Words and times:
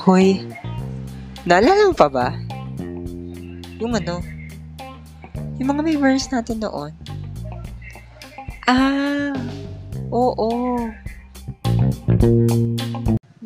Hoy, 0.00 0.44
naalala 1.48 1.88
mo 1.88 1.94
pa 1.96 2.08
ba? 2.12 2.32
Yung 3.80 3.96
ano, 3.96 4.20
yung 5.56 5.68
mga 5.72 5.80
may 5.80 5.96
natin 5.96 6.60
noon. 6.60 6.92
Ah, 8.68 9.32
oo. 10.12 10.48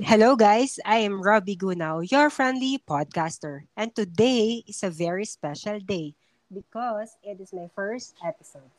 Hello 0.02 0.34
guys, 0.34 0.82
I 0.82 1.06
am 1.06 1.22
Robbie 1.22 1.58
Gunao, 1.58 2.02
your 2.06 2.26
friendly 2.26 2.82
podcaster. 2.82 3.70
And 3.78 3.94
today 3.94 4.66
is 4.66 4.82
a 4.82 4.90
very 4.90 5.26
special 5.30 5.78
day 5.78 6.18
because 6.50 7.14
it 7.22 7.38
is 7.38 7.54
my 7.54 7.70
first 7.74 8.18
episode. 8.18 8.70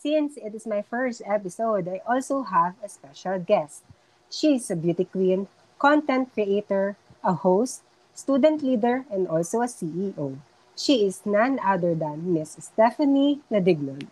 Since 0.00 0.40
it 0.40 0.56
is 0.56 0.64
my 0.64 0.80
first 0.80 1.20
episode, 1.28 1.84
I 1.84 2.00
also 2.08 2.40
have 2.48 2.72
a 2.80 2.88
special 2.88 3.36
guest. 3.36 3.84
She 4.32 4.56
is 4.56 4.72
a 4.72 4.76
beauty 4.76 5.04
queen, 5.04 5.44
content 5.76 6.32
creator, 6.32 6.96
a 7.20 7.36
host, 7.36 7.84
student 8.16 8.64
leader, 8.64 9.04
and 9.12 9.28
also 9.28 9.60
a 9.60 9.68
CEO. 9.68 10.40
She 10.72 11.04
is 11.04 11.28
none 11.28 11.60
other 11.60 11.92
than 11.92 12.32
Miss 12.32 12.56
Stephanie 12.56 13.44
Ladignon. 13.52 14.08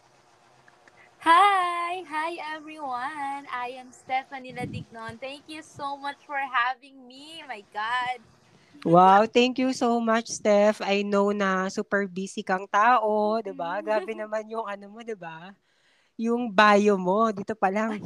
Hi! 1.24 2.04
Hi 2.04 2.36
everyone! 2.36 3.48
I 3.48 3.72
am 3.80 3.88
Stephanie 3.88 4.52
Ladignon. 4.52 5.16
Thank 5.16 5.48
you 5.48 5.64
so 5.64 5.96
much 5.96 6.20
for 6.28 6.36
having 6.36 7.00
me. 7.08 7.40
My 7.48 7.64
God! 7.72 8.20
Wow, 8.84 9.24
thank 9.24 9.56
you 9.56 9.72
so 9.72 10.04
much, 10.04 10.28
Steph. 10.28 10.84
I 10.84 11.00
know 11.00 11.32
na 11.32 11.72
super 11.72 12.04
busy 12.04 12.44
kang 12.44 12.68
tao, 12.68 13.40
'di 13.40 13.56
ba? 13.56 13.80
Grabe 13.88 14.12
naman 14.12 14.52
yung 14.52 14.68
ano 14.68 14.92
mo, 14.92 15.00
'di 15.00 15.16
ba? 15.16 15.56
Yung 16.18 16.50
bio 16.50 16.98
mo 16.98 17.30
dito 17.30 17.54
pa 17.54 17.70
lang. 17.70 18.02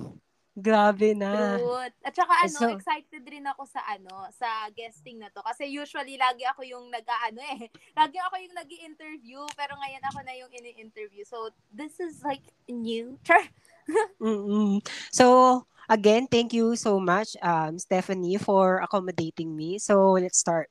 Grabe 0.53 1.17
na. 1.17 1.57
Truth. 1.57 1.97
At 2.05 2.13
saka 2.13 2.33
ano, 2.45 2.59
So- 2.61 2.73
excited 2.77 3.25
rin 3.25 3.49
ako 3.49 3.65
sa 3.65 3.81
ano, 3.89 4.29
sa 4.37 4.69
guesting 4.77 5.17
na 5.17 5.33
to. 5.33 5.41
Kasi 5.41 5.65
usually, 5.65 6.21
lagi 6.21 6.45
ako 6.45 6.61
yung 6.61 6.93
nag-ano 6.93 7.41
eh. 7.57 7.73
Lagi 8.01 8.21
ako 8.21 8.37
yung 8.37 8.53
nag 8.53 8.69
interview 8.69 9.41
pero 9.57 9.73
ngayon 9.81 10.05
ako 10.13 10.19
na 10.21 10.37
yung 10.37 10.53
ini-interview. 10.53 11.25
So, 11.25 11.49
this 11.73 11.97
is 11.97 12.21
like 12.21 12.45
new. 12.69 13.17
Mm 14.23 14.79
So, 15.11 15.67
again, 15.89 16.29
thank 16.31 16.53
you 16.55 16.77
so 16.79 17.01
much, 17.03 17.35
um, 17.43 17.81
Stephanie, 17.81 18.39
for 18.39 18.79
accommodating 18.79 19.57
me. 19.57 19.81
So, 19.81 20.15
let's 20.21 20.39
start. 20.39 20.69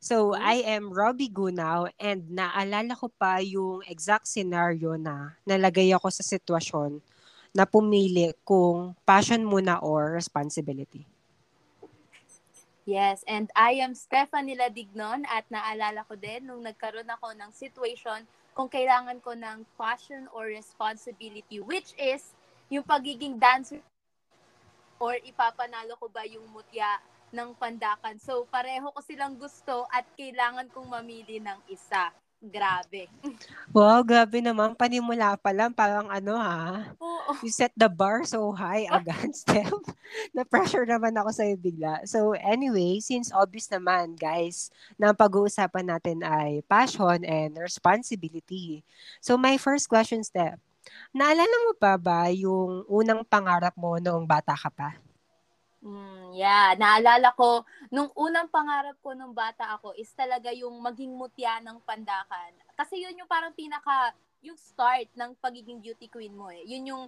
So. 0.00 0.32
I 0.32 0.64
am 0.64 0.88
Robbie 0.88 1.28
Gunao 1.28 1.92
and 2.00 2.24
naalala 2.32 2.96
ko 2.96 3.12
pa 3.12 3.44
yung 3.44 3.84
exact 3.84 4.24
scenario 4.24 4.96
na 4.96 5.36
nalagay 5.44 5.92
ako 5.92 6.08
sa 6.08 6.24
sitwasyon 6.24 7.04
na 7.52 7.68
pumili 7.68 8.32
kung 8.42 8.96
passion 9.04 9.44
muna 9.44 9.76
or 9.84 10.16
responsibility. 10.16 11.04
Yes, 12.88 13.22
and 13.28 13.52
I 13.54 13.78
am 13.84 13.92
Stephanie 13.94 14.56
Ladignon 14.56 15.28
at 15.28 15.44
naalala 15.52 16.02
ko 16.08 16.16
din 16.16 16.48
nung 16.48 16.64
nagkaroon 16.64 17.06
ako 17.06 17.36
ng 17.36 17.52
situation 17.52 18.24
kung 18.56 18.66
kailangan 18.66 19.20
ko 19.20 19.36
ng 19.36 19.62
passion 19.78 20.26
or 20.34 20.48
responsibility 20.50 21.62
which 21.62 21.94
is 21.94 22.34
yung 22.72 22.82
pagiging 22.82 23.38
dancer 23.38 23.78
or 24.98 25.14
ipapanalo 25.22 25.94
ko 26.00 26.10
ba 26.10 26.26
yung 26.26 26.44
mutya 26.50 26.98
ng 27.30 27.54
pandakan. 27.56 28.18
So 28.18 28.46
pareho 28.50 28.90
ko 28.90 29.00
silang 29.02 29.38
gusto 29.38 29.86
at 29.90 30.06
kailangan 30.18 30.70
kong 30.70 30.90
mamili 30.90 31.38
ng 31.38 31.58
isa. 31.70 32.10
Grabe. 32.40 33.04
Wow, 33.70 34.02
grabe 34.02 34.42
naman. 34.42 34.74
Panimula 34.74 35.38
pa 35.38 35.54
lang, 35.54 35.70
parang 35.70 36.10
ano 36.10 36.34
ha, 36.34 36.90
Oo. 36.98 37.38
you 37.38 37.54
set 37.54 37.70
the 37.78 37.86
bar 37.86 38.26
so 38.26 38.50
high 38.50 38.82
agad, 38.90 39.30
Steph. 39.46 39.70
Na-pressure 40.34 40.82
naman 40.82 41.14
ako 41.14 41.30
sa'yo 41.30 41.54
bigla. 41.54 42.02
So 42.02 42.34
anyway, 42.34 42.98
since 42.98 43.30
obvious 43.30 43.70
naman, 43.70 44.18
guys, 44.18 44.74
na 44.98 45.14
pag-uusapan 45.14 45.86
natin 45.86 46.26
ay 46.26 46.66
passion 46.66 47.22
and 47.22 47.54
responsibility. 47.62 48.82
So 49.22 49.38
my 49.38 49.54
first 49.54 49.86
question, 49.86 50.26
Steph, 50.26 50.58
naalala 51.14 51.56
mo 51.70 51.78
pa 51.78 51.94
ba 51.94 52.26
yung 52.34 52.82
unang 52.90 53.22
pangarap 53.22 53.78
mo 53.78 54.02
noong 54.02 54.26
bata 54.26 54.58
ka 54.58 54.74
pa? 54.74 54.98
Mm, 55.80 56.36
yeah, 56.36 56.76
naalala 56.76 57.32
ko, 57.32 57.64
nung 57.88 58.12
unang 58.12 58.52
pangarap 58.52 59.00
ko 59.00 59.16
nung 59.16 59.32
bata 59.32 59.64
ako 59.80 59.96
is 59.96 60.12
talaga 60.12 60.52
yung 60.52 60.76
maging 60.76 61.16
mutya 61.16 61.56
ng 61.64 61.80
pandakan. 61.88 62.52
Kasi 62.76 63.00
yun 63.00 63.16
yung 63.16 63.30
parang 63.30 63.56
pinaka, 63.56 64.12
yung 64.44 64.60
start 64.60 65.08
ng 65.16 65.32
pagiging 65.40 65.80
beauty 65.80 66.04
queen 66.12 66.36
mo 66.36 66.52
eh. 66.52 66.60
Yun 66.68 66.84
yung, 66.92 67.04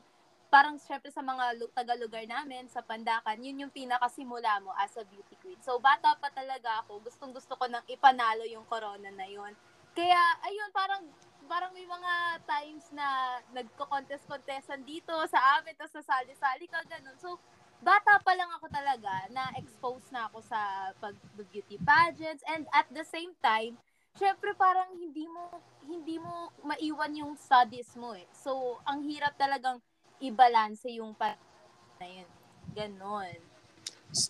parang 0.49 0.81
syempre 0.81 1.13
sa 1.13 1.21
mga 1.21 1.53
lu- 1.61 1.73
taga-lugar 1.77 2.25
namin, 2.25 2.65
sa 2.73 2.81
pandakan, 2.81 3.45
yun 3.45 3.69
yung 3.69 3.73
pinakasimula 3.73 4.65
mo 4.65 4.73
as 4.81 4.97
a 4.97 5.05
beauty 5.05 5.37
queen. 5.45 5.61
So, 5.61 5.77
bata 5.77 6.17
pa 6.17 6.33
talaga 6.33 6.81
ako, 6.85 7.05
gustong 7.05 7.37
gusto 7.37 7.53
ko 7.61 7.69
nang 7.69 7.85
ipanalo 7.93 8.49
yung 8.49 8.65
corona 8.65 9.13
na 9.13 9.29
yun. 9.29 9.53
Kaya, 9.93 10.21
ayun, 10.49 10.73
parang, 10.73 11.05
parang 11.45 11.77
may 11.77 11.85
mga 11.85 12.41
times 12.49 12.89
na 12.97 13.37
nagko-contest-contestan 13.53 14.81
dito 14.89 15.13
sa 15.29 15.61
amin, 15.61 15.77
tapos 15.77 16.01
sasali-sali 16.01 16.65
ka, 16.73 16.81
ganun. 16.89 17.17
So, 17.21 17.37
bata 17.83 18.23
pa 18.23 18.33
lang 18.39 18.47
ako 18.57 18.71
talaga 18.71 19.27
na 19.35 19.51
expose 19.59 20.07
na 20.15 20.31
ako 20.31 20.39
sa 20.47 20.95
pag 21.03 21.19
beauty 21.51 21.77
pageants 21.83 22.47
and 22.47 22.65
at 22.71 22.87
the 22.95 23.03
same 23.03 23.35
time 23.43 23.75
syempre 24.15 24.55
parang 24.55 24.87
hindi 24.95 25.27
mo 25.27 25.51
hindi 25.83 26.17
mo 26.23 26.55
maiwan 26.63 27.11
yung 27.19 27.35
studies 27.35 27.99
mo 27.99 28.15
eh 28.15 28.25
so 28.31 28.79
ang 28.87 29.03
hirap 29.03 29.35
talagang 29.35 29.83
i-balance 30.23 30.87
yung 30.95 31.11
pa 31.19 31.35
na 31.99 32.07
yun 32.07 32.29
ganon 32.71 33.35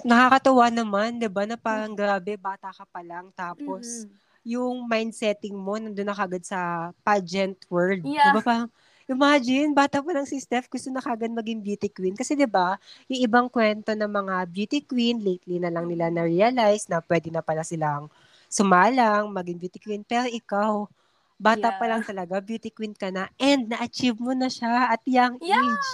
Nakakatawa 0.07 0.71
naman, 0.71 1.19
di 1.19 1.27
ba, 1.27 1.43
na 1.43 1.59
parang 1.59 1.99
grabe, 1.99 2.39
bata 2.39 2.71
ka 2.71 2.87
pa 2.87 3.03
lang, 3.03 3.35
tapos 3.35 4.07
Mhm. 4.07 4.15
yung 4.47 4.77
mindsetting 4.87 5.59
mo 5.59 5.75
nandun 5.75 6.07
na 6.07 6.15
kagad 6.15 6.47
sa 6.47 6.91
pageant 7.03 7.59
world. 7.67 8.07
Yeah. 8.07 8.31
Di 8.31 8.31
ba 8.31 8.41
parang, 8.43 8.71
imagine, 9.13 9.71
bata 9.77 10.01
pa 10.01 10.11
lang 10.17 10.25
si 10.27 10.41
Steph, 10.41 10.67
gusto 10.73 10.89
na 10.89 10.99
kagad 11.05 11.31
maging 11.31 11.61
beauty 11.61 11.89
queen. 11.93 12.17
Kasi 12.17 12.35
di 12.35 12.49
ba 12.49 12.77
yung 13.07 13.21
ibang 13.23 13.47
kwento 13.53 13.93
ng 13.93 14.09
mga 14.09 14.35
beauty 14.49 14.81
queen, 14.89 15.21
lately 15.23 15.61
na 15.61 15.69
lang 15.71 15.87
nila 15.87 16.09
na-realize 16.09 16.89
na 16.89 16.99
pwede 17.05 17.29
na 17.31 17.45
pala 17.45 17.63
silang 17.63 18.09
sumalang, 18.51 19.31
maging 19.33 19.59
beauty 19.61 19.79
queen. 19.81 20.03
Pero 20.05 20.27
ikaw, 20.29 20.89
bata 21.37 21.71
pa 21.73 21.85
Yeah. 21.85 21.93
lang 21.93 22.03
talaga, 22.05 22.41
beauty 22.41 22.71
queen 22.73 22.93
ka 22.97 23.09
na, 23.13 23.29
and 23.37 23.69
na-achieve 23.71 24.19
mo 24.21 24.33
na 24.33 24.49
siya 24.49 24.93
at 24.93 25.01
young 25.05 25.37
Yeah! 25.41 25.57
age. 25.57 25.89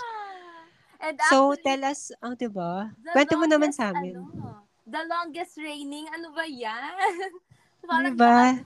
and 1.00 1.18
So, 1.18 1.54
actually, 1.54 1.62
tell 1.66 1.82
us, 1.86 2.10
ang 2.22 2.34
di 2.38 2.48
ba? 2.50 2.94
the 3.02 3.10
Kwento 3.14 3.34
mo 3.38 3.46
naman 3.46 3.70
sa 3.74 3.90
amin. 3.94 4.14
ano, 4.14 4.66
the 4.88 5.02
longest 5.06 5.58
reigning 5.60 6.08
ano 6.10 6.32
ba 6.32 6.44
yan 6.48 6.96
Di 8.04 8.10
ba? 8.12 8.58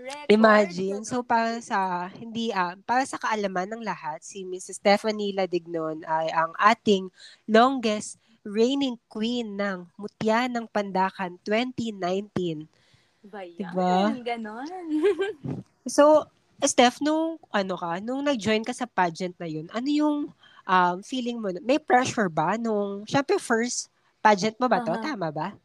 Record, 0.00 0.32
Imagine, 0.32 1.00
so 1.04 1.20
para 1.20 1.60
sa 1.60 2.08
hindi 2.16 2.50
ah, 2.50 2.74
para 2.88 3.04
sa 3.04 3.20
kaalaman 3.20 3.68
ng 3.76 3.82
lahat, 3.84 4.24
si 4.24 4.42
Mrs. 4.42 4.80
Stephanie 4.80 5.36
Ladignon 5.36 6.02
ay 6.08 6.32
ang 6.32 6.56
ating 6.56 7.12
longest 7.46 8.16
reigning 8.44 8.96
queen 9.12 9.56
ng 9.56 9.84
Mutya 10.00 10.48
ng 10.48 10.64
Pandakan 10.68 11.36
2019. 11.44 12.64
ba 13.28 13.44
yan? 13.44 13.60
Diba? 13.60 13.92
ganon 14.24 14.68
So, 15.96 16.24
Steph, 16.60 17.00
nung 17.00 17.40
ano 17.52 17.74
ka, 17.76 18.00
nung 18.04 18.20
nag-join 18.24 18.64
ka 18.64 18.72
sa 18.76 18.84
pageant 18.84 19.32
na 19.40 19.48
yun, 19.48 19.68
ano 19.72 19.88
yung 19.88 20.16
um, 20.68 20.96
feeling 21.00 21.40
mo? 21.40 21.52
May 21.64 21.80
pressure 21.80 22.28
ba 22.28 22.60
nung, 22.60 23.04
syempre 23.08 23.40
first 23.40 23.88
pageant 24.20 24.56
mo 24.60 24.68
ba 24.68 24.84
to? 24.84 24.92
Aha. 24.92 25.04
Tama 25.12 25.28
ba? 25.32 25.56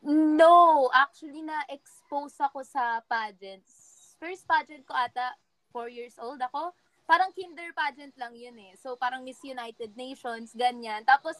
No, 0.00 0.88
actually 0.96 1.44
na-expose 1.44 2.40
ako 2.40 2.64
sa 2.64 3.04
pageants. 3.04 4.16
First 4.16 4.48
pageant 4.48 4.88
ko 4.88 4.96
ata, 4.96 5.36
4 5.76 5.92
years 5.92 6.16
old 6.16 6.40
ako. 6.40 6.72
Parang 7.04 7.34
kinder 7.36 7.68
pageant 7.76 8.16
lang 8.16 8.32
yun 8.32 8.56
eh. 8.56 8.72
So 8.80 8.96
parang 8.96 9.26
Miss 9.26 9.42
United 9.44 9.92
Nations, 9.98 10.56
ganyan. 10.56 11.04
Tapos 11.04 11.36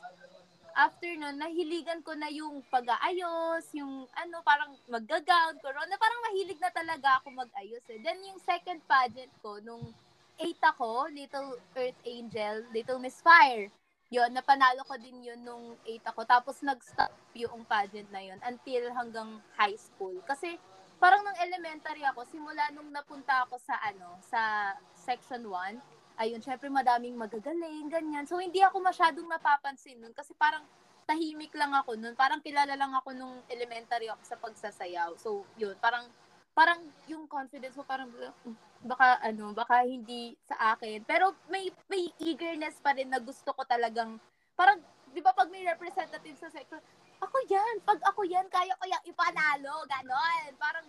after 0.77 1.09
nun, 1.17 1.41
nahiligan 1.41 2.05
ko 2.05 2.13
na 2.13 2.29
yung 2.29 2.61
pag-aayos, 2.69 3.65
yung 3.73 4.05
ano, 4.13 4.37
parang 4.45 4.77
mag-gown, 4.93 5.57
corona. 5.65 5.95
Parang 5.97 6.21
mahilig 6.31 6.61
na 6.61 6.71
talaga 6.71 7.23
ako 7.23 7.33
mag-ayos 7.33 7.85
eh. 7.89 7.99
Then 8.05 8.21
yung 8.29 8.39
second 8.45 8.85
pageant 8.85 9.33
ko, 9.41 9.57
nung 9.65 9.95
8 10.37 10.57
ako, 10.77 11.09
Little 11.13 11.57
Earth 11.77 12.01
Angel, 12.05 12.65
Little 12.77 13.01
Miss 13.01 13.21
Fire. 13.25 13.73
Yun, 14.11 14.35
napanalo 14.35 14.83
ko 14.83 14.99
din 14.99 15.23
yun 15.23 15.39
nung 15.47 15.79
8 15.87 16.03
ako. 16.11 16.27
Tapos 16.27 16.59
nag-stop 16.67 17.15
yung 17.39 17.63
pageant 17.63 18.11
na 18.11 18.19
yun 18.19 18.43
until 18.43 18.91
hanggang 18.91 19.39
high 19.55 19.79
school. 19.79 20.19
Kasi 20.27 20.59
parang 20.99 21.23
nung 21.23 21.39
elementary 21.39 22.03
ako, 22.03 22.27
simula 22.27 22.75
nung 22.75 22.91
napunta 22.91 23.47
ako 23.47 23.55
sa 23.63 23.79
ano, 23.87 24.19
sa 24.19 24.75
section 24.99 25.47
1, 25.47 25.79
ayun, 26.19 26.43
syempre 26.43 26.67
madaming 26.67 27.15
magagaling, 27.15 27.87
ganyan. 27.87 28.27
So 28.27 28.43
hindi 28.43 28.59
ako 28.61 28.83
masyadong 28.83 29.31
napapansin 29.31 30.03
nun 30.03 30.13
kasi 30.13 30.35
parang 30.35 30.67
tahimik 31.07 31.55
lang 31.55 31.71
ako 31.71 31.95
nun. 31.95 32.19
Parang 32.19 32.43
kilala 32.43 32.75
lang 32.75 32.91
ako 32.91 33.15
nung 33.15 33.39
elementary 33.47 34.11
ako 34.11 34.23
sa 34.27 34.37
pagsasayaw. 34.43 35.15
So 35.23 35.47
yun, 35.55 35.79
parang 35.79 36.11
parang 36.51 36.83
yung 37.07 37.31
confidence 37.31 37.79
mo 37.79 37.87
parang 37.87 38.11
"Mm, 38.11 38.59
baka 38.81 39.21
ano, 39.21 39.53
baka 39.53 39.85
hindi 39.85 40.37
sa 40.45 40.77
akin. 40.77 41.05
Pero 41.05 41.37
may 41.53 41.69
may 41.89 42.09
eagerness 42.21 42.81
pa 42.81 42.97
rin 42.97 43.13
na 43.13 43.21
gusto 43.21 43.53
ko 43.53 43.63
talagang 43.69 44.17
parang 44.57 44.81
'di 45.13 45.21
ba 45.21 45.37
pag 45.37 45.53
may 45.53 45.67
representative 45.67 46.37
sa 46.39 46.49
sector, 46.49 46.81
ako 47.21 47.37
yan, 47.53 47.75
pag 47.85 48.01
ako 48.09 48.25
yan, 48.25 48.49
kaya 48.49 48.73
ko 48.81 48.85
yan 48.89 49.03
ipanalo, 49.05 49.85
ganon. 49.85 50.51
Parang 50.57 50.87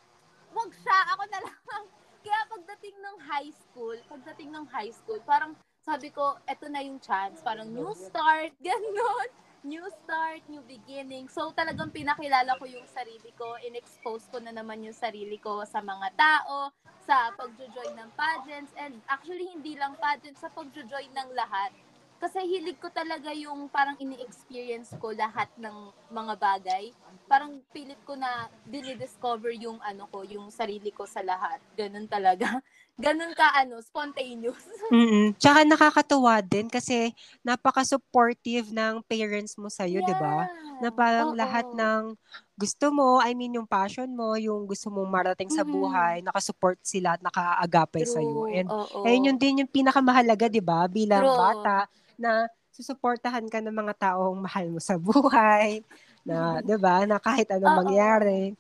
wag 0.56 0.72
siya, 0.80 0.98
ako 1.16 1.24
na 1.28 1.40
lang. 1.44 1.84
Kaya 2.24 2.40
pagdating 2.54 2.96
ng 3.02 3.18
high 3.26 3.52
school, 3.52 3.98
pagdating 4.06 4.50
ng 4.54 4.66
high 4.70 4.94
school, 4.94 5.18
parang 5.26 5.58
sabi 5.82 6.14
ko, 6.14 6.38
eto 6.46 6.70
na 6.70 6.86
yung 6.86 7.02
chance. 7.02 7.42
Parang 7.42 7.68
new 7.68 7.92
start, 7.98 8.54
ganon. 8.66 9.30
New 9.62 9.86
start, 9.94 10.42
new 10.50 10.66
beginning. 10.66 11.30
So 11.30 11.54
talagang 11.54 11.94
pinakilala 11.94 12.58
ko 12.58 12.66
yung 12.66 12.90
sarili 12.90 13.30
ko, 13.38 13.62
in-expose 13.62 14.26
ko 14.34 14.42
na 14.42 14.50
naman 14.50 14.82
yung 14.82 14.98
sarili 14.98 15.38
ko 15.38 15.62
sa 15.70 15.86
mga 15.86 16.18
tao, 16.18 16.74
sa 17.06 17.30
pagjo-join 17.38 17.94
ng 17.94 18.10
pageants, 18.18 18.74
and 18.74 18.98
actually 19.06 19.46
hindi 19.54 19.78
lang 19.78 19.94
pageants, 20.02 20.42
sa 20.42 20.50
pagjo-join 20.50 21.14
ng 21.14 21.30
lahat. 21.38 21.70
Kasi 22.18 22.42
hilig 22.42 22.82
ko 22.82 22.90
talaga 22.90 23.30
yung 23.38 23.70
parang 23.70 24.02
ini-experience 24.02 24.98
ko 24.98 25.14
lahat 25.14 25.54
ng 25.62 25.94
mga 26.10 26.34
bagay. 26.42 26.90
Parang 27.30 27.62
pilit 27.70 28.02
ko 28.02 28.18
na 28.18 28.50
dinidiscover 28.66 29.54
yung 29.62 29.78
ano 29.86 30.10
ko, 30.10 30.26
yung 30.26 30.50
sarili 30.50 30.90
ko 30.90 31.06
sa 31.06 31.22
lahat. 31.22 31.62
Ganun 31.78 32.10
talaga. 32.10 32.50
Ganun 33.00 33.32
ka 33.38 33.56
ano, 33.56 33.80
spontaneous. 33.80 34.60
Mm. 34.92 35.38
Tsaka 35.40 35.64
nakakatuwa 35.68 36.42
din 36.44 36.68
kasi 36.68 37.14
napaka-supportive 37.48 38.74
ng 38.74 39.00
parents 39.06 39.56
mo 39.56 39.70
sa'yo, 39.72 40.02
'di 40.04 40.16
ba? 40.18 40.50
Na 40.82 40.90
parang 40.92 41.30
Oo. 41.30 41.38
lahat 41.38 41.70
ng 41.72 42.18
gusto 42.58 42.90
mo, 42.92 43.22
I 43.22 43.32
mean 43.38 43.56
yung 43.56 43.70
passion 43.70 44.10
mo, 44.18 44.34
yung 44.36 44.66
gusto 44.66 44.90
mong 44.90 45.08
marating 45.08 45.48
sa 45.54 45.62
buhay, 45.64 46.20
nakasupport 46.26 46.76
sila 46.84 47.16
at 47.16 47.22
nakaagapay 47.24 48.04
sa 48.04 48.20
iyo. 48.20 48.44
And 48.50 48.74
Oo. 48.74 49.02
ayun 49.06 49.32
yun 49.32 49.38
din 49.40 49.62
yung 49.64 49.72
pinakamahalaga, 49.72 50.50
'di 50.50 50.60
ba? 50.66 50.90
Bilang 50.90 51.30
True. 51.30 51.38
bata 51.38 51.86
na 52.20 52.50
susuportahan 52.76 53.46
ka 53.48 53.64
ng 53.64 53.72
mga 53.76 53.94
taong 54.12 54.44
mahal 54.44 54.68
mo 54.76 54.80
sa 54.82 54.98
buhay, 55.08 55.86
na 56.28 56.60
'di 56.66 56.76
ba? 56.82 57.06
Na 57.08 57.16
kahit 57.22 57.48
anong 57.54 57.80
Oo. 57.86 57.86
mangyari. 57.86 58.58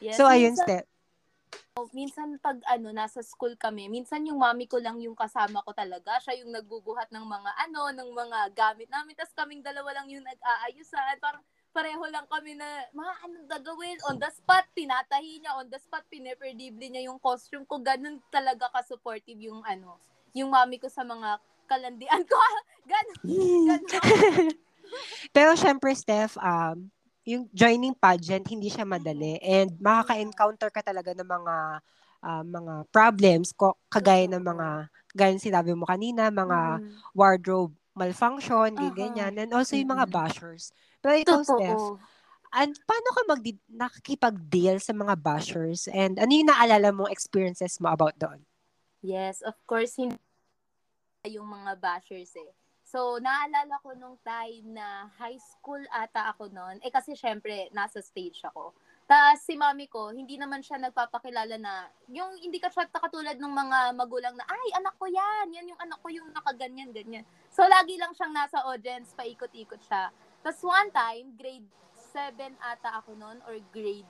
Yes, 0.00 0.18
So 0.18 0.26
ayun, 0.26 0.56
Steph. 0.56 0.87
Minsan 1.94 2.36
pag 2.42 2.58
ano, 2.66 2.90
nasa 2.90 3.22
school 3.22 3.54
kami, 3.54 3.86
minsan 3.86 4.26
yung 4.26 4.42
mami 4.42 4.66
ko 4.66 4.82
lang 4.82 4.98
yung 4.98 5.14
kasama 5.14 5.62
ko 5.62 5.70
talaga. 5.70 6.18
Siya 6.18 6.42
yung 6.42 6.50
nagbubuhat 6.50 7.08
ng 7.14 7.22
mga 7.22 7.50
ano, 7.68 7.80
ng 7.94 8.10
mga 8.10 8.38
gamit 8.56 8.88
namin. 8.90 9.14
Tapos 9.14 9.34
kaming 9.36 9.62
dalawa 9.62 10.02
lang 10.02 10.10
yung 10.10 10.26
nag-aayusan. 10.26 11.22
Parang 11.22 11.44
pareho 11.70 12.02
lang 12.10 12.26
kami 12.26 12.58
na, 12.58 12.66
ma, 12.90 13.14
anong 13.22 13.46
gagawin? 13.46 13.98
On 14.10 14.18
the 14.18 14.30
spot, 14.34 14.66
tinatahi 14.74 15.38
niya. 15.38 15.54
On 15.60 15.68
the 15.70 15.78
spot, 15.78 16.02
pineperdible 16.10 16.82
niya 16.82 17.06
yung 17.06 17.22
costume 17.22 17.62
ko. 17.68 17.78
Ganun 17.78 18.18
talaga 18.32 18.66
ka-supportive 18.74 19.38
yung 19.38 19.62
ano, 19.62 20.00
yung 20.34 20.50
mami 20.50 20.82
ko 20.82 20.90
sa 20.90 21.06
mga 21.06 21.38
kalandian 21.70 22.22
ko. 22.26 22.38
Ganun. 22.90 23.18
Ganun. 23.92 24.48
Pero 25.36 25.52
syempre, 25.54 25.92
Steph, 25.92 26.40
um, 26.40 26.88
yung 27.28 27.44
joining 27.52 27.92
pageant, 27.92 28.48
hindi 28.48 28.72
siya 28.72 28.88
madali. 28.88 29.36
And 29.44 29.76
makaka-encounter 29.76 30.72
ka 30.72 30.80
talaga 30.80 31.12
ng 31.12 31.28
mga 31.28 31.56
ah, 32.18 32.42
mga 32.42 32.74
problems, 32.90 33.54
ko, 33.54 33.78
kagaya 33.86 34.26
ng 34.26 34.42
mga, 34.42 34.90
gaya 35.14 35.38
sinabi 35.38 35.70
mo 35.78 35.86
kanina, 35.86 36.34
mga 36.34 36.82
Mm. 36.82 36.98
wardrobe 37.14 37.74
malfunction, 37.94 38.74
Aha. 38.74 38.90
ganyan. 38.94 39.38
And 39.38 39.50
also 39.54 39.78
yung 39.78 39.94
mga 39.94 40.10
bashers. 40.10 40.70
Pero 41.02 41.14
ikaw, 41.14 41.42
Steph, 41.46 41.78
Totoo. 41.78 41.98
and 42.54 42.74
paano 42.86 43.08
ka 43.14 43.22
mag 43.28 43.42
nakikipag-deal 43.70 44.78
sa 44.82 44.94
mga 44.94 45.14
bashers? 45.18 45.86
And 45.90 46.18
ano 46.18 46.30
yung 46.30 46.50
naalala 46.50 46.90
mong 46.90 47.10
experiences 47.14 47.78
mo 47.78 47.90
about 47.90 48.18
doon? 48.18 48.42
Yes, 49.02 49.42
of 49.46 49.54
course, 49.62 49.94
hindi 49.94 50.18
yung 51.26 51.46
mga 51.46 51.78
bashers 51.78 52.34
eh. 52.34 52.50
So, 52.88 53.20
naalala 53.20 53.76
ko 53.84 53.92
nung 53.92 54.16
time 54.24 54.72
na 54.72 55.12
high 55.20 55.36
school 55.36 55.84
ata 55.92 56.32
ako 56.32 56.48
noon. 56.48 56.80
Eh 56.80 56.88
kasi 56.88 57.12
syempre, 57.12 57.68
nasa 57.76 58.00
stage 58.00 58.40
ako. 58.48 58.72
Tapos 59.04 59.44
si 59.44 59.60
mami 59.60 59.92
ko, 59.92 60.08
hindi 60.08 60.40
naman 60.40 60.64
siya 60.64 60.80
nagpapakilala 60.80 61.60
na, 61.60 61.92
yung 62.08 62.40
hindi 62.40 62.56
ka 62.56 62.72
siya 62.72 62.88
katulad 62.88 63.36
ng 63.36 63.52
mga 63.52 63.78
magulang 63.92 64.32
na, 64.36 64.44
ay, 64.48 64.80
anak 64.80 64.96
ko 64.96 65.04
yan, 65.04 65.52
yan 65.52 65.68
yung 65.68 65.80
anak 65.84 66.00
ko 66.00 66.08
yung 66.08 66.32
nakaganyan, 66.32 66.88
ganyan. 66.88 67.28
So, 67.52 67.68
lagi 67.68 68.00
lang 68.00 68.16
siyang 68.16 68.32
nasa 68.32 68.64
audience, 68.64 69.12
paikot-ikot 69.12 69.84
siya. 69.84 70.08
Tapos 70.40 70.60
one 70.64 70.88
time, 70.88 71.36
grade 71.36 71.68
7 72.16 72.56
ata 72.56 73.04
ako 73.04 73.12
noon, 73.20 73.36
or 73.44 73.60
grade 73.68 74.08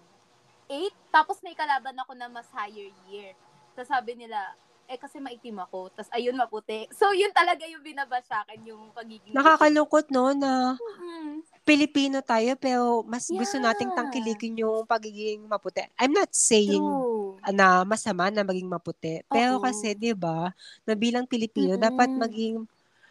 8, 0.70 0.94
tapos 1.10 1.42
may 1.42 1.58
kalaban 1.58 1.98
ako 1.98 2.14
na 2.14 2.30
mas 2.30 2.46
higher 2.54 2.94
year. 3.10 3.34
Tapos 3.74 3.90
sabi 3.90 4.14
nila, 4.14 4.54
eh 4.88 4.96
kasi 4.96 5.20
maitim 5.20 5.60
ako, 5.60 5.92
tapos 5.92 6.08
ayun 6.16 6.32
maputi. 6.34 6.88
So, 6.96 7.12
yun 7.12 7.30
talaga 7.36 7.68
yung 7.68 7.84
binaba 7.84 8.24
sa 8.24 8.42
akin, 8.42 8.64
yung 8.72 8.90
pagiging 8.96 9.36
Nakakalungkot, 9.36 10.08
no, 10.08 10.32
na 10.32 10.80
Mm-mm. 10.80 11.44
Pilipino 11.68 12.24
tayo, 12.24 12.56
pero 12.56 13.04
mas 13.04 13.28
gusto 13.28 13.60
Yeah. 13.60 13.68
nating 13.68 13.92
tangkilikin 13.92 14.56
yung 14.64 14.88
pagiging 14.88 15.44
maputi. 15.44 15.84
I'm 16.00 16.16
not 16.16 16.32
saying 16.32 16.80
True. 16.80 17.36
na 17.52 17.84
masama 17.84 18.32
na 18.32 18.40
maging 18.40 18.68
maputi. 18.72 19.20
Pero 19.28 19.60
Oo. 19.60 19.64
kasi, 19.68 19.92
'di 19.92 20.16
ba, 20.16 20.48
na 20.88 20.92
bilang 20.96 21.28
Pilipino, 21.28 21.76
Mm-mm. 21.76 21.84
dapat 21.84 22.08
maging 22.16 22.64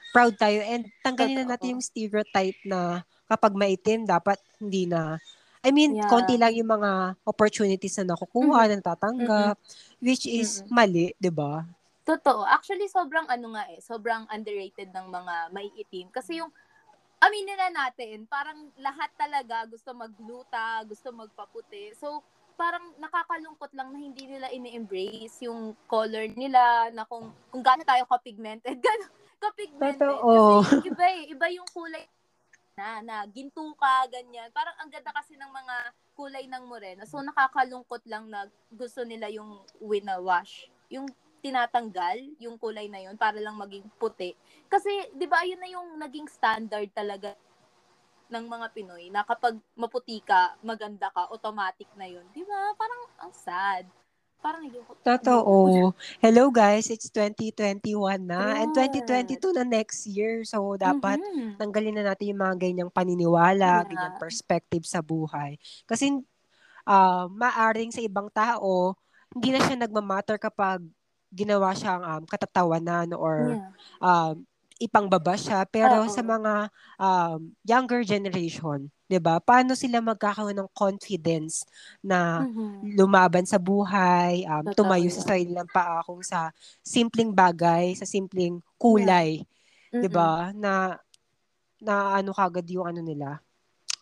proud 0.10 0.34
tayo 0.42 0.58
and 0.66 0.90
tanggalin 1.06 1.46
na 1.46 1.54
natin 1.54 1.78
yung 1.78 1.84
stereotype 1.86 2.58
na 2.66 3.06
kapag 3.30 3.54
maitim, 3.54 4.10
dapat 4.10 4.42
hindi 4.58 4.90
na 4.90 5.22
I 5.68 5.76
mean, 5.76 6.00
Yeah. 6.00 6.08
konti 6.08 6.40
lang 6.40 6.56
yung 6.56 6.72
mga 6.80 7.20
opportunities 7.28 8.00
na 8.00 8.16
nakukuha, 8.16 8.72
na 8.72 8.80
natatanggap, 8.80 9.60
which 10.00 10.24
is 10.24 10.64
Mm-mm. 10.64 10.72
mali, 10.72 11.12
'di 11.20 11.28
ba? 11.28 11.68
Totoo. 12.08 12.48
Actually, 12.48 12.88
sobrang 12.88 13.28
ano 13.28 13.52
nga 13.52 13.68
eh, 13.68 13.84
sobrang 13.84 14.24
underrated 14.32 14.96
ng 14.96 15.08
mga 15.12 15.52
maiitim. 15.52 16.08
Kasi 16.08 16.40
yung, 16.40 16.48
aminin 17.20 17.60
na 17.60 17.68
natin, 17.68 18.24
parang 18.32 18.72
lahat 18.80 19.12
talaga 19.20 19.68
gusto 19.68 19.92
magluta, 19.92 20.88
gusto 20.88 21.12
magpaputi. 21.12 21.92
So, 22.00 22.24
parang 22.56 22.96
nakakalungkot 22.96 23.76
lang 23.76 23.92
na 23.92 24.00
hindi 24.00 24.24
nila 24.24 24.48
ini-embrace 24.56 25.52
yung 25.52 25.76
color 25.84 26.32
nila, 26.32 26.96
na 26.96 27.04
kung, 27.04 27.28
kung 27.52 27.60
gaano 27.60 27.84
tayo 27.84 28.08
ka-pigmented. 28.08 28.80
Gano'n, 28.88 29.12
ka-pigmented. 29.44 30.00
Totoo. 30.00 30.64
Kasi 30.64 30.88
iba 30.88 31.06
eh, 31.12 31.22
iba 31.28 31.48
yung 31.52 31.68
kulay 31.76 32.08
na, 32.78 33.02
na 33.02 33.16
ginto 33.26 33.66
ka, 33.74 34.06
ganyan. 34.06 34.54
Parang 34.54 34.78
ang 34.78 34.94
ganda 34.94 35.10
kasi 35.10 35.34
ng 35.34 35.50
mga 35.50 35.76
kulay 36.14 36.46
ng 36.46 36.64
morena. 36.70 37.04
So, 37.10 37.26
nakakalungkot 37.26 38.06
lang 38.06 38.30
na 38.30 38.46
gusto 38.70 39.02
nila 39.02 39.34
yung 39.34 39.66
winawash. 39.82 40.70
Yung 40.94 41.10
tinatanggal 41.42 42.38
yung 42.42 42.58
kulay 42.58 42.90
na 42.90 43.02
yun 43.02 43.18
para 43.18 43.38
lang 43.42 43.58
maging 43.58 43.86
puti. 43.98 44.38
Kasi, 44.70 45.10
di 45.18 45.26
ba, 45.26 45.42
yun 45.42 45.58
na 45.58 45.70
yung 45.70 45.98
naging 45.98 46.30
standard 46.30 46.90
talaga 46.94 47.34
ng 48.28 48.46
mga 48.46 48.68
Pinoy 48.76 49.08
na 49.10 49.26
kapag 49.26 49.58
maputi 49.74 50.22
ka, 50.22 50.60
maganda 50.62 51.10
ka, 51.10 51.34
automatic 51.34 51.88
na 51.98 52.06
yun. 52.06 52.26
Di 52.30 52.46
ba? 52.46 52.76
Parang 52.78 53.02
ang 53.24 53.34
sad. 53.34 53.88
Parang 54.38 54.62
ayoko. 54.70 54.94
Totoo. 55.02 55.58
Hello 56.24 56.54
guys, 56.54 56.94
it's 56.94 57.10
2021 57.10 58.22
na 58.28 58.62
and 58.62 58.70
Correct. 58.72 59.08
2022 59.08 59.56
na 59.58 59.64
next 59.66 60.06
year. 60.06 60.46
So 60.46 60.78
dapat 60.78 61.18
Mhm. 61.20 61.58
tanggalin 61.58 61.96
na 61.98 62.14
natin 62.14 62.32
yung 62.36 62.42
mga 62.44 62.56
ganyang 62.62 62.92
paniniwala, 62.94 63.82
Yeah. 63.82 63.90
ganyang 63.90 64.16
perspective 64.22 64.86
sa 64.86 65.02
buhay. 65.02 65.58
Kasi 65.90 66.14
ah 66.88 67.28
maaring 67.28 67.92
sa 67.92 68.00
ibang 68.04 68.30
tao, 68.32 68.96
hindi 69.34 69.52
na 69.52 69.60
siya 69.64 69.76
nagmamatter 69.76 70.38
kapag 70.40 70.86
ginawa 71.28 71.76
siyang 71.76 72.04
um, 72.06 72.24
katatawanan 72.24 73.12
or 73.12 73.60
Yeah. 73.60 73.72
um, 74.00 74.48
ipangbaba 74.80 75.36
siya. 75.38 75.66
Pero 75.70 76.06
Oo. 76.06 76.12
sa 76.12 76.22
mga 76.22 76.54
um, 77.00 77.40
younger 77.66 78.02
generation, 78.06 78.90
'di 79.10 79.20
ba? 79.22 79.40
Paano 79.42 79.74
sila 79.74 80.00
magkakaroon 80.04 80.58
ng 80.58 80.70
confidence 80.76 81.66
na 82.04 82.46
Mhm. 82.46 82.94
lumaban 82.98 83.46
sa 83.48 83.58
buhay, 83.58 84.46
um, 84.46 84.64
Totoo 84.68 84.76
tumayo 84.78 85.10
sa 85.10 85.22
sarili 85.34 85.54
ng 85.56 85.70
paa 85.72 86.04
kung 86.06 86.22
sa 86.22 86.54
simpleng 86.86 87.34
bagay, 87.34 87.98
sa 87.98 88.06
simpleng 88.06 88.62
kulay, 88.78 89.42
'di 89.98 90.08
Mm-mm. 90.08 90.14
ba? 90.14 90.54
Na 90.54 90.98
na 91.82 92.18
ano 92.18 92.34
kagad 92.34 92.66
yung 92.70 92.90
ano 92.90 93.02
nila, 93.06 93.38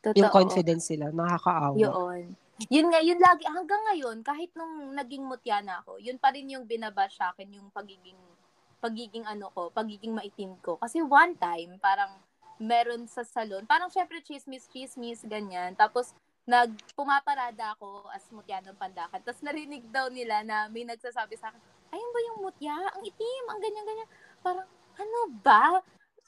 Totoo. 0.03 0.15
yung 0.15 0.31
confidence 0.31 0.91
nila, 0.91 1.11
nakakaawa. 1.11 1.75
Yun. 1.75 2.35
Yun 2.71 2.87
nga, 2.87 2.99
yun 3.03 3.19
lagi, 3.19 3.43
hanggang 3.51 3.83
ngayon, 3.91 4.23
kahit 4.23 4.47
nung 4.55 4.95
naging 4.95 5.27
mutya 5.27 5.59
na 5.59 5.83
ako, 5.83 5.99
yun 5.99 6.15
pa 6.15 6.31
rin 6.31 6.47
yung 6.47 6.63
binabash 6.63 7.19
sa 7.19 7.35
akin, 7.35 7.51
yung 7.59 7.67
pagiging, 7.67 8.15
pagiging 8.79 9.25
ano 9.25 9.51
ko, 9.51 9.71
pagiging 9.71 10.13
maitim 10.13 10.55
ko. 10.61 10.79
Kasi 10.79 11.01
one 11.01 11.35
time, 11.37 11.77
parang 11.79 12.15
meron 12.61 13.07
sa 13.07 13.23
salon, 13.27 13.67
parang 13.67 13.91
syempre 13.91 14.23
chismis, 14.23 14.67
chismis, 14.71 15.23
ganyan. 15.27 15.75
Tapos, 15.75 16.15
nag, 16.45 16.71
pumaparada 16.93 17.73
ako 17.75 18.05
as 18.13 18.23
mutya 18.29 18.61
ng 18.61 18.77
pandakan. 18.77 19.19
Tapos 19.25 19.41
narinig 19.41 19.81
daw 19.89 20.07
nila 20.13 20.45
na 20.45 20.69
may 20.69 20.85
nagsasabi 20.85 21.35
sa 21.35 21.49
akin, 21.49 21.61
ayun 21.89 22.11
ba 22.13 22.19
yung 22.31 22.39
mutya? 22.45 22.75
Ang 22.95 23.03
itim, 23.03 23.43
ang 23.49 23.59
ganyan-ganyan. 23.59 24.09
Parang, 24.45 24.67
ano 24.95 25.19
ba? 25.41 25.81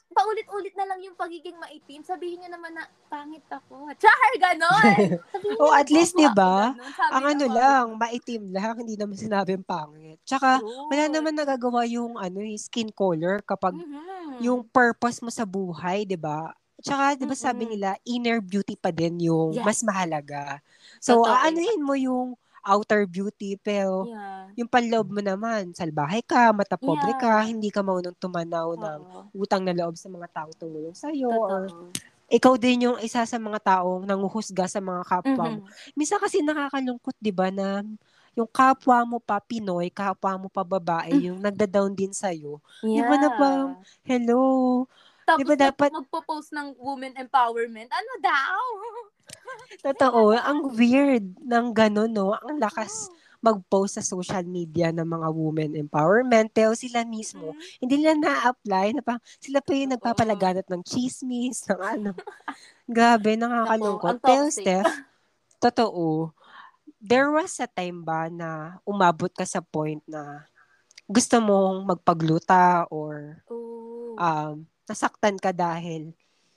Paulit-ulit 0.08 0.74
na 0.74 0.86
lang 0.86 1.00
yung 1.00 1.14
pagiging 1.14 1.56
maitim. 1.56 2.00
Sabihin 2.00 2.42
niyo 2.42 2.50
naman 2.50 2.72
na, 2.72 2.84
pangit 3.06 3.44
ako. 3.46 3.88
Char, 4.02 4.32
ganon! 4.36 5.20
Sabihin 5.28 5.58
Oh, 5.58 5.72
at 5.72 5.88
least, 5.88 6.14
di 6.14 6.24
"Ako, 6.24 6.34
ba? 6.34 6.72
ganon." 6.72 6.92
Sabi 6.92 7.10
Ang 7.10 7.22
ng 7.22 7.30
ano 7.30 7.44
mga- 7.44 7.54
lang, 7.54 7.86
maitim 7.96 8.42
lang, 8.50 8.74
hindi 8.76 8.94
naman 8.94 9.16
sinabing 9.16 9.62
pangit. 9.62 10.18
Tsaka, 10.24 10.58
True. 10.58 10.88
wala 10.88 11.04
naman 11.08 11.34
nagagawa 11.34 11.82
yung 11.84 12.16
ano, 12.16 12.38
yung 12.40 12.58
skin 12.58 12.90
color 12.90 13.40
kapag 13.42 13.74
Mhm. 13.74 14.40
yung 14.40 14.60
purpose 14.64 15.18
mo 15.18 15.28
sa 15.28 15.42
buhay, 15.42 16.06
'di 16.06 16.14
ba? 16.14 16.54
Tsaka 16.78 17.18
'di 17.18 17.26
ba 17.26 17.34
sabi 17.34 17.66
Mm-mm. 17.66 17.72
nila 17.74 17.90
inner 18.06 18.38
beauty 18.38 18.78
pa 18.78 18.94
din 18.94 19.18
yung 19.20 19.50
Yes. 19.50 19.66
mas 19.66 19.80
mahalaga. 19.82 20.62
So 21.02 21.18
Totoo 21.20 21.34
aanuhin 21.34 21.82
mo 21.82 21.98
yung 21.98 22.38
outer 22.62 23.04
beauty 23.04 23.54
pero 23.56 24.04
Yeah. 24.04 24.50
yung 24.56 24.68
panloob 24.68 25.08
mo 25.08 25.20
naman, 25.20 25.70
salbahe 25.72 26.20
ka, 26.20 26.50
matapobre 26.50 27.12
ka, 27.16 27.42
Yeah. 27.42 27.48
hindi 27.48 27.68
ka 27.68 27.80
marunong 27.80 28.16
tumanaw 28.16 28.74
ng 28.74 29.00
Oo. 29.04 29.20
utang 29.36 29.62
na 29.62 29.72
loob 29.72 29.94
sa 29.94 30.06
mga 30.06 30.26
taong 30.32 30.54
tumulong 30.56 30.92
sa 30.92 31.08
iyo 31.08 31.28
or 31.28 31.66
Totoo. 31.66 31.90
ikaw 32.28 32.54
din 32.54 32.84
yung 32.84 32.98
isa 32.98 33.22
sa 33.22 33.36
mga 33.36 33.58
taong 33.58 34.04
nanguhusga 34.04 34.66
sa 34.66 34.78
mga 34.78 35.02
kapwa 35.02 35.44
mo. 35.48 35.60
Mhm. 35.64 35.94
Minsan 35.94 36.18
kasi 36.18 36.40
nakakalungkot 36.40 37.16
'di 37.16 37.32
ba 37.32 37.48
na 37.48 37.80
yung 38.32 38.46
kapwa 38.46 39.02
mo 39.02 39.18
pa 39.18 39.40
Pinoy, 39.40 39.90
kapwa 39.90 40.36
mo 40.36 40.46
pa 40.46 40.62
babae, 40.62 41.10
yung 41.26 41.40
nagda-down 41.40 41.90
din 41.90 42.14
sa 42.14 42.30
iyo. 42.30 42.62
Di 42.78 43.02
ba 43.02 43.16
na 43.16 43.34
parang, 43.34 43.70
Hello, 44.04 44.86
Tapos 45.26 45.42
Di 45.42 45.44
ba 45.44 45.60
dapat- 45.60 45.92
magpo-post 45.92 46.56
ng 46.56 46.72
women 46.78 47.12
empowerment. 47.14 47.90
Ano 47.90 48.12
daw? 48.18 48.62
Totoo, 49.78 50.34
ang 50.34 50.66
weird 50.74 51.38
ng 51.38 51.66
gano'n, 51.70 52.10
no? 52.10 52.34
Ang 52.34 52.58
lakas 52.58 53.08
mag-post 53.38 53.94
sa 53.96 54.02
social 54.02 54.42
media 54.42 54.90
ng 54.90 55.06
mga 55.06 55.28
women 55.30 55.70
empowerment, 55.78 56.50
pero 56.50 56.74
sila 56.74 57.06
mismo, 57.06 57.54
Mhm. 57.54 57.62
hindi 57.78 57.94
nila 58.02 58.14
na-apply, 58.18 58.98
na 58.98 59.02
pa, 59.06 59.14
sila 59.38 59.62
pa 59.62 59.70
yung 59.78 59.94
nagpapalaganap 59.94 60.66
ng 60.66 60.82
chismis, 60.82 61.62
ng 61.70 61.78
ano. 61.78 62.10
Grabe, 62.90 63.38
nakakalungkot. 63.38 64.18
Pero. 64.18 64.50
Steph, 64.50 64.90
totoo, 65.62 66.34
there 66.98 67.30
was 67.30 67.54
a 67.62 67.70
time 67.70 68.02
ba 68.02 68.26
na 68.26 68.82
umabot 68.82 69.30
ka 69.30 69.46
sa 69.46 69.62
point 69.62 70.02
na 70.10 70.42
gusto 71.06 71.38
mong 71.38 71.86
magpagluta 71.94 72.90
or 72.90 73.38
Oo. 73.46 74.18
um, 74.18 74.66
nasaktan 74.84 75.38
ka 75.38 75.54
dahil 75.54 76.10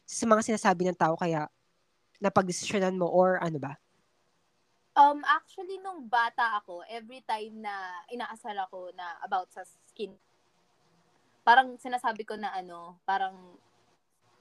sa 0.04 0.26
mga 0.26 0.42
sinasabi 0.44 0.90
ng 0.90 0.98
tao 0.98 1.14
kaya 1.16 1.46
napagdesisyonan 2.22 2.96
mo 2.96 3.10
or 3.10 3.42
ano 3.42 3.58
ba? 3.58 3.74
Um, 4.94 5.24
actually, 5.26 5.82
nung 5.82 6.06
bata 6.06 6.62
ako, 6.62 6.86
every 6.86 7.24
time 7.26 7.64
na 7.64 8.06
inaasal 8.12 8.54
ako 8.60 8.92
na 8.94 9.18
about 9.26 9.50
sa 9.50 9.66
skin, 9.90 10.14
parang 11.42 11.74
sinasabi 11.82 12.22
ko 12.28 12.38
na 12.38 12.54
ano, 12.54 13.02
parang 13.08 13.58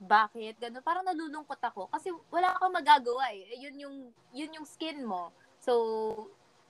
bakit? 0.01 0.57
Ganun. 0.57 0.81
Parang 0.81 1.05
nalulungkot 1.05 1.61
ako. 1.61 1.93
Kasi 1.93 2.09
wala 2.33 2.57
kang 2.57 2.73
magagawa 2.73 3.37
eh. 3.37 3.53
Yun 3.61 3.77
yung 3.77 3.97
yun 4.33 4.57
yung 4.57 4.65
skin 4.65 5.05
mo. 5.05 5.29
So 5.61 5.77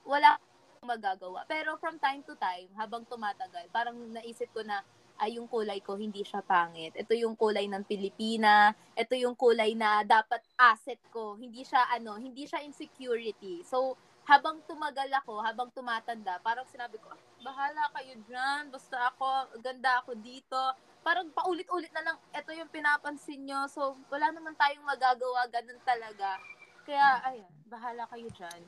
wala 0.02 0.34
kang 0.34 0.90
magagawa. 0.90 1.46
Pero 1.46 1.78
from 1.78 2.02
time 2.02 2.26
to 2.26 2.34
time 2.34 2.66
habang 2.74 3.06
tumatagal 3.06 3.70
parang 3.70 3.94
naisip 4.10 4.50
ko 4.50 4.66
na 4.66 4.82
ay 5.20 5.36
yung 5.36 5.46
kulay 5.46 5.78
ko 5.84 5.94
hindi 6.00 6.24
siya 6.24 6.40
pangit. 6.40 6.96
Ito 6.96 7.12
yung 7.14 7.36
kulay 7.36 7.68
ng 7.68 7.84
Pilipina. 7.84 8.72
Ito 8.96 9.12
yung 9.14 9.36
kulay 9.36 9.76
na 9.76 10.00
dapat 10.02 10.40
asset 10.56 10.98
ko. 11.12 11.36
Hindi 11.36 11.62
siya 11.62 11.86
ano 11.92 12.16
hindi 12.16 12.48
siya 12.48 12.64
insecurity. 12.64 13.60
So 13.64 13.94
habang 14.24 14.62
tumagal 14.68 15.10
ako 15.24 15.42
habang 15.42 15.68
tumatanda 15.74 16.38
parang 16.44 16.62
sinabi 16.68 16.96
ko 17.02 17.10
"Ah, 17.12 17.20
bahala 17.42 17.88
kayo 17.96 18.14
dyan. 18.24 18.72
Basta 18.72 19.12
ako 19.12 19.60
ganda 19.60 20.00
ako 20.00 20.16
dito. 20.18 20.58
Parang 21.00 21.32
paulit-ulit 21.32 21.88
na 21.96 22.04
lang, 22.04 22.16
ito 22.28 22.52
yung 22.52 22.68
pinapansin 22.68 23.40
nyo. 23.48 23.64
So, 23.72 23.96
wala 24.12 24.28
naman 24.36 24.52
tayong 24.52 24.84
magagawa, 24.84 25.48
ganun 25.48 25.80
talaga. 25.80 26.36
Kaya, 26.84 27.24
ayun, 27.24 27.48
bahala 27.72 28.04
kayo 28.12 28.28
dyan. 28.36 28.60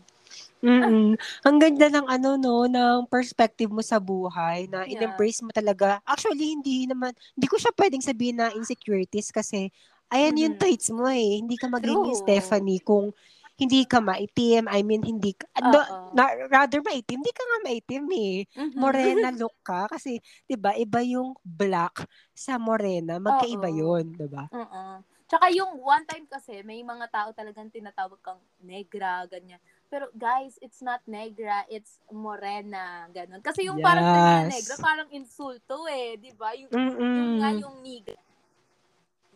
Mm 0.62 1.15
Ang 1.47 1.57
ganda 1.62 1.87
ng 1.91 2.07
ano 2.07 2.37
no, 2.39 2.65
ng 2.71 3.07
perspective 3.11 3.69
mo 3.73 3.83
sa 3.85 3.99
buhay 3.99 4.67
na 4.71 4.87
Yeah. 4.87 4.91
in-embrace 4.91 5.43
mo 5.43 5.51
talaga. 5.55 5.99
Actually, 6.07 6.55
hindi 6.55 6.87
naman, 6.87 7.12
hindi 7.35 7.47
ko 7.51 7.57
siya 7.59 7.73
pwedeng 7.77 8.03
sabihin 8.05 8.39
na 8.41 8.55
insecurities 8.55 9.31
kasi 9.35 9.69
ayan 10.12 10.39
yung 10.39 10.55
Mhm. 10.55 10.59
traits 10.59 10.89
mo 10.95 11.09
eh. 11.11 11.41
Hindi 11.43 11.57
ka 11.59 11.67
magiging 11.71 12.12
True. 12.12 12.17
Stephanie 12.17 12.81
kung 12.85 13.11
hindi 13.59 13.85
ka 13.87 14.01
maitim. 14.03 14.67
I 14.71 14.81
mean, 14.83 15.03
hindi 15.05 15.35
ka, 15.37 15.47
no, 15.62 15.83
na, 16.15 16.29
rather 16.51 16.81
maitim. 16.85 17.21
Hindi 17.23 17.33
ka 17.35 17.43
nga 17.47 17.59
maitim 17.69 18.05
eh. 18.15 18.45
Mhm. 18.57 18.73
Morena 18.79 19.29
look 19.35 19.55
ka 19.65 19.87
kasi 19.93 20.19
'di 20.49 20.57
ba 20.59 20.73
iba 20.77 21.01
yung 21.05 21.37
black 21.45 22.05
sa 22.35 22.57
morena 22.59 23.21
magkaiba 23.21 23.69
yun 23.71 24.17
'di 24.17 24.27
ba 24.33 24.49
Oo. 24.53 24.83
Tsaka 25.29 25.49
yung 25.49 25.81
one 25.81 26.05
time 26.05 26.29
kasi, 26.29 26.61
may 26.61 26.85
mga 26.85 27.09
tao 27.09 27.29
talagang 27.33 27.73
tinatawag 27.73 28.21
kang 28.21 28.41
negra, 28.61 29.25
ganyan. 29.31 29.57
Pero 29.93 30.09
guys, 30.17 30.57
it's 30.65 30.81
not 30.81 31.05
negra, 31.05 31.69
it's 31.69 32.01
morena, 32.09 33.05
ganun. 33.13 33.45
Kasi 33.45 33.69
yung 33.69 33.85
parang 33.85 34.09
Yes. 34.09 34.17
na 34.17 34.49
negra, 34.49 34.75
parang 34.81 35.09
insulto 35.13 35.85
eh, 35.85 36.17
di 36.17 36.33
ba? 36.33 36.57
Yung, 36.57 36.73
yung 36.73 37.33
nga 37.37 37.51
yung 37.61 37.77
niga, 37.85 38.17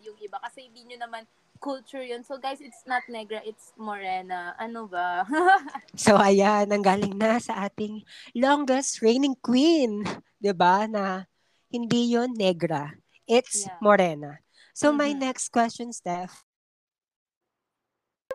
yung 0.00 0.16
iba. 0.16 0.40
Kasi 0.40 0.64
hindi 0.64 0.88
nyo 0.88 1.04
naman 1.04 1.28
culture 1.60 2.00
yun. 2.00 2.24
So 2.24 2.40
guys, 2.40 2.64
it's 2.64 2.88
not 2.88 3.04
negra, 3.04 3.44
it's 3.44 3.76
morena. 3.76 4.56
Ano 4.56 4.88
ba? 4.88 5.28
so 5.96 6.16
ayan 6.16 6.68
nanggaling 6.72 7.16
na 7.16 7.36
sa 7.36 7.68
ating 7.68 8.04
longest 8.36 9.00
reigning 9.00 9.36
queen 9.40 10.04
'di 10.40 10.52
ba 10.52 10.84
na 10.88 11.24
hindi 11.72 12.12
yon 12.16 12.32
negra 12.36 12.92
it's 13.24 13.64
Yeah. 13.64 13.80
morena 13.80 14.40
so 14.76 14.92
my 14.92 15.16
Mhm. 15.16 15.24
next 15.24 15.48
question 15.48 15.92
Steph 15.92 16.45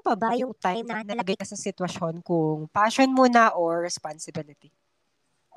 pa 0.04 0.14
ba 0.18 0.34
yung 0.36 0.54
time 0.58 0.86
na 0.90 1.06
nalagay 1.06 1.38
ka 1.38 1.46
sa 1.46 1.56
sitwasyon 1.56 2.26
kung 2.26 2.68
passion 2.70 3.10
mo 3.14 3.30
na 3.30 3.54
or 3.54 3.82
responsibility 3.86 4.74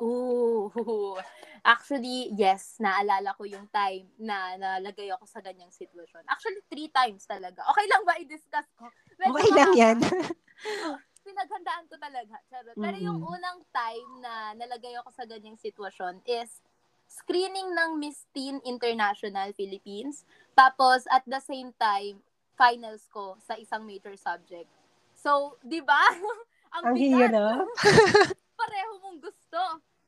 Ooh. 0.03 0.71
Actually, 1.65 2.29
yes, 2.35 2.77
naalala 2.83 3.33
ko 3.39 3.47
yung 3.47 3.71
time 3.73 4.11
na 4.21 4.59
nalagay 4.59 5.09
ako 5.15 5.25
sa 5.25 5.41
ganyang 5.41 5.71
sitwasyon. 5.73 6.27
Actually, 6.29 6.61
three 6.69 6.91
times 6.91 7.25
talaga. 7.25 7.65
Okay 7.73 7.87
lang 7.89 8.03
ba 8.05 8.19
i-discuss 8.21 8.69
ko? 8.77 8.91
Medyo 9.17 9.33
okay 9.33 9.51
lang 9.55 9.71
mahaba. 9.73 9.81
yan 9.81 9.99
Pinaghandaan 11.27 11.89
ko 11.89 11.97
talaga. 11.97 12.37
Charot. 12.53 12.77
Pero 12.77 12.97
yung 13.01 13.17
Mm-mm. 13.17 13.33
unang 13.33 13.65
time 13.73 14.11
na 14.21 14.53
nalagay 14.53 14.93
ako 15.01 15.09
sa 15.15 15.25
ganyang 15.25 15.57
sitwasyon 15.57 16.21
is 16.29 16.61
screening 17.09 17.73
ng 17.73 17.97
Miss 17.97 18.29
Teen 18.37 18.61
International 18.67 19.55
Philippines. 19.57 20.29
Tapos, 20.53 21.09
at 21.09 21.25
the 21.25 21.41
same 21.41 21.73
time, 21.81 22.21
finals 22.55 23.07
ko 23.11 23.39
sa 23.43 23.59
isang 23.59 23.83
major 23.83 24.15
subject. 24.19 24.71
So, 25.15 25.59
di 25.63 25.83
ba? 25.83 26.03
Ang, 26.75 26.91
ang 26.91 26.95
bigat 26.99 27.31
hirap 27.31 27.71
pareho 28.59 28.93
mong 28.99 29.23
gusto. 29.23 29.63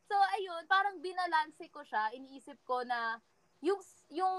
So, 0.07 0.15
ayun, 0.35 0.67
parang 0.67 0.99
binalanse 0.99 1.71
ko 1.71 1.87
siya. 1.87 2.11
Iniisip 2.11 2.59
ko 2.67 2.83
na 2.83 3.23
yung, 3.63 3.79
yung, 4.11 4.37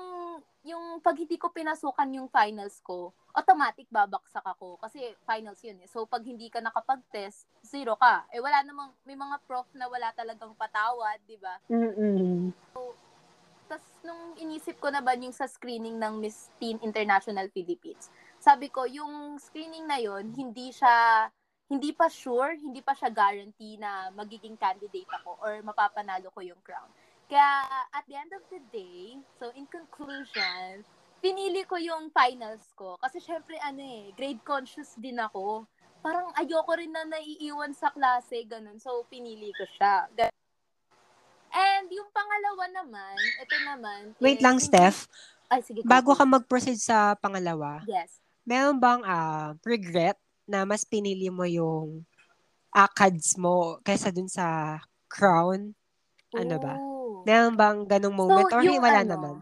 yung 0.68 1.00
pag 1.00 1.16
hindi 1.16 1.40
ko 1.40 1.52
pinasukan 1.56 2.08
yung 2.20 2.28
finals 2.28 2.84
ko, 2.84 3.16
automatic 3.32 3.88
babaksak 3.88 4.44
ako. 4.44 4.76
Kasi 4.76 5.16
finals 5.24 5.64
yun 5.64 5.80
eh. 5.84 5.88
So, 5.88 6.04
pag 6.04 6.24
hindi 6.28 6.52
ka 6.52 6.60
nakapag-test, 6.60 7.48
zero 7.64 7.96
ka. 7.96 8.28
Eh, 8.36 8.44
wala 8.44 8.60
namang, 8.64 8.92
may 9.08 9.16
mga 9.16 9.40
prof 9.48 9.68
na 9.72 9.88
wala 9.88 10.12
talagang 10.12 10.52
patawad, 10.56 11.20
di 11.24 11.40
ba? 11.40 11.56
Mm-mm. 11.72 12.52
Tapos, 13.68 13.88
nung 14.02 14.34
inisip 14.40 14.80
ko 14.80 14.88
na 14.88 15.04
ba 15.04 15.14
yung 15.20 15.36
sa 15.36 15.44
screening 15.44 16.00
ng 16.00 16.24
Miss 16.24 16.48
Teen 16.56 16.80
International 16.80 17.52
Philippines, 17.52 18.08
sabi 18.40 18.72
ko, 18.72 18.88
yung 18.88 19.36
screening 19.38 19.84
na 19.84 20.00
yon 20.00 20.32
hindi 20.32 20.72
siya, 20.72 21.28
hindi 21.68 21.92
pa 21.92 22.08
sure, 22.08 22.56
hindi 22.56 22.80
pa 22.80 22.96
siya 22.96 23.12
guarantee 23.12 23.76
na 23.76 24.08
magiging 24.16 24.56
candidate 24.56 25.12
ako 25.20 25.36
or 25.44 25.60
mapapanalo 25.68 26.32
ko 26.32 26.40
yung 26.40 26.60
crown. 26.64 26.88
Kaya, 27.28 27.68
at 27.92 28.08
the 28.08 28.16
end 28.16 28.32
of 28.32 28.44
the 28.48 28.64
day, 28.72 29.20
so 29.36 29.52
in 29.52 29.68
conclusion, 29.68 30.88
pinili 31.20 31.68
ko 31.68 31.76
yung 31.76 32.08
finals 32.16 32.72
ko. 32.72 32.96
Kasi 33.04 33.20
syempre, 33.20 33.60
ano 33.60 33.84
eh, 33.84 34.16
grade 34.16 34.40
conscious 34.48 34.96
din 34.96 35.20
ako. 35.20 35.68
Parang 36.00 36.32
ayoko 36.40 36.72
rin 36.80 36.94
na 36.94 37.04
naiiwan 37.04 37.76
sa 37.76 37.92
klase, 37.92 38.48
ganun. 38.48 38.80
So, 38.80 39.04
pinili 39.12 39.52
ko 39.52 39.68
siya. 39.76 40.08
Gan- 40.16 40.37
And 41.58 41.90
yung 41.90 42.10
pangalawa 42.14 42.64
naman, 42.70 43.18
ito 43.18 43.56
naman. 43.66 44.00
wait 44.22 44.38
is 44.38 44.46
lang 44.46 44.62
Steph 44.62 45.10
Ay, 45.50 45.66
sige. 45.66 45.82
go, 45.82 45.90
bago 45.90 46.14
go. 46.14 46.18
ka 46.22 46.26
mag-proceed 46.28 46.78
sa 46.78 47.18
pangalawa 47.18 47.82
Yes. 47.90 48.22
meron 48.46 48.78
bang 48.78 49.02
ah, 49.04 49.58
regret 49.66 50.22
na 50.46 50.64
mas 50.64 50.86
pinili 50.86 51.28
mo 51.34 51.44
yung 51.44 52.06
ACADS 52.72 53.42
mo 53.42 53.82
kaysa 53.82 54.14
dun 54.14 54.30
sa 54.30 54.78
crown? 55.10 55.74
Ano 56.36 56.56
ba? 56.62 56.74
Ooh. 56.78 57.26
Meron 57.26 57.56
bang 57.58 57.80
ganong 57.90 58.16
moment? 58.16 58.48
or 58.54 58.62
yung 58.62 58.80
wala 58.80 59.02
ano, 59.02 59.12
naman? 59.18 59.36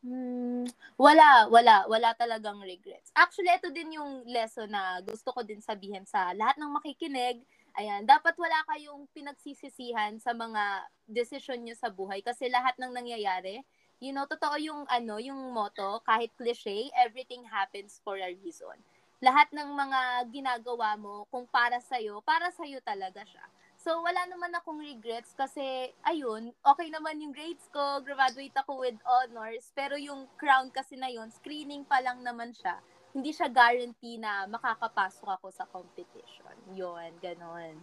Hmm, 0.00 0.64
wala, 0.96 1.44
wala, 1.52 1.84
wala 1.84 2.16
talagang 2.16 2.56
regrets. 2.64 3.12
Actually, 3.12 3.52
ito 3.52 3.68
din 3.68 4.00
yung 4.00 4.24
lesson 4.24 4.72
na 4.72 4.96
gusto 5.04 5.28
ko 5.28 5.44
din 5.44 5.60
sabihin 5.60 6.08
sa 6.08 6.32
lahat 6.32 6.56
ng 6.56 6.72
makikinig. 6.72 7.44
Ayan, 7.78 8.02
dapat 8.06 8.34
wala 8.38 8.66
kayong 8.70 9.06
pinagsisisihan 9.14 10.18
sa 10.18 10.32
mga 10.34 10.88
desisyon 11.06 11.62
nyo 11.62 11.74
sa 11.78 11.88
buhay 11.88 12.20
kasi 12.20 12.50
lahat 12.50 12.74
ng 12.78 12.92
nangyayari, 12.92 13.62
You 14.00 14.16
know, 14.16 14.24
totoo 14.24 14.56
yung 14.56 14.88
ano, 14.88 15.20
yung 15.20 15.52
motto, 15.52 16.00
kahit 16.08 16.32
cliche, 16.40 16.88
everything 16.96 17.44
happens 17.44 18.00
for 18.00 18.16
a 18.16 18.32
reason. 18.32 18.72
Lahat 19.20 19.52
ng 19.52 19.76
mga 19.76 20.00
ginagawa 20.32 20.96
mo, 20.96 21.28
kung 21.28 21.44
para 21.44 21.76
sa'yo, 21.84 22.24
para 22.24 22.48
sa'yo 22.48 22.80
talaga 22.80 23.20
siya. 23.28 23.44
So, 23.76 24.00
wala 24.00 24.24
naman 24.24 24.56
akong 24.56 24.80
regrets 24.80 25.36
kasi, 25.36 25.92
ayun, 26.08 26.48
okay 26.64 26.88
naman 26.88 27.20
yung 27.20 27.36
grades 27.36 27.68
ko, 27.68 28.00
graduate 28.00 28.56
ako 28.56 28.80
with 28.88 28.96
honors, 29.04 29.68
pero 29.76 30.00
yung 30.00 30.24
crown 30.40 30.72
kasi 30.72 30.96
na 30.96 31.12
yun, 31.12 31.28
screening 31.28 31.84
pa 31.84 32.00
lang 32.00 32.24
naman 32.24 32.56
siya. 32.56 32.80
Hindi 33.12 33.36
siya 33.36 33.52
guarantee 33.52 34.16
na 34.16 34.48
makakapasok 34.48 35.28
ako 35.28 35.52
sa 35.52 35.68
competition. 35.68 36.39
Yun, 36.74 37.10
ganon. 37.18 37.74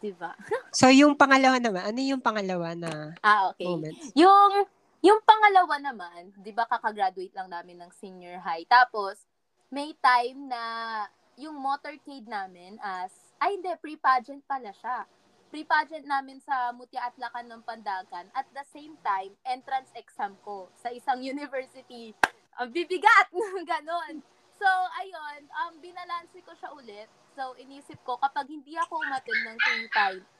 Diba? 0.00 0.32
So, 0.76 0.92
yung 0.92 1.16
pangalawa 1.16 1.56
naman, 1.56 1.82
ano 1.88 2.00
yung 2.04 2.20
pangalawa 2.20 2.76
na 2.76 3.16
ah, 3.24 3.48
okay. 3.48 3.64
moments? 3.64 4.12
Yung, 4.12 4.68
yung 5.00 5.24
pangalawa 5.24 5.80
naman, 5.80 6.36
di 6.36 6.52
ba 6.52 6.68
kakagraduate 6.68 7.32
lang 7.32 7.48
namin 7.48 7.80
ng 7.80 7.90
senior 7.96 8.36
high. 8.44 8.68
Tapos, 8.68 9.24
may 9.72 9.96
time 9.98 10.52
na 10.52 10.62
yung 11.40 11.56
motorcade 11.56 12.28
namin 12.28 12.76
as, 12.80 13.12
ay 13.40 13.56
hindi, 13.56 13.72
pre-pageant 13.80 14.44
pala 14.44 14.68
siya. 14.76 15.08
Pre-pageant 15.48 16.04
namin 16.04 16.44
sa 16.44 16.76
Mutya 16.76 17.08
Atlacan 17.08 17.48
ng 17.48 17.62
Pandakan. 17.64 18.28
At 18.36 18.44
the 18.52 18.64
same 18.68 19.00
time, 19.00 19.32
entrance 19.48 19.88
exam 19.96 20.36
ko 20.44 20.68
sa 20.76 20.92
isang 20.92 21.24
university. 21.32 22.12
Ang 22.60 22.68
bibigat! 22.72 23.32
Ganon. 23.70 24.20
So, 24.56 24.68
ayun, 24.96 25.44
um, 25.52 25.72
binalansi 25.80 26.40
ko 26.44 26.52
siya 26.56 26.72
ulit. 26.72 27.08
So, 27.36 27.52
inisip 27.60 28.00
ko, 28.00 28.16
kapag 28.16 28.48
hindi 28.48 28.80
ako 28.80 28.96
umatin 28.96 29.38
ng 29.44 29.58
pre 29.60 29.76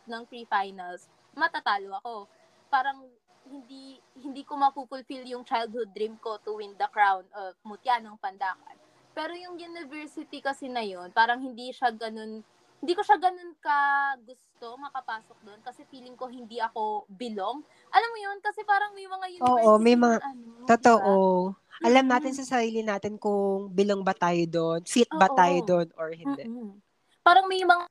ng 0.08 0.22
pre-finals, 0.24 1.12
matatalo 1.36 2.00
ako. 2.00 2.24
Parang 2.72 3.04
hindi 3.46 4.00
hindi 4.16 4.42
ko 4.42 4.56
mapupulfill 4.56 5.22
yung 5.28 5.44
childhood 5.44 5.92
dream 5.92 6.16
ko 6.18 6.40
to 6.40 6.56
win 6.56 6.72
the 6.80 6.88
crown 6.88 7.22
of 7.36 7.52
Mutya 7.62 8.00
ng 8.00 8.16
Pandakan. 8.16 8.80
Pero 9.12 9.36
yung 9.36 9.60
university 9.60 10.40
kasi 10.40 10.72
na 10.72 10.80
yun, 10.80 11.12
parang 11.12 11.38
hindi 11.44 11.68
siya 11.68 11.92
ganun, 11.92 12.40
hindi 12.80 12.92
ko 12.96 13.04
siya 13.04 13.20
ganun 13.20 13.52
ka 13.60 13.78
gusto 14.24 14.76
makapasok 14.80 15.38
doon 15.44 15.60
kasi 15.60 15.84
feeling 15.92 16.16
ko 16.16 16.32
hindi 16.32 16.60
ako 16.64 17.04
belong. 17.12 17.60
Alam 17.92 18.08
mo 18.12 18.18
yun, 18.18 18.38
kasi 18.40 18.64
parang 18.64 18.92
may 18.96 19.08
mga 19.08 19.26
university 19.36 19.68
Oo, 19.68 19.80
may 19.80 19.96
mga- 19.96 20.20
ano, 20.20 20.64
Totoo. 20.68 21.12
diba? 21.52 21.86
Alam 21.86 22.04
natin 22.08 22.32
sa 22.32 22.44
sarili 22.56 22.80
natin 22.80 23.20
kung 23.20 23.68
bilong 23.72 24.00
ba 24.00 24.16
tayo 24.16 24.40
doon, 24.48 24.80
fit 24.84 25.08
ba 25.12 25.28
Oo. 25.28 25.36
tayo 25.36 25.58
doon, 25.64 25.88
or 25.96 26.08
hindi. 26.12 26.44
Mm-mm. 26.44 26.85
Parang 27.26 27.50
may 27.50 27.66
mga 27.66 27.85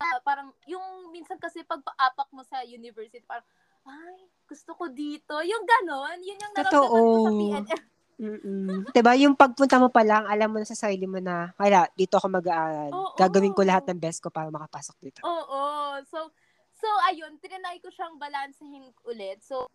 ah, 0.00 0.18
parang 0.24 0.48
yung 0.64 1.12
minsan 1.12 1.36
kasi 1.36 1.60
pag 1.62 1.84
paapak 1.84 2.32
mo 2.32 2.40
sa 2.48 2.64
university 2.64 3.20
parang 3.28 3.44
ay 3.84 4.24
gusto 4.48 4.72
ko 4.72 4.88
dito 4.88 5.36
yung 5.44 5.62
ganon 5.68 6.16
yun 6.24 6.40
yung 6.40 6.52
naramdaman 6.56 6.88
ko 6.88 7.20
sa. 7.20 7.30
PNL 7.36 7.80
Mm-mm. 8.22 8.68
'Di 8.94 9.00
ba 9.02 9.12
yung 9.18 9.34
pagpunta 9.34 9.82
mo 9.82 9.90
pa 9.90 10.06
lang, 10.06 10.22
alam 10.30 10.46
mo 10.46 10.62
na 10.62 10.68
sa 10.68 10.78
sarili 10.78 11.10
mo 11.10 11.18
na, 11.18 11.50
kaya 11.58 11.90
dito 11.96 12.20
ako 12.22 12.30
mag-aaral. 12.30 12.92
Oo. 12.94 13.18
Gagawin 13.18 13.50
ko 13.50 13.66
lahat 13.66 13.90
ng 13.90 13.98
best 13.98 14.22
ko 14.22 14.30
para 14.30 14.46
makapasok 14.46 14.96
dito. 15.02 15.20
oo 15.26 15.60
so 16.06 16.30
so 16.72 16.86
ayun 17.10 17.34
trinay 17.38 17.78
ko 17.82 17.90
siyang 17.90 18.18
balansehin 18.18 18.90
ulit 19.06 19.38
so 19.42 19.66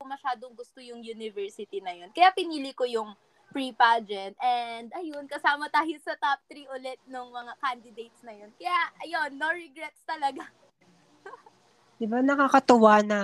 masyadong 0.00 0.56
gusto 0.56 0.80
yung 0.80 1.04
university 1.04 1.78
na 1.84 1.92
yun 1.92 2.08
kaya 2.14 2.32
pinili 2.32 2.72
ko 2.72 2.88
yung 2.88 3.12
pre-pageant 3.50 4.34
and 4.38 4.88
ayun 4.94 5.26
kasama 5.26 5.66
tayo 5.68 5.94
sa 6.02 6.14
top 6.18 6.38
3 6.46 6.66
ulit 6.70 6.98
ng 7.06 7.26
mga 7.34 7.52
candidates 7.58 8.20
na 8.22 8.32
yun 8.34 8.50
kaya 8.54 8.78
ayun 9.02 9.30
no 9.36 9.50
regrets 9.50 10.00
talaga 10.06 10.46
'Di 12.00 12.06
ba 12.08 12.24
nakakatuwa 12.24 13.04
na 13.04 13.20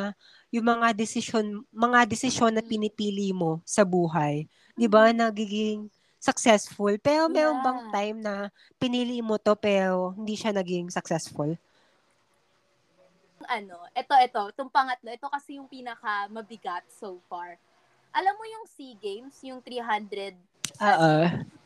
yung 0.52 0.68
mga 0.68 0.92
desisyon, 0.92 1.64
mga 1.72 2.04
desisyon 2.04 2.52
na 2.52 2.60
Mm. 2.60 2.68
pinipili 2.68 3.32
mo 3.32 3.64
sa 3.64 3.82
buhay, 3.88 4.44
'di 4.76 4.86
ba 4.86 5.08
nagiging 5.16 5.88
successful. 6.20 6.92
Pero 7.00 7.30
meron 7.32 7.56
Yeah. 7.56 7.64
bang 7.64 7.80
time 7.88 8.16
na 8.20 8.34
pinili 8.76 9.24
mo 9.24 9.40
to 9.40 9.56
pero 9.56 10.12
hindi 10.18 10.36
siya 10.36 10.52
naging 10.52 10.92
successful? 10.92 11.56
ano, 13.46 13.78
ito, 13.94 14.14
ito, 14.16 14.42
itong 14.50 14.72
pangatlo, 14.72 15.08
ito 15.12 15.28
kasi 15.30 15.56
yung 15.60 15.70
pinaka 15.70 16.26
mabigat 16.32 16.82
so 16.90 17.22
far. 17.30 17.60
Alam 18.16 18.32
mo 18.40 18.44
yung 18.48 18.64
SEA 18.64 18.96
Games, 18.96 19.36
yung 19.44 19.60
300, 19.60 20.32
Oo. 20.80 21.12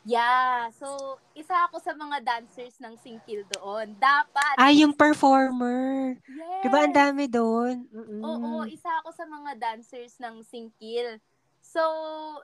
yeah, 0.02 0.66
so, 0.74 1.14
isa 1.38 1.54
ako 1.70 1.78
sa 1.78 1.94
mga 1.94 2.26
dancers 2.26 2.74
ng 2.82 2.98
Singkil 2.98 3.46
doon. 3.54 3.94
Dapat. 3.94 4.58
Ay, 4.58 4.82
yung 4.82 4.90
performer. 4.90 6.18
yes. 6.26 6.62
'Di 6.62 6.68
ba 6.70 6.86
ang 6.86 6.94
dami 6.94 7.30
doon? 7.30 7.86
Mm-mm. 7.90 8.22
Oo, 8.22 8.66
isa 8.66 8.90
ako 9.02 9.14
sa 9.14 9.26
mga 9.30 9.62
dancers 9.62 10.18
ng 10.18 10.42
Singkil. 10.42 11.22
So, 11.62 11.82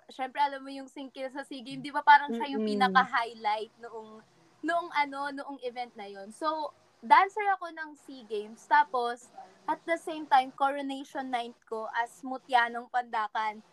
syempre 0.06 0.38
alam 0.38 0.62
mo 0.62 0.70
yung 0.70 0.86
Singkil 0.86 1.34
sa 1.34 1.42
SEA 1.42 1.66
Games, 1.66 1.82
di 1.82 1.90
ba 1.90 2.06
parang 2.06 2.30
siya 2.30 2.46
yung 2.46 2.62
pinaka-highlight 2.62 3.74
noong, 3.82 4.22
noong 4.62 4.90
ano, 4.94 5.34
noong 5.34 5.58
event 5.66 5.90
na 5.98 6.06
yon 6.06 6.30
So, 6.30 6.70
dancer 7.02 7.42
ako 7.58 7.74
ng 7.74 7.90
SEA 8.06 8.22
Games. 8.28 8.62
Tapos, 8.70 9.32
at 9.66 9.82
the 9.82 9.98
same 9.98 10.30
time, 10.30 10.54
coronation 10.54 11.26
night 11.26 11.56
ko 11.66 11.90
as 11.98 12.22
Mutya 12.22 12.70
ng 12.70 12.86
Pandakan. 12.86 13.64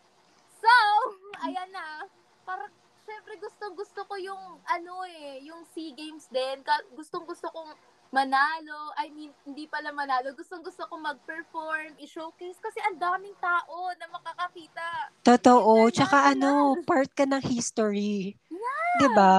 So, 0.64 0.74
ayan 1.46 1.70
na. 1.76 2.08
Parang, 2.48 2.72
syempre 3.04 3.36
gustong 3.36 3.76
gusto 3.76 4.08
ko 4.08 4.16
yung, 4.16 4.64
ano 4.64 5.04
eh, 5.12 5.44
yung 5.44 5.68
SEA 5.76 5.92
Games 5.92 6.32
din. 6.32 6.64
Gustong 6.96 7.28
gusto 7.28 7.52
kong 7.52 7.76
manalo. 8.14 8.94
I 8.96 9.12
mean, 9.12 9.34
hindi 9.44 9.68
pala 9.68 9.92
manalo. 9.92 10.32
Gustong 10.38 10.64
gusto 10.64 10.88
kong 10.88 11.04
mag-perform, 11.04 12.00
i-showcase. 12.00 12.62
Kasi 12.62 12.80
ang 12.86 12.96
daming 12.96 13.36
tao 13.42 13.92
na 13.98 14.08
makakakita. 14.08 15.12
Totoo. 15.26 15.90
Tsaka 15.92 16.32
ano, 16.32 16.80
part 16.86 17.10
ka 17.12 17.26
ng 17.26 17.44
history. 17.44 18.38
'Di 19.02 19.08
ba? 19.18 19.36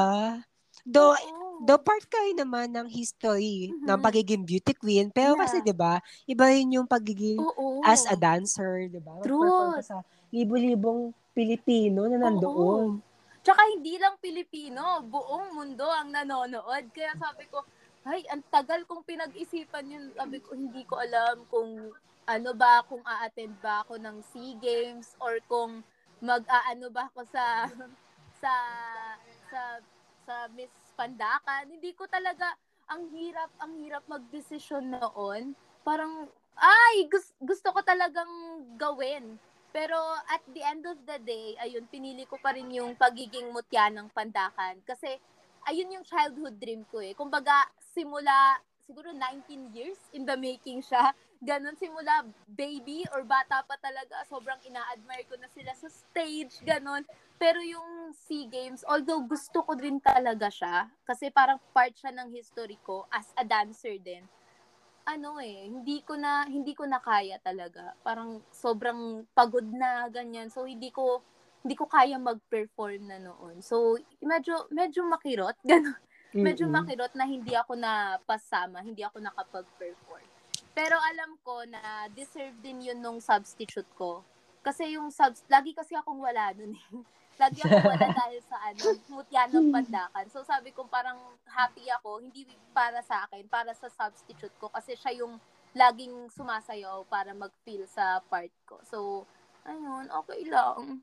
Do 0.82 1.14
Oo. 1.14 1.43
Do 1.64 1.74
part 1.81 2.05
ka 2.07 2.18
rin 2.29 2.38
naman 2.38 2.68
ng 2.77 2.88
history 2.92 3.72
Mhm. 3.72 3.88
ng 3.88 3.98
pagiging 4.05 4.44
beauty 4.44 4.72
queen. 4.77 5.09
Pero 5.11 5.35
Yeah. 5.35 5.40
kasi 5.42 5.57
'di 5.64 5.74
ba, 5.74 5.98
iba 6.29 6.44
rin 6.53 6.77
yung 6.77 6.88
pagiging 6.88 7.40
Oo. 7.40 7.81
as 7.83 8.05
a 8.09 8.16
dancer, 8.16 8.87
'di 8.88 9.00
ba? 9.00 9.16
Ka 9.24 9.81
sa 9.81 10.05
libo-libong 10.29 11.14
Pilipino 11.35 12.07
na 12.07 12.31
nandoon. 12.31 13.03
Tsaka 13.44 13.61
hindi 13.77 14.00
lang 14.00 14.16
Pilipino, 14.22 15.05
buong 15.05 15.53
mundo 15.53 15.85
ang 15.85 16.09
nanonood. 16.09 16.88
Kaya 16.96 17.12
sabi 17.20 17.44
ko, 17.53 17.61
ay, 18.09 18.24
ang 18.33 18.40
tagal 18.48 18.85
kong 18.88 19.05
pinag-isipan 19.05 19.85
yun. 19.85 20.05
Sabi 20.16 20.40
ko, 20.40 20.57
hindi 20.57 20.85
ko 20.88 20.96
alam 20.96 21.44
kung 21.53 21.92
ano 22.24 22.50
ba, 22.57 22.81
kung 22.88 23.05
a-attend 23.05 23.57
ba 23.61 23.85
ako 23.85 24.00
ng 24.00 24.16
SEA 24.33 24.57
Games 24.61 25.12
or 25.20 25.37
kung 25.44 25.85
mag-aano 26.24 26.88
ba 26.88 27.09
ako 27.12 27.29
sa 27.29 27.44
sa 28.42 28.53
sa 29.53 29.61
sa 30.24 30.35
Miss 30.57 30.72
Pandakan. 30.94 31.68
Hindi 31.68 31.92
ko 31.92 32.07
talaga 32.07 32.54
ang 32.88 33.11
hirap 33.11 33.50
ang 33.61 33.72
hirap 33.83 34.04
magdesisyon 34.07 34.96
noon. 34.96 35.52
Parang 35.83 36.30
ay 36.54 37.11
gus- 37.11 37.35
gusto 37.42 37.74
ko 37.74 37.83
talagang 37.83 38.30
gawin. 38.78 39.37
Pero 39.74 39.98
at 40.30 40.38
the 40.54 40.62
end 40.62 40.87
of 40.87 41.02
the 41.02 41.18
day, 41.26 41.59
ayun, 41.59 41.83
pinili 41.90 42.22
ko 42.30 42.38
pa 42.38 42.54
rin 42.54 42.70
yung 42.70 42.94
pagiging 42.94 43.50
mutya 43.50 43.90
ng 43.90 44.07
pandakan. 44.14 44.78
Kasi, 44.87 45.18
ayun 45.66 45.98
yung 45.98 46.07
childhood 46.07 46.54
dream 46.62 46.87
ko 46.94 47.02
eh. 47.02 47.11
Kumbaga, 47.18 47.66
simula, 47.90 48.62
siguro 48.87 49.11
19 49.11 49.74
years 49.74 49.98
in 50.14 50.22
the 50.22 50.38
making 50.38 50.78
siya. 50.78 51.11
Ganon, 51.44 51.76
simula 51.76 52.24
baby 52.48 53.04
or 53.12 53.20
bata 53.28 53.61
pa 53.68 53.76
talaga, 53.76 54.16
sobrang 54.33 54.57
ina-admire 54.64 55.28
ko 55.28 55.37
na 55.37 55.48
sila 55.52 55.72
sa 55.76 55.88
stage, 55.92 56.64
ganon. 56.64 57.04
Pero 57.37 57.61
yung 57.61 58.16
SEA 58.16 58.48
Games, 58.48 58.80
although 58.88 59.20
gusto 59.20 59.61
ko 59.66 59.76
din 59.76 60.00
talaga 60.00 60.48
siya, 60.48 60.88
kasi 61.04 61.28
parang 61.28 61.61
part 61.76 61.92
siya 61.92 62.16
ng 62.16 62.33
history 62.33 62.80
ko 62.80 63.04
as 63.12 63.28
a 63.37 63.44
dancer 63.44 64.00
din, 64.00 64.24
ano 65.04 65.37
eh, 65.40 65.68
hindi 65.68 66.00
ko 66.00 66.16
na 66.16 66.48
hindi 66.48 66.72
ko 66.72 66.88
na 66.88 66.96
kaya 67.00 67.37
talaga. 67.44 67.92
Parang 68.00 68.40
sobrang 68.48 69.28
pagod 69.37 69.64
na 69.68 70.09
ganyan. 70.09 70.48
So 70.48 70.64
hindi 70.64 70.88
ko 70.88 71.20
hindi 71.64 71.76
ko 71.76 71.85
kaya 71.88 72.16
mag-perform 72.16 73.09
na 73.09 73.18
noon. 73.20 73.61
So 73.61 74.00
medyo 74.24 74.64
medyo 74.72 75.04
makirot, 75.04 75.57
ganun. 75.68 75.96
Medyo 76.40 76.68
Mm-mm. 76.68 76.72
makirot 76.72 77.12
na 77.16 77.24
hindi 77.28 77.52
ako 77.57 77.76
na 77.76 78.16
pasama, 78.24 78.80
hindi 78.85 79.04
ako 79.04 79.20
nakapag-perform. 79.22 80.03
Pero 80.74 80.98
alam 80.98 81.38
ko 81.46 81.62
na 81.70 82.10
deserve 82.10 82.58
din 82.58 82.82
yun 82.82 82.98
nung 82.98 83.22
substitute 83.22 83.88
ko. 83.94 84.26
Kasi 84.60 84.98
yung 84.98 85.14
subs, 85.14 85.46
lagi 85.46 85.70
kasi 85.70 85.94
akong 85.94 86.18
wala 86.18 86.50
nun 86.52 86.74
eh. 86.74 86.87
Lagi 87.34 87.66
akong 87.66 87.82
wala 87.82 88.08
dahil 88.22 88.38
sa 88.46 88.58
ano, 88.62 88.94
mutya 89.10 89.50
ng 89.50 89.74
pandakan. 89.74 90.26
So 90.30 90.46
sabi 90.46 90.70
ko 90.70 90.87
parang 90.87 91.18
happy 91.50 91.87
ako, 91.90 92.22
hindi 92.22 92.46
para 92.70 93.02
sa 93.02 93.26
akin, 93.26 93.46
para 93.50 93.74
sa 93.74 93.90
substitute 93.90 94.54
ko. 94.62 94.70
Kasi 94.70 94.94
siya 94.94 95.18
yung 95.18 95.38
laging 95.74 96.30
sumasayaw 96.30 97.02
para 97.10 97.34
mag-feel 97.34 97.84
sa 97.90 98.22
part 98.30 98.50
ko. 98.64 98.78
So, 98.87 98.98
ayun, 99.64 100.07
okay 100.12 100.42
lang. 100.48 101.00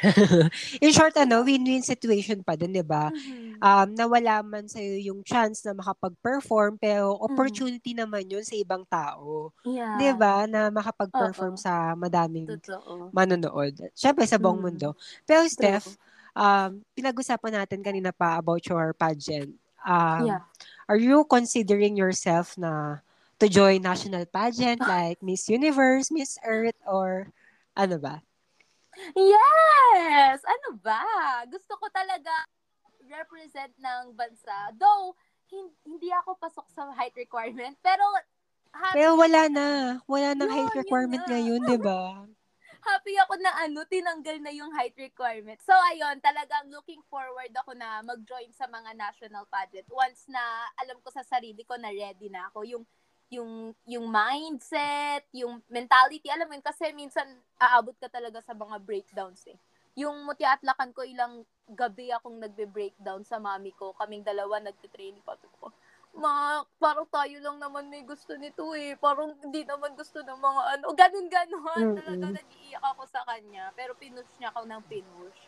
In 0.84 0.92
short, 0.92 1.12
ano, 1.16 1.44
win-win 1.44 1.84
situation 1.84 2.40
pa 2.40 2.56
din, 2.56 2.72
di 2.72 2.84
ba? 2.84 3.12
Mhm. 3.12 3.60
um, 3.60 3.88
nawala 3.92 4.40
man 4.40 4.64
sa'yo 4.64 4.96
yung 5.12 5.20
chance 5.20 5.60
na 5.68 5.76
makapag-perform, 5.76 6.80
pero 6.80 7.12
opportunity 7.20 7.92
naman 7.92 8.24
yun 8.24 8.40
sa 8.40 8.56
ibang 8.56 8.88
tao. 8.88 9.52
Yeah. 9.68 10.00
'Di 10.00 10.10
ba? 10.16 10.48
Na 10.48 10.72
makapag-perform 10.72 11.54
Oo. 11.56 11.60
sa 11.60 11.92
madaming 11.92 12.48
Totoo. 12.56 13.12
manonood. 13.12 13.76
Siyempre 13.92 14.24
sa 14.24 14.40
buong 14.40 14.56
Mm. 14.60 14.64
mundo. 14.64 14.88
Pero 15.28 15.44
Steph, 15.44 15.92
um, 16.32 16.80
pinag-usapan 16.96 17.60
natin 17.60 17.84
kanina 17.84 18.16
pa 18.16 18.40
about 18.40 18.64
your 18.64 18.96
pageant. 18.96 19.52
Um, 19.84 20.32
Yeah. 20.32 20.42
Are 20.88 20.98
you 21.00 21.22
considering 21.28 21.94
yourself 22.00 22.56
na 22.56 23.04
to 23.40 23.46
join 23.48 23.80
national 23.84 24.24
pageant 24.28 24.80
like 24.88 25.20
Miss 25.20 25.48
Universe, 25.48 26.08
Miss 26.08 26.40
Earth, 26.44 26.76
or 26.88 27.28
ano 27.80 27.96
ba? 27.96 28.20
Yes! 29.16 30.44
Ano 30.44 30.76
ba? 30.76 31.00
Gusto 31.48 31.78
ko 31.80 31.86
talaga 31.88 32.30
represent 33.08 33.72
ng 33.80 34.12
bansa. 34.12 34.70
Though, 34.76 35.16
hin- 35.48 35.74
hindi 35.86 36.12
ako 36.12 36.36
pasok 36.36 36.66
sa 36.70 36.92
height 36.94 37.16
requirement, 37.16 37.74
pero 37.80 38.04
happy, 38.70 38.94
Pero 39.00 39.10
wala 39.18 39.48
na. 39.48 39.68
Wala 40.06 40.36
nang 40.36 40.50
Yun, 40.52 40.56
height 40.56 40.74
yun 40.76 40.80
requirement 40.84 41.24
na. 41.24 41.30
ngayon, 41.32 41.60
di 41.64 41.78
ba? 41.80 42.00
happy 42.80 43.12
ako 43.20 43.36
na 43.40 43.52
ano, 43.60 43.84
tinanggal 43.84 44.40
na 44.40 44.52
yung 44.52 44.72
height 44.72 44.96
requirement. 44.96 45.60
So, 45.60 45.72
ayun, 45.92 46.16
talagang 46.24 46.72
looking 46.72 47.04
forward 47.12 47.52
ako 47.52 47.76
na 47.76 48.00
mag-join 48.00 48.48
sa 48.56 48.64
mga 48.66 48.96
national 48.96 49.44
pageant. 49.52 49.86
Once 49.92 50.24
na 50.32 50.40
alam 50.80 50.96
ko 51.04 51.12
sa 51.12 51.20
sarili 51.24 51.62
ko 51.68 51.76
na 51.76 51.92
ready 51.92 52.32
na 52.32 52.48
ako. 52.48 52.64
Yung 52.64 52.84
yung 53.30 53.72
yung 53.86 54.10
mindset, 54.10 55.22
yung 55.30 55.62
mentality, 55.70 56.26
alam 56.26 56.50
mo 56.50 56.58
yun, 56.58 56.66
kasi 56.66 56.90
minsan 56.90 57.24
aabot 57.56 57.94
ka 57.96 58.10
talaga 58.10 58.42
sa 58.42 58.52
mga 58.52 58.82
breakdowns 58.82 59.46
eh. 59.46 59.56
Yung 59.94 60.26
mutiatlakan 60.26 60.90
ko 60.90 61.06
ilang 61.06 61.46
gabi 61.70 62.10
akong 62.10 62.42
nagbe-breakdown 62.42 63.22
sa 63.22 63.38
mami 63.38 63.70
ko. 63.74 63.94
Kaming 63.94 64.26
dalawa 64.26 64.58
nagte-training 64.58 65.22
pa 65.22 65.38
ko. 65.62 65.70
Ma, 66.10 66.66
parang 66.82 67.06
tayo 67.06 67.38
lang 67.38 67.62
naman 67.62 67.86
may 67.86 68.02
gusto 68.02 68.34
nito 68.34 68.74
eh. 68.74 68.98
Parang 68.98 69.30
hindi 69.38 69.62
naman 69.62 69.94
gusto 69.94 70.18
ng 70.18 70.40
mga 70.42 70.62
ano. 70.78 70.86
Ganun-ganon. 70.94 71.82
Mm-mm. 71.94 71.98
Talaga 72.02 72.26
nag-iiyak 72.34 72.82
ako 72.82 73.02
sa 73.06 73.22
kanya. 73.30 73.70
Pero 73.78 73.94
pinush 73.94 74.30
niya 74.42 74.50
ako 74.50 74.66
ng 74.66 74.82
pinush. 74.90 75.40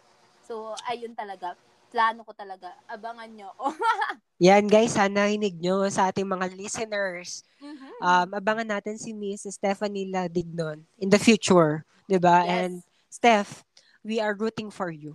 So, 0.46 0.78
ayun 0.86 1.18
talaga. 1.18 1.58
Plano 1.92 2.24
ko 2.24 2.32
talaga. 2.32 2.72
Abangan 2.88 3.28
ako. 3.52 3.76
Yan 4.48 4.64
guys, 4.66 4.96
sana 4.96 5.28
hinig 5.28 5.60
nyo 5.60 5.84
sa 5.92 6.08
ating 6.08 6.24
mga 6.24 6.56
listeners. 6.56 7.44
Mhm. 7.60 7.88
Um, 8.00 8.28
abangan 8.32 8.66
natin 8.66 8.96
si 8.96 9.12
Miss 9.12 9.44
Stephanie 9.46 10.08
Ladignon 10.08 10.82
in 10.96 11.12
the 11.12 11.20
future. 11.20 11.84
ba? 12.08 12.42
Yes. 12.42 12.48
And 12.48 12.72
Steph, 13.12 13.60
we 14.00 14.18
are 14.18 14.32
rooting 14.32 14.72
for 14.72 14.88
you. 14.88 15.14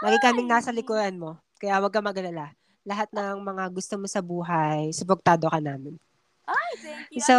Lagi 0.00 0.16
kaming 0.22 0.48
nasa 0.48 0.72
Ay! 0.72 0.80
likuran 0.80 1.18
mo. 1.18 1.36
Kaya 1.60 1.76
wag 1.82 1.92
ka 1.92 2.00
magalala. 2.00 2.54
Lahat 2.86 3.10
ng 3.12 3.42
mga 3.42 3.64
gusto 3.74 3.98
mo 4.00 4.06
sa 4.08 4.22
buhay, 4.24 4.94
suportado 4.94 5.50
ka 5.50 5.60
namin. 5.60 5.98
Ay, 6.48 6.70
thank 6.80 7.06
you. 7.12 7.20
So, 7.20 7.36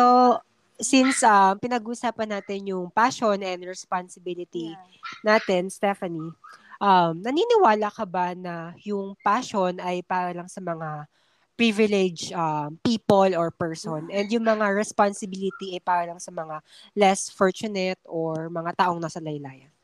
since 0.77 1.23
um, 1.23 1.55
pinag-usapan 1.57 2.37
natin 2.37 2.69
yung 2.69 2.91
passion 2.91 3.39
and 3.41 3.61
responsibility 3.65 4.73
Yeah. 4.75 5.01
natin, 5.23 5.71
Stephanie, 5.71 6.33
um, 6.79 7.19
naniniwala 7.19 7.91
ka 7.91 8.07
ba 8.07 8.31
na 8.33 8.71
yung 8.81 9.13
passion 9.21 9.77
ay 9.83 10.01
para 10.05 10.31
lang 10.31 10.47
sa 10.47 10.63
mga 10.63 11.09
privileged 11.55 12.35
um, 12.35 12.75
people 12.83 13.31
or 13.35 13.51
person 13.51 14.07
and 14.11 14.27
yung 14.31 14.43
mga 14.43 14.75
responsibility 14.75 15.75
ay 15.75 15.83
para 15.83 16.03
lang 16.07 16.19
sa 16.19 16.31
mga 16.31 16.59
less 16.95 17.31
fortunate 17.31 17.99
or 18.07 18.47
mga 18.51 18.75
taong 18.75 18.99
nasa 18.99 19.19
laylayan? 19.19 19.74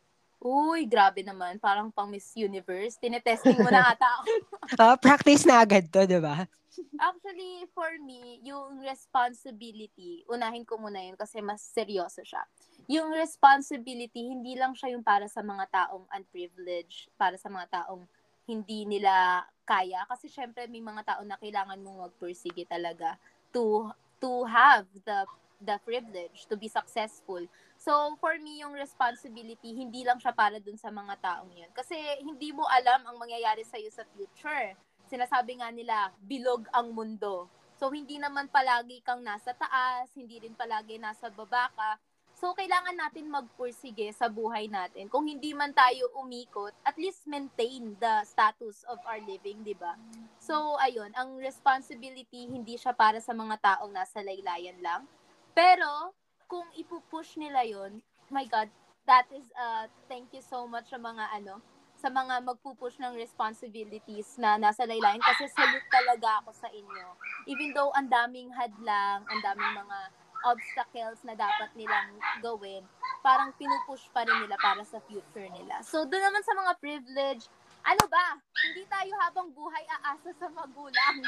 Uy, 0.42 0.90
grabe 0.90 1.22
naman. 1.22 1.62
Parang 1.62 1.94
pang 1.94 2.10
Miss 2.10 2.34
Universe. 2.34 2.98
Tinetesting 2.98 3.62
mo 3.62 3.70
na 3.70 3.86
ata 3.94 4.10
ako. 4.10 4.26
Ah, 4.82 4.98
practice 4.98 5.46
na 5.46 5.62
agad 5.62 5.86
to, 5.94 6.02
di 6.10 6.18
ba? 6.18 6.50
Actually, 6.98 7.68
for 7.76 7.94
me, 8.02 8.42
yung 8.42 8.82
responsibility, 8.82 10.26
unahin 10.26 10.66
ko 10.66 10.82
muna 10.82 11.04
yun 11.04 11.20
kasi 11.20 11.44
mas 11.44 11.62
seryoso 11.62 12.26
siya. 12.26 12.42
Yung 12.90 13.14
responsibility, 13.14 14.34
hindi 14.34 14.58
lang 14.58 14.74
siya 14.74 14.98
yung 14.98 15.06
para 15.06 15.30
sa 15.30 15.46
mga 15.46 15.68
taong 15.70 16.10
unprivileged, 16.10 17.12
para 17.20 17.38
sa 17.38 17.52
mga 17.52 17.84
taong 17.84 18.08
hindi 18.50 18.88
nila 18.88 19.46
kaya. 19.68 20.08
Kasi 20.10 20.32
syempre, 20.32 20.66
may 20.66 20.82
mga 20.82 21.06
tao 21.06 21.22
na 21.22 21.38
kailangan 21.38 21.78
mong 21.84 22.10
magpursige 22.10 22.66
talaga 22.66 23.20
to 23.54 23.92
to 24.18 24.48
have 24.48 24.88
the 25.06 25.28
the 25.62 25.78
privilege 25.86 26.50
to 26.50 26.58
be 26.58 26.66
successful. 26.66 27.42
So, 27.82 28.14
for 28.22 28.38
me, 28.38 28.62
yung 28.62 28.78
responsibility, 28.78 29.74
hindi 29.74 30.06
lang 30.06 30.22
siya 30.22 30.30
para 30.38 30.62
dun 30.62 30.78
sa 30.78 30.94
mga 30.94 31.18
taong 31.18 31.50
yun. 31.50 31.72
Kasi 31.74 31.98
hindi 32.22 32.54
mo 32.54 32.62
alam 32.70 33.02
ang 33.10 33.18
mangyayari 33.18 33.66
sa'yo 33.66 33.90
sa 33.90 34.06
future. 34.14 34.78
Sinasabi 35.10 35.58
nga 35.58 35.74
nila, 35.74 36.14
bilog 36.22 36.70
ang 36.70 36.94
mundo. 36.94 37.50
So, 37.82 37.90
hindi 37.90 38.22
naman 38.22 38.54
palagi 38.54 39.02
kang 39.02 39.26
nasa 39.26 39.58
taas, 39.58 40.14
hindi 40.14 40.38
rin 40.38 40.54
palagi 40.54 41.02
nasa 41.02 41.34
baba 41.34 41.74
ka. 41.74 41.98
So, 42.38 42.54
kailangan 42.54 42.94
natin 42.94 43.34
magpursige 43.34 44.14
sa 44.14 44.30
buhay 44.30 44.70
natin. 44.70 45.10
Kung 45.10 45.26
hindi 45.26 45.50
man 45.58 45.74
tayo 45.74 46.06
umikot, 46.22 46.78
at 46.86 46.94
least 47.02 47.26
maintain 47.26 47.98
the 47.98 48.22
status 48.30 48.86
of 48.94 49.02
our 49.10 49.18
living, 49.26 49.66
di 49.66 49.74
ba? 49.74 49.98
So, 50.38 50.78
ayun, 50.78 51.18
ang 51.18 51.34
responsibility, 51.42 52.46
hindi 52.46 52.78
siya 52.78 52.94
para 52.94 53.18
sa 53.18 53.34
mga 53.34 53.58
taong 53.58 53.90
nasa 53.90 54.22
laylayan 54.22 54.78
lang. 54.86 55.10
Pero, 55.58 56.14
kung 56.52 56.68
ipupush 56.76 57.40
nila 57.40 57.64
yon 57.64 58.04
my 58.28 58.44
God, 58.44 58.68
that 59.08 59.24
is, 59.32 59.48
uh, 59.56 59.88
thank 60.12 60.28
you 60.36 60.44
so 60.44 60.68
much 60.68 60.92
sa 60.92 61.00
mga 61.00 61.32
ano, 61.40 61.64
sa 61.96 62.12
mga 62.12 62.44
magpupush 62.44 63.00
ng 63.00 63.16
responsibilities 63.16 64.36
na 64.36 64.60
nasa 64.60 64.84
laylayan 64.84 65.22
kasi 65.24 65.48
salute 65.48 65.88
talaga 65.88 66.44
ako 66.44 66.52
sa 66.52 66.68
inyo. 66.68 67.08
Even 67.48 67.72
though 67.72 67.94
ang 67.96 68.12
daming 68.12 68.52
hadlang, 68.52 69.24
ang 69.24 69.40
daming 69.40 69.74
mga 69.80 70.00
obstacles 70.42 71.22
na 71.24 71.38
dapat 71.38 71.70
nilang 71.78 72.18
gawin, 72.42 72.82
parang 73.22 73.54
pinupush 73.56 74.10
pa 74.10 74.26
rin 74.26 74.34
nila 74.42 74.58
para 74.58 74.82
sa 74.82 74.98
future 75.06 75.46
nila. 75.54 75.80
So, 75.86 76.04
doon 76.10 76.26
naman 76.26 76.42
sa 76.42 76.58
mga 76.58 76.74
privilege, 76.82 77.46
ano 77.86 78.04
ba? 78.10 78.42
Hindi 78.66 78.84
tayo 78.90 79.14
habang 79.22 79.54
buhay 79.54 79.86
aasa 80.02 80.34
sa 80.34 80.50
magulang. 80.50 81.22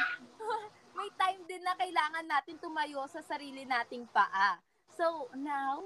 May 0.97 1.09
time 1.13 1.41
din 1.45 1.61
na 1.61 1.77
kailangan 1.77 2.25
natin 2.25 2.57
tumayo 2.57 3.05
sa 3.05 3.21
sarili 3.21 3.61
nating 3.69 4.09
paa. 4.09 4.57
So, 4.93 5.27
now, 5.33 5.81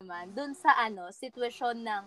naman, 0.00 0.32
dun 0.32 0.52
sa 0.54 0.72
ano, 0.78 1.10
sitwasyon 1.12 1.82
ng 1.82 2.04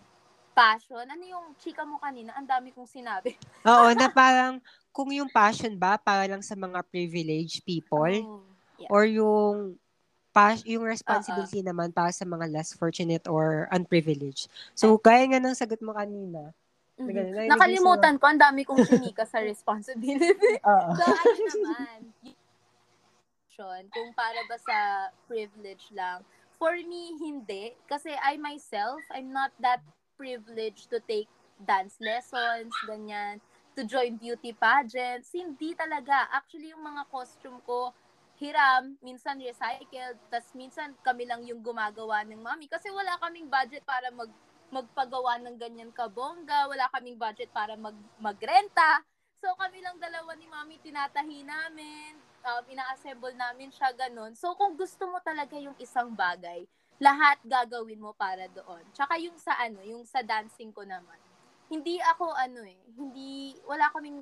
passion, 0.55 1.03
ano 1.05 1.23
yung 1.23 1.45
chika 1.59 1.83
mo 1.83 1.99
kanina? 1.99 2.33
Ang 2.33 2.47
dami 2.47 2.71
kong 2.71 2.87
sinabi. 2.87 3.35
Oo, 3.69 3.91
na 3.93 4.07
parang 4.09 4.63
kung 4.93 5.09
yung 5.11 5.29
passion 5.29 5.73
ba 5.75 5.97
para 5.99 6.25
lang 6.29 6.41
sa 6.41 6.55
mga 6.55 6.81
privileged 6.87 7.61
people 7.65 8.01
Oh, 8.01 8.45
yeah. 8.77 8.89
or 8.89 9.03
yung 9.05 9.77
pas 10.33 10.65
yung 10.65 10.81
responsibility 10.81 11.61
naman 11.61 11.93
para 11.93 12.09
sa 12.09 12.25
mga 12.25 12.49
less 12.49 12.73
fortunate 12.73 13.29
or 13.29 13.69
unprivileged. 13.69 14.49
So, 14.73 14.97
gaya 14.97 15.29
nga 15.29 15.37
ng 15.37 15.53
sagot 15.53 15.77
mo 15.85 15.93
kanina. 15.93 16.49
Mhm. 16.97 17.09
Narinig 17.13 17.49
Nakalimutan 17.53 18.15
ko, 18.17 18.25
ang 18.29 18.41
dami 18.41 18.65
kong 18.65 18.81
chinika 18.85 19.25
sa 19.25 19.41
responsibility. 19.41 20.57
Oo. 20.65 20.91
So, 20.99 21.05
ano 21.05 21.37
naman, 21.53 21.97
yung 23.63 23.87
kung 23.89 24.11
para 24.11 24.43
ba 24.45 24.57
sa 24.59 24.77
privilege 25.25 25.87
lang. 25.95 26.21
For 26.59 26.75
me, 26.75 27.15
hindi. 27.19 27.75
Kasi 27.87 28.11
I 28.13 28.35
myself, 28.39 28.99
I'm 29.11 29.31
not 29.31 29.51
that 29.63 29.79
privileged 30.19 30.91
to 30.91 30.99
take 31.03 31.27
dance 31.63 31.97
lessons, 32.03 32.71
ganyan, 32.87 33.39
to 33.75 33.83
join 33.87 34.19
beauty 34.19 34.53
pageants. 34.53 35.31
Hindi 35.31 35.73
talaga. 35.73 36.29
Actually, 36.31 36.75
yung 36.75 36.83
mga 36.83 37.07
costume 37.09 37.59
ko, 37.63 37.91
hiram, 38.37 38.99
minsan 38.99 39.39
recycled, 39.39 40.19
tas 40.27 40.45
minsan 40.51 40.91
kami 41.05 41.23
lang 41.23 41.45
yung 41.47 41.63
gumagawa 41.63 42.27
ng 42.27 42.41
mami. 42.41 42.67
Kasi 42.67 42.91
wala 42.91 43.15
kaming 43.23 43.47
budget 43.47 43.85
para 43.87 44.11
mag 44.11 44.29
magpagawa 44.73 45.37
ng 45.37 45.55
ganyan 45.61 45.93
kabongga, 45.93 46.65
wala 46.65 46.89
kaming 46.97 47.13
budget 47.13 47.45
para 47.53 47.77
mag 47.77 47.93
magrenta. 48.17 49.05
So 49.37 49.53
kami 49.53 49.83
lang 49.85 50.01
dalawa 50.01 50.33
ni 50.33 50.49
Mami 50.49 50.81
tinatahi 50.81 51.45
namin, 51.45 52.17
um, 52.43 52.63
ina-assemble 52.67 53.33
namin 53.33 53.71
siya 53.71 53.95
ganun. 53.95 54.35
So 54.35 54.53
kung 54.59 54.75
gusto 54.75 55.07
mo 55.07 55.17
talaga 55.23 55.55
yung 55.55 55.75
isang 55.79 56.11
bagay, 56.13 56.67
lahat 57.01 57.39
gagawin 57.43 57.99
mo 57.99 58.13
para 58.13 58.45
doon. 58.51 58.83
Tsaka 58.93 59.17
yung 59.17 59.35
sa 59.39 59.57
ano, 59.57 59.81
yung 59.81 60.03
sa 60.05 60.21
dancing 60.21 60.71
ko 60.71 60.85
naman. 60.85 61.17
Hindi 61.71 61.97
ako 62.03 62.35
ano 62.35 62.61
eh, 62.67 62.79
hindi 62.93 63.57
wala 63.65 63.89
kaming 63.89 64.21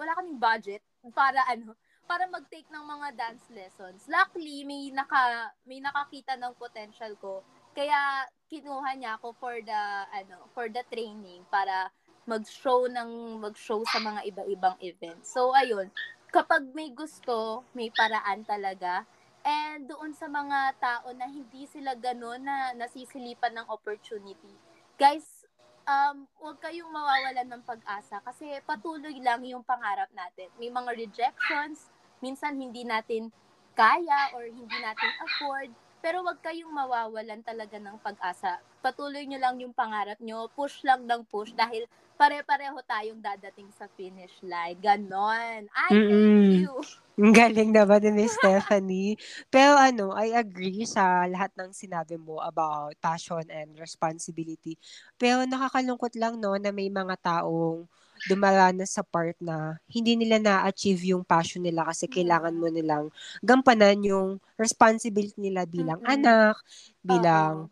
wala 0.00 0.12
kaming 0.18 0.40
budget 0.40 0.82
para 1.14 1.44
ano, 1.46 1.76
para 2.08 2.24
mag-take 2.26 2.66
ng 2.72 2.84
mga 2.84 3.08
dance 3.14 3.44
lessons. 3.52 4.08
Luckily, 4.08 4.64
may 4.64 4.90
naka 4.90 5.52
may 5.68 5.78
nakakita 5.78 6.34
ng 6.40 6.56
potential 6.56 7.12
ko. 7.20 7.44
Kaya 7.76 8.26
kinuha 8.50 8.96
niya 8.96 9.20
ako 9.20 9.36
for 9.36 9.54
the 9.60 9.82
ano, 10.10 10.48
for 10.56 10.66
the 10.72 10.82
training 10.88 11.44
para 11.52 11.92
mag-show 12.28 12.84
ng 12.88 13.40
mag-show 13.40 13.80
sa 13.88 14.00
mga 14.00 14.20
iba-ibang 14.28 14.76
events. 14.84 15.32
So 15.32 15.56
ayun, 15.56 15.88
kapag 16.28 16.62
may 16.76 16.92
gusto, 16.92 17.64
may 17.72 17.88
paraan 17.92 18.44
talaga. 18.44 19.04
And 19.44 19.88
doon 19.88 20.12
sa 20.12 20.28
mga 20.28 20.76
tao 20.76 21.08
na 21.16 21.24
hindi 21.24 21.64
sila 21.64 21.96
gano'n 21.96 22.42
na 22.42 22.56
nasisilipan 22.76 23.56
ng 23.56 23.66
opportunity. 23.72 24.52
Guys, 25.00 25.48
um, 25.88 26.28
huwag 26.36 26.60
kayong 26.60 26.92
mawawalan 26.92 27.48
ng 27.48 27.62
pag-asa 27.64 28.20
kasi 28.20 28.60
patuloy 28.68 29.16
lang 29.24 29.40
yung 29.48 29.64
pangarap 29.64 30.10
natin. 30.12 30.52
May 30.60 30.68
mga 30.68 30.90
rejections, 31.00 31.88
minsan 32.20 32.60
hindi 32.60 32.84
natin 32.84 33.32
kaya 33.72 34.34
or 34.36 34.44
hindi 34.50 34.76
natin 34.82 35.10
afford, 35.22 35.70
pero 35.98 36.22
wag 36.22 36.38
kayong 36.40 36.70
mawawalan 36.70 37.42
talaga 37.42 37.76
ng 37.78 37.98
pag-asa. 37.98 38.62
Patuloy 38.78 39.26
nyo 39.26 39.38
lang 39.42 39.58
yung 39.58 39.74
pangarap 39.74 40.18
nyo, 40.22 40.46
push 40.54 40.86
lang 40.86 41.04
ng 41.04 41.26
push 41.26 41.50
dahil 41.52 41.84
pare-pareho 42.18 42.74
tayong 42.82 43.22
dadating 43.22 43.70
sa 43.74 43.86
finish 43.94 44.34
line. 44.42 44.78
Ganon. 44.82 45.70
I 45.70 45.92
hate 46.02 46.50
you. 46.50 46.74
Galing 47.18 47.74
naman 47.74 47.98
ni 48.02 48.10
Miss 48.14 48.34
Stephanie. 48.38 49.18
Pero 49.50 49.74
ano, 49.74 50.14
I 50.14 50.34
agree 50.38 50.86
sa 50.86 51.26
lahat 51.26 51.50
ng 51.58 51.74
sinabi 51.74 52.14
mo 52.14 52.38
about 52.38 52.94
passion 53.02 53.42
and 53.50 53.74
responsibility. 53.74 54.78
Pero 55.18 55.42
nakakalungkot 55.42 56.14
lang 56.14 56.38
no 56.38 56.54
na 56.58 56.70
may 56.70 56.90
mga 56.90 57.18
taong 57.18 57.90
dumaranas 58.26 58.96
sa 58.96 59.02
part 59.06 59.34
na 59.42 59.78
hindi 59.90 60.14
nila 60.18 60.38
na-achieve 60.42 61.14
yung 61.14 61.22
passion 61.26 61.62
nila 61.64 61.86
kasi 61.88 62.06
kailangan 62.10 62.54
mo 62.56 62.66
nilang 62.70 63.10
gampanan 63.44 63.98
yung 64.04 64.28
responsibility 64.58 65.36
nila 65.38 65.64
bilang 65.68 66.00
Mm-mm. 66.02 66.08
anak, 66.08 66.56
bilang 67.02 67.68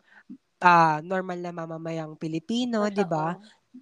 ah, 0.61 0.99
normal 1.05 1.39
na 1.41 1.51
mamamayang 1.53 2.17
Pilipino, 2.17 2.87
'di 2.89 3.05
ba? 3.07 3.37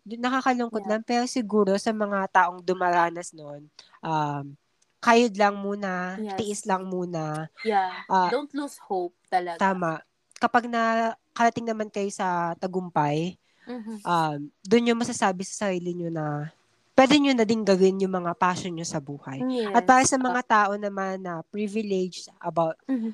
Nakakalungkot 0.05 0.83
Yeah. 0.83 0.91
lang 0.99 1.03
pero 1.07 1.23
siguro 1.29 1.77
sa 1.79 1.91
mga 1.95 2.27
taong 2.31 2.59
dumaranas 2.63 3.31
noon, 3.31 3.67
um, 4.03 4.53
kayod 4.99 5.33
lang 5.37 5.55
muna, 5.59 6.19
Yes. 6.19 6.35
tiis 6.39 6.61
lang 6.67 6.83
muna. 6.89 7.47
Yeah. 7.63 7.91
Ah, 8.09 8.33
Don't 8.33 8.51
lose 8.53 8.77
hope 8.89 9.15
talaga. 9.31 9.59
tama. 9.59 10.01
Kapag 10.35 10.67
nakarating 10.67 11.67
naman 11.67 11.87
kayo 11.89 12.09
sa 12.11 12.53
tagumpay, 12.59 13.39
Mhm. 13.65 13.95
um, 14.01 14.39
doon 14.61 14.81
nyo 14.83 14.93
masasabi 14.95 15.41
sa 15.41 15.67
sarili 15.67 15.93
nyo 15.93 16.09
na 16.09 16.49
pwede 16.93 17.19
nyo 17.19 17.33
na 17.35 17.43
din 17.43 17.61
gawin 17.61 17.99
yung 17.99 18.15
mga 18.15 18.31
passion 18.33 18.71
nyo 18.71 18.87
sa 18.87 18.97
buhay. 18.97 19.43
Yes. 19.43 19.73
At 19.73 19.83
para 19.83 20.03
sa 20.03 20.15
mga 20.15 20.41
tao 20.41 20.71
naman 20.75 21.19
na 21.19 21.43
privileged 21.43 22.31
about 22.39 22.79
Mhm. 22.87 23.11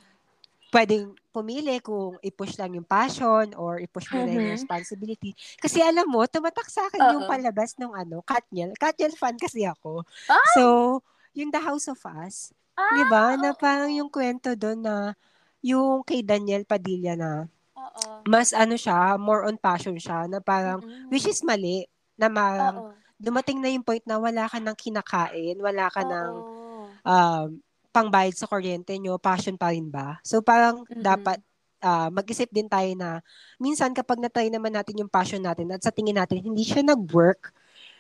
pwedeng 0.69 1.11
pumili 1.31 1.79
kung 1.79 2.15
i-push 2.21 2.55
lang 2.55 2.75
yung 2.75 2.85
passion 2.85 3.51
or 3.55 3.79
i-push 3.79 4.07
mo 4.07 4.21
na 4.21 4.31
yung 4.31 4.51
responsibility. 4.51 5.31
Kasi 5.57 5.79
alam 5.79 6.07
mo, 6.07 6.23
tumatak 6.23 6.67
sa 6.67 6.87
akin 6.87 6.99
yung 7.11 7.23
Oo. 7.23 7.31
palabas 7.31 7.75
ng 7.75 7.91
ano, 7.91 8.23
Katniel. 8.23 8.71
Katniel 8.75 9.15
fan 9.15 9.35
kasi 9.35 9.63
ako. 9.63 10.03
Ah! 10.27 10.39
So, 10.53 10.63
yung 11.33 11.51
The 11.51 11.59
House 11.59 11.87
of 11.87 11.99
Us, 12.05 12.51
Ah, 12.71 12.87
di 12.87 13.03
ba? 13.07 13.35
Na 13.35 13.51
oo. 13.51 13.59
parang 13.59 13.91
yung 13.91 14.07
kwento 14.07 14.55
doon 14.55 14.79
na 14.79 14.95
yung 15.59 16.03
kay 16.03 16.23
Daniel 16.23 16.63
Padilla 16.63 17.19
na 17.19 17.51
Oo. 17.81 18.21
mas 18.29 18.53
ano 18.53 18.77
siya, 18.77 19.17
more 19.17 19.49
on 19.49 19.57
passion 19.57 19.97
siya, 19.97 20.29
na 20.29 20.37
parang, 20.37 20.79
Mm-mm. 20.81 21.09
which 21.09 21.25
is 21.25 21.41
mali, 21.41 21.89
na 22.19 22.29
parang 22.29 22.75
Oo. 22.85 22.93
dumating 23.17 23.57
na 23.57 23.69
yung 23.73 23.85
point 23.85 24.03
na 24.05 24.21
wala 24.21 24.45
ka 24.45 24.61
ng 24.61 24.77
kinakain, 24.77 25.57
wala 25.57 25.89
ka 25.89 26.01
ng 26.05 26.31
Oo. 26.37 26.85
um, 27.01 27.47
pangbayad 27.91 28.33
sa 28.33 28.47
kuryente 28.47 28.95
nyo, 28.97 29.19
passion 29.19 29.59
pa 29.59 29.75
rin 29.75 29.91
ba? 29.91 30.17
So 30.23 30.39
parang 30.39 30.87
Mm-mm. 30.87 31.03
dapat 31.03 31.37
ah, 31.81 32.07
mag-isip 32.13 32.47
din 32.53 32.69
tayo 32.69 32.87
na 32.95 33.19
minsan 33.57 33.91
kapag 33.91 34.21
natry 34.21 34.47
naman 34.47 34.71
natin 34.71 35.01
yung 35.01 35.11
passion 35.11 35.41
natin 35.41 35.73
at 35.73 35.81
sa 35.81 35.91
tingin 35.91 36.15
natin 36.15 36.39
hindi 36.39 36.63
siya 36.63 36.85
nag-work, 36.85 37.51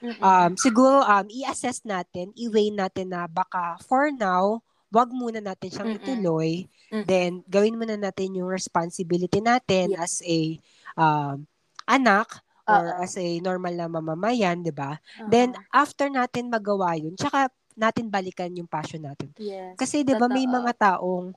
Mm-mm. 0.01 0.21
um, 0.21 0.51
siguro 0.55 1.03
um, 1.03 1.27
i-assess 1.29 1.83
natin, 1.83 2.31
i-weigh 2.37 2.71
natin 2.71 3.11
na 3.11 3.27
baka 3.27 3.77
for 3.83 4.09
now, 4.13 4.63
wag 4.91 5.09
muna 5.09 5.39
natin 5.39 5.71
siyang 5.71 5.89
Mm-mm. 5.95 5.99
ituloy. 6.03 6.51
Mm-mm. 6.91 7.05
Then, 7.07 7.31
gawin 7.47 7.79
muna 7.79 7.95
natin 7.95 8.35
yung 8.35 8.51
responsibility 8.51 9.39
natin 9.39 9.95
Yeah. 9.95 10.03
as 10.03 10.19
a 10.21 10.59
um, 10.93 11.47
anak 11.87 12.27
or 12.67 12.93
Oo. 12.93 13.01
as 13.01 13.15
a 13.17 13.39
normal 13.39 13.73
na 13.73 13.87
mamamayan, 13.87 14.61
di 14.61 14.69
ba? 14.69 14.99
Oo. 15.23 15.31
Then, 15.31 15.55
after 15.71 16.11
natin 16.11 16.51
magawa 16.51 16.99
yun, 16.99 17.15
tsaka 17.15 17.47
natin 17.73 18.11
balikan 18.11 18.51
yung 18.51 18.67
passion 18.67 18.99
natin. 19.01 19.31
yes. 19.39 19.79
Kasi 19.79 20.03
'di 20.03 20.19
ba 20.19 20.27
may 20.27 20.43
mga 20.43 20.75
taong 20.75 21.31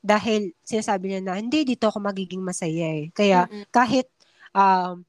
dahil 0.00 0.54
sinasabi 0.64 1.12
niya 1.12 1.20
na 1.20 1.34
hindi 1.36 1.66
dito 1.66 1.90
ako 1.90 1.98
magiging 2.00 2.40
masaya 2.40 2.88
eh. 3.04 3.10
Kaya 3.12 3.44
Mm-mm. 3.50 3.68
kahit 3.68 4.06
um 4.54 5.02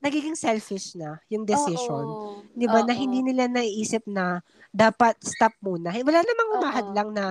nagiging 0.00 0.36
selfish 0.36 0.96
na 0.96 1.20
yung 1.28 1.44
decision. 1.44 2.16
Oo. 2.16 2.44
'Di 2.56 2.66
ba 2.66 2.80
na 2.80 2.96
hindi 2.96 3.20
nila 3.20 3.46
naiisip 3.46 4.08
na 4.08 4.40
dapat 4.72 5.20
stop 5.20 5.52
muna. 5.60 5.92
Wala 5.92 6.20
namang 6.24 6.50
Oo. 6.50 6.58
umahadlang 6.60 7.10
na 7.12 7.24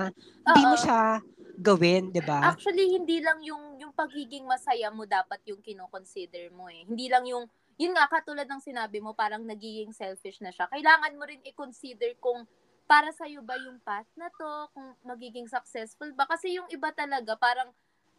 hindi 0.46 0.62
mo 0.66 0.76
siya 0.78 1.20
gawin, 1.58 2.14
'di 2.14 2.22
ba? 2.22 2.54
Actually, 2.54 2.96
hindi 2.96 3.20
lang 3.20 3.44
yung 3.44 3.76
yung 3.76 3.92
pagiging 3.92 4.48
masaya 4.48 4.88
mo 4.88 5.04
dapat 5.04 5.44
yung 5.44 5.60
kino-consider 5.60 6.48
mo 6.54 6.72
eh. 6.72 6.88
Hindi 6.88 7.12
lang 7.12 7.28
yung 7.28 7.44
yun 7.76 7.92
nga 7.96 8.08
katulad 8.08 8.44
ng 8.48 8.60
sinabi 8.60 9.00
mo 9.00 9.12
parang 9.16 9.44
nagiging 9.44 9.92
selfish 9.92 10.40
na 10.40 10.52
siya. 10.52 10.68
Kailangan 10.68 11.16
mo 11.16 11.24
rin 11.28 11.40
i-consider 11.44 12.16
kung 12.20 12.44
para 12.88 13.12
sa 13.14 13.24
ba 13.44 13.54
yung 13.60 13.78
path 13.80 14.08
na 14.18 14.26
to, 14.34 14.50
kung 14.74 14.98
magiging 15.06 15.46
successful 15.46 16.10
ba 16.16 16.26
kasi 16.26 16.58
yung 16.58 16.66
iba 16.74 16.90
talaga 16.90 17.38
parang 17.38 17.70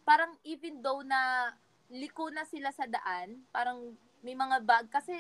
parang 0.08 0.32
even 0.48 0.80
though 0.82 1.04
na 1.04 1.52
liko 1.92 2.32
na 2.32 2.48
sila 2.48 2.72
sa 2.72 2.88
daan, 2.88 3.44
parang 3.52 3.94
may 4.24 4.34
mga 4.34 4.64
bag 4.64 4.86
kasi 4.88 5.12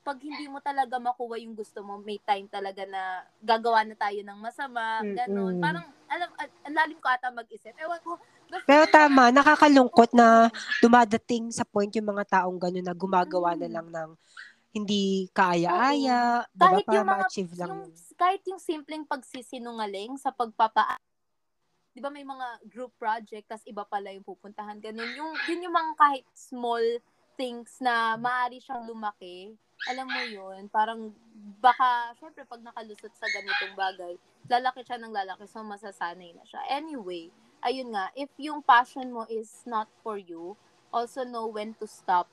pag 0.00 0.16
hindi 0.16 0.48
mo 0.48 0.64
talaga 0.64 0.96
makuha 0.96 1.36
yung 1.40 1.52
gusto 1.52 1.84
mo, 1.84 2.00
may 2.00 2.16
time 2.24 2.48
talaga 2.48 2.88
na 2.88 3.20
gagawa 3.44 3.84
na 3.84 3.92
tayo 3.92 4.16
ng 4.24 4.38
masama, 4.40 5.04
ganon. 5.12 5.56
Mm-mm. 5.56 5.60
Parang, 5.60 5.84
alam, 6.08 6.28
ang 6.40 6.72
lalim 6.74 6.96
ko 6.96 7.08
ata 7.12 7.28
mag-isip. 7.28 7.76
Ewan 7.76 8.00
ko. 8.00 8.16
Pero 8.68 8.88
tama, 8.88 9.28
nakakalungkot 9.28 10.16
na 10.16 10.48
dumadating 10.80 11.52
sa 11.52 11.68
point 11.68 11.92
yung 11.92 12.16
mga 12.16 12.40
taong 12.40 12.56
gano'n 12.56 12.84
na 12.88 12.96
gumagawa 12.96 13.52
na 13.60 13.68
Mm. 13.68 13.74
lang 13.76 13.88
ng 13.92 14.10
hindi 14.72 15.28
kaaya-aya, 15.36 16.46
ba? 16.56 16.64
Kahit 16.70 16.86
Para 16.86 16.96
yung 16.96 17.06
mga, 17.06 17.16
ma-achieve 17.20 17.52
lang. 17.60 17.68
yung, 17.68 17.80
kahit 18.16 18.42
yung 18.48 18.60
simpleng 18.62 19.04
pagsisinungaling 19.04 20.16
sa 20.16 20.32
pagpapa 20.32 20.96
di 22.00 22.08
ba 22.08 22.08
may 22.08 22.24
mga 22.24 22.64
group 22.72 22.96
project 22.96 23.44
tas 23.44 23.60
iba 23.68 23.84
pala 23.84 24.08
yung 24.08 24.24
pupuntahan 24.24 24.80
ganun 24.80 25.12
yung 25.12 25.36
yun 25.52 25.68
yung 25.68 25.76
mga 25.76 25.92
kahit 26.00 26.24
small 26.32 26.80
things 27.36 27.76
na 27.84 28.16
maaari 28.16 28.56
siyang 28.56 28.88
lumaki 28.88 29.52
alam 29.84 30.08
mo 30.08 30.24
yun 30.24 30.64
parang 30.72 31.12
baka 31.60 32.16
syempre 32.16 32.48
pag 32.48 32.64
nakalusot 32.64 33.12
sa 33.12 33.28
ganitong 33.28 33.76
bagay 33.76 34.16
lalaki 34.48 34.80
siya 34.80 34.96
ng 34.96 35.12
lalaki 35.12 35.44
so 35.44 35.60
masasanay 35.60 36.32
na 36.32 36.40
siya 36.48 36.64
anyway 36.72 37.28
ayun 37.60 37.92
nga 37.92 38.08
if 38.16 38.32
yung 38.40 38.64
passion 38.64 39.12
mo 39.12 39.28
is 39.28 39.60
not 39.68 39.92
for 40.00 40.16
you 40.16 40.56
also 40.96 41.20
know 41.28 41.52
when 41.52 41.76
to 41.76 41.84
stop 41.84 42.32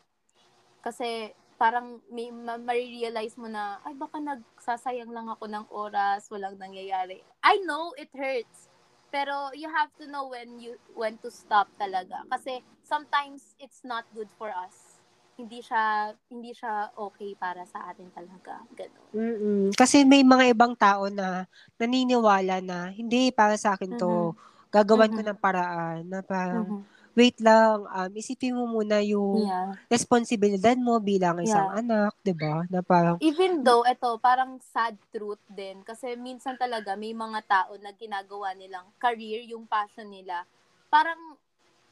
kasi 0.79 1.35
parang 1.59 1.99
may 2.07 2.31
ma- 2.31 2.61
marirealize 2.61 3.35
mo 3.35 3.49
na, 3.49 3.81
ay 3.81 3.97
baka 3.97 4.21
nagsasayang 4.21 5.09
lang 5.09 5.25
ako 5.25 5.49
ng 5.49 5.65
oras, 5.73 6.29
walang 6.29 6.53
nangyayari. 6.61 7.25
I 7.41 7.57
know 7.65 7.97
it 7.97 8.13
hurts. 8.13 8.69
Pero 9.07 9.51
you 9.55 9.71
have 9.71 9.91
to 9.97 10.05
know 10.07 10.27
when 10.27 10.59
you 10.59 10.75
when 10.93 11.15
to 11.23 11.31
stop 11.31 11.71
talaga 11.79 12.27
kasi 12.27 12.59
sometimes 12.83 13.55
it's 13.57 13.81
not 13.87 14.03
good 14.11 14.27
for 14.35 14.51
us. 14.51 14.99
Hindi 15.37 15.61
siya 15.63 16.11
hindi 16.27 16.51
siya 16.51 16.91
okay 16.97 17.37
para 17.37 17.63
sa 17.63 17.87
atin 17.93 18.09
talaga. 18.11 18.59
Ganun. 18.75 19.07
Mm-mm. 19.15 19.63
Kasi 19.77 20.03
may 20.03 20.25
mga 20.25 20.51
ibang 20.51 20.75
tao 20.75 21.07
na 21.07 21.47
naniniwala 21.79 22.59
na 22.59 22.91
hindi 22.91 23.31
para 23.31 23.55
sa 23.55 23.79
akin 23.79 23.95
to. 23.95 24.35
Gagawan 24.67 25.15
ko 25.15 25.23
Mhm. 25.23 25.27
ng 25.31 25.39
paraan 25.39 26.01
na 26.11 26.19
parang 26.19 26.67
Mhm. 26.75 26.83
Wait 27.17 27.37
lang, 27.47 27.77
um, 27.89 28.11
isipin 28.21 28.53
mo 28.57 28.65
muna 28.69 28.97
yung 29.03 29.49
Yeah. 29.49 29.75
responsibilidad 29.89 30.77
mo 30.79 30.93
bilang 31.01 31.37
isang 31.47 31.65
Yeah. 31.65 31.73
anak, 31.81 32.13
'di 32.23 32.33
ba? 32.37 32.63
Na 32.71 32.81
parang 32.85 33.17
Even 33.17 33.65
though 33.65 33.81
ito 33.81 34.09
parang 34.21 34.61
sad 34.61 34.93
truth 35.09 35.41
din 35.49 35.81
kasi 35.81 36.13
minsan 36.13 36.53
talaga 36.53 36.93
may 36.93 37.13
mga 37.17 37.39
tao 37.49 37.73
na 37.81 37.89
ginagawa 38.01 38.53
nilang 38.53 38.87
career 39.01 39.41
yung 39.49 39.65
passion 39.65 40.05
nila. 40.05 40.45
Parang 40.93 41.17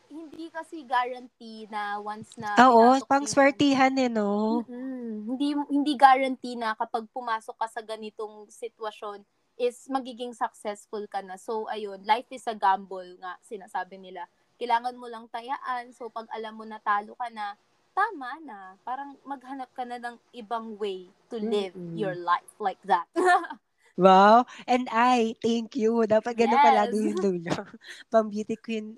hindi 0.10 0.46
kasi 0.54 0.86
guarantee 0.86 1.66
na 1.74 1.98
once 1.98 2.38
na 2.38 2.62
oo, 2.64 2.70
pinasok 2.70 3.10
pang 3.10 3.26
swertihan 3.34 3.94
eh, 4.06 4.10
no? 4.18 4.30
Mm-mm. 4.46 5.26
Hindi 5.34 5.48
hindi 5.74 5.94
guarantee 5.98 6.56
na 6.60 6.78
kapag 6.78 7.10
pumasok 7.10 7.56
ka 7.58 7.68
sa 7.70 7.82
ganitong 7.82 8.46
sitwasyon 8.52 9.26
is 9.58 9.88
magiging 9.90 10.34
successful 10.36 11.02
ka 11.10 11.26
na. 11.26 11.36
So 11.42 11.66
ayun, 11.72 12.06
life 12.06 12.30
is 12.30 12.46
a 12.46 12.54
gamble 12.54 13.18
nga 13.18 13.40
sinasabi 13.42 13.98
nila. 13.98 14.30
Kailangan 14.60 14.96
mo 15.00 15.08
lang 15.10 15.26
tayaan. 15.32 15.92
So 15.98 16.10
pag 16.10 16.28
alam 16.32 16.54
mo 16.60 16.66
na 16.68 16.80
talo 16.82 17.14
ka 17.20 17.28
na, 17.32 17.56
tama 17.98 18.32
na. 18.44 18.60
Parang 18.88 19.16
maghanap 19.24 19.70
ka 19.78 19.84
na 19.88 19.98
ng 20.02 20.18
ibang 20.36 20.76
way 20.82 21.10
to 21.32 21.38
live 21.40 21.76
Mm-mm. 21.76 21.90
your 21.96 22.16
life 22.18 22.54
like 22.60 22.82
that. 22.86 23.08
Wow. 23.98 24.46
And 24.68 24.88
I, 24.92 25.36
thank 25.44 25.76
you. 25.76 26.04
Dapat 26.08 26.34
ganun 26.40 26.60
Yes. 26.60 26.64
palagi 26.64 27.12
yung 27.12 27.20
dulo. 27.20 27.52
Pang 28.12 28.28
beauty 28.32 28.56
queen. 28.60 28.98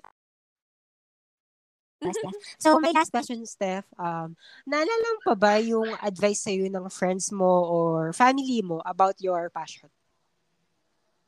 So, 2.58 2.78
my 2.78 2.90
last 2.94 3.10
question, 3.10 3.44
Steph. 3.46 3.86
Um, 3.98 4.36
naalala 4.68 5.10
pa 5.24 5.34
ba 5.34 5.58
yung 5.60 5.94
advice 5.98 6.46
sa'yo 6.46 6.70
ng 6.70 6.86
friends 6.90 7.30
mo 7.34 7.66
or 7.66 8.12
family 8.14 8.62
mo 8.62 8.78
about 8.86 9.18
your 9.20 9.50
passion? 9.50 9.90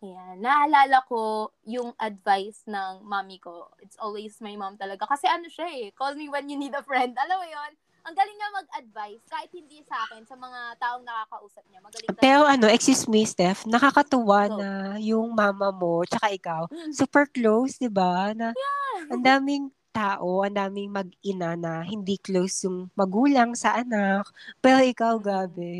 Ayan. 0.00 0.40
Naalala 0.40 1.04
ko 1.04 1.52
yung 1.68 1.92
advice 2.00 2.64
ng 2.64 3.04
mami 3.04 3.36
ko. 3.36 3.68
It's 3.84 4.00
always 4.00 4.40
my 4.40 4.56
mom 4.56 4.80
talaga. 4.80 5.04
Kasi 5.04 5.28
ano 5.28 5.44
siya 5.44 5.68
eh, 5.68 5.92
call 5.92 6.16
me 6.16 6.32
when 6.32 6.48
you 6.48 6.56
need 6.56 6.72
a 6.72 6.80
friend. 6.80 7.12
Alam 7.20 7.36
mo 7.36 7.46
yon 7.46 7.72
ang 8.00 8.16
galing 8.16 8.32
niya 8.32 8.48
mag-advise 8.64 9.20
kahit 9.28 9.52
hindi 9.52 9.84
sa 9.84 10.00
akin 10.08 10.24
sa 10.24 10.32
mga 10.32 10.80
taong 10.80 11.04
nakakausap 11.04 11.60
niya. 11.68 11.84
Magaling 11.84 12.08
talaga. 12.08 12.24
Pero 12.24 12.40
ano, 12.48 12.66
excuse 12.72 13.04
me, 13.12 13.28
Steph, 13.28 13.68
nakakatuwa 13.68 14.48
Go. 14.48 14.56
na 14.56 14.68
yung 14.96 15.36
mama 15.36 15.68
mo 15.68 16.00
tsaka 16.08 16.32
ikaw, 16.32 16.64
Mm. 16.72 16.96
super 16.96 17.28
close, 17.28 17.76
'di 17.76 17.92
ba? 17.92 18.32
Na 18.32 18.56
Yeah. 18.56 19.12
ang 19.12 19.20
daming 19.20 19.64
tao, 19.92 20.40
ang 20.40 20.56
daming 20.56 20.88
mag-ina 20.88 21.60
na 21.60 21.84
hindi 21.84 22.16
close 22.16 22.64
yung 22.64 22.88
magulang 22.96 23.52
sa 23.52 23.76
anak. 23.76 24.24
Pero 24.64 24.80
ikaw, 24.80 25.20
Mm. 25.20 25.24
gabi. 25.28 25.76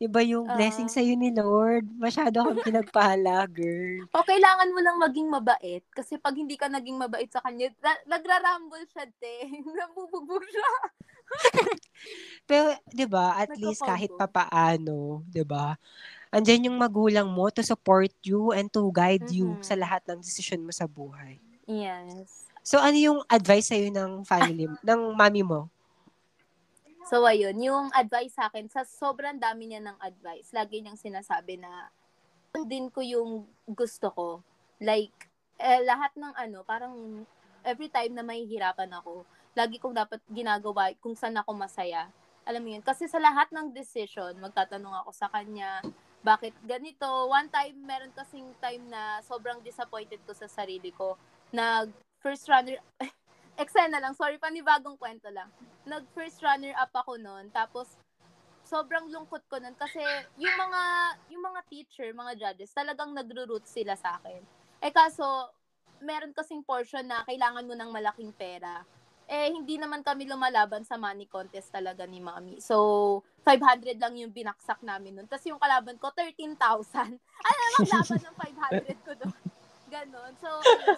Iba 0.00 0.24
yung 0.24 0.48
blessing 0.48 0.88
Ah. 0.88 0.94
sa'yo 0.96 1.12
ni 1.12 1.28
Lord. 1.28 1.84
Masyado 2.00 2.40
kang 2.40 2.64
pinagpala, 2.64 3.44
girl. 3.44 4.08
O 4.16 4.24
kailangan 4.24 4.72
mo 4.72 4.80
lang 4.80 4.96
maging 4.96 5.28
mabait 5.28 5.84
kasi 5.92 6.16
pag 6.16 6.32
hindi 6.32 6.56
ka 6.56 6.72
naging 6.72 6.96
mabait 6.96 7.28
sa 7.28 7.44
kanya, 7.44 7.68
na- 7.84 8.04
nagrarumble 8.08 8.80
siya, 8.88 9.04
te. 9.20 9.44
Nabubugbog 9.76 10.40
siya. 10.48 10.70
Pero, 12.48 12.74
'di 12.90 13.06
ba, 13.06 13.38
at 13.38 13.52
least 13.54 13.84
kahit 13.84 14.10
papaano, 14.16 15.20
'di 15.28 15.44
ba? 15.44 15.76
Andyan 16.32 16.72
yung 16.72 16.78
magulang 16.80 17.28
mo 17.28 17.52
to 17.52 17.60
support 17.60 18.10
you 18.24 18.50
and 18.50 18.72
to 18.72 18.88
guide 18.90 19.28
you 19.28 19.54
Mhm. 19.54 19.62
sa 19.62 19.76
lahat 19.76 20.00
ng 20.08 20.18
desisyon 20.18 20.64
mo 20.64 20.72
sa 20.72 20.88
buhay. 20.88 21.38
Yes. 21.68 22.48
So, 22.64 22.80
ano 22.80 22.96
yung 22.96 23.20
advice 23.26 23.70
sa'yo 23.70 23.92
ng 23.92 24.24
family, 24.24 24.66
ng 24.82 25.00
mami 25.14 25.44
mo? 25.44 25.68
So, 27.08 27.24
ayun, 27.24 27.56
yung 27.60 27.88
advice 27.96 28.36
sa 28.36 28.52
akin, 28.52 28.68
sa 28.68 28.84
sobrang 28.84 29.40
dami 29.40 29.72
niya 29.72 29.80
ng 29.80 29.98
advice, 30.00 30.52
lagi 30.52 30.84
niyang 30.84 31.00
sinasabi 31.00 31.56
na 31.56 31.88
din 32.66 32.90
ko 32.90 33.00
yung 33.00 33.46
gusto 33.64 34.10
ko. 34.12 34.28
Like, 34.82 35.30
eh, 35.60 35.80
lahat 35.84 36.12
ng 36.16 36.34
ano, 36.34 36.64
parang 36.64 37.24
every 37.64 37.88
time 37.92 38.16
na 38.16 38.24
mahihirapan 38.24 38.90
ako, 38.96 39.24
lagi 39.54 39.76
kong 39.76 39.96
dapat 39.96 40.20
ginagawa 40.28 40.92
kung 40.98 41.16
saan 41.16 41.36
ako 41.40 41.56
masaya. 41.56 42.08
Alam 42.48 42.62
mo 42.64 42.68
yun? 42.74 42.84
Kasi 42.84 43.06
sa 43.06 43.20
lahat 43.20 43.52
ng 43.52 43.70
decision, 43.76 44.32
magtatanong 44.40 45.04
ako 45.04 45.10
sa 45.12 45.28
kanya, 45.28 45.84
bakit 46.20 46.52
ganito? 46.64 47.08
One 47.28 47.48
time, 47.48 47.76
meron 47.84 48.12
kasing 48.12 48.52
time 48.60 48.84
na 48.88 49.24
sobrang 49.24 49.60
disappointed 49.64 50.20
ko 50.28 50.32
sa 50.36 50.48
sarili 50.48 50.92
ko. 50.92 51.16
Nag 51.52 51.92
first 52.20 52.48
runner, 52.48 52.76
eksena 53.58 53.98
lang, 53.98 54.14
sorry, 54.14 54.38
panibagong 54.38 54.98
kwento 55.00 55.30
lang 55.32 55.50
nag 55.88 56.04
first 56.12 56.38
runner 56.44 56.70
up 56.76 56.92
ako 56.92 57.16
noon 57.16 57.48
tapos 57.50 57.96
sobrang 58.62 59.08
lungkot 59.08 59.42
ko 59.48 59.56
noon 59.56 59.74
kasi 59.74 60.02
yung 60.36 60.54
mga 60.54 60.82
yung 61.32 61.42
mga 61.42 61.60
teacher, 61.66 62.08
mga 62.12 62.36
judges 62.36 62.70
talagang 62.70 63.16
nagro-root 63.16 63.64
sila 63.64 63.96
sa 63.96 64.20
akin. 64.20 64.38
Eh 64.84 64.92
kaso 64.92 65.24
meron 66.00 66.36
kasing 66.36 66.64
portion 66.64 67.04
na 67.04 67.24
kailangan 67.24 67.66
mo 67.66 67.74
ng 67.74 67.90
malaking 67.90 68.32
pera. 68.36 68.84
Eh 69.30 69.50
hindi 69.50 69.78
naman 69.78 70.02
kami 70.02 70.26
lumalaban 70.26 70.82
sa 70.86 70.98
money 70.98 71.26
contest 71.26 71.74
talaga 71.74 72.06
ni 72.06 72.22
Mami. 72.22 72.62
So 72.62 73.22
500 73.42 73.96
lang 73.96 74.14
yung 74.20 74.30
binaksak 74.30 74.84
namin 74.84 75.18
noon. 75.18 75.26
Tapos 75.26 75.48
yung 75.48 75.58
kalaban 75.58 75.96
ko 75.98 76.12
13,000. 76.12 77.18
Ano 77.40 77.60
namang 77.74 77.88
laban 77.88 78.20
ng 78.20 78.36
500 78.36 79.06
ko 79.06 79.12
doon? 79.16 79.38
Ganon. 79.90 80.32
So 80.38 80.48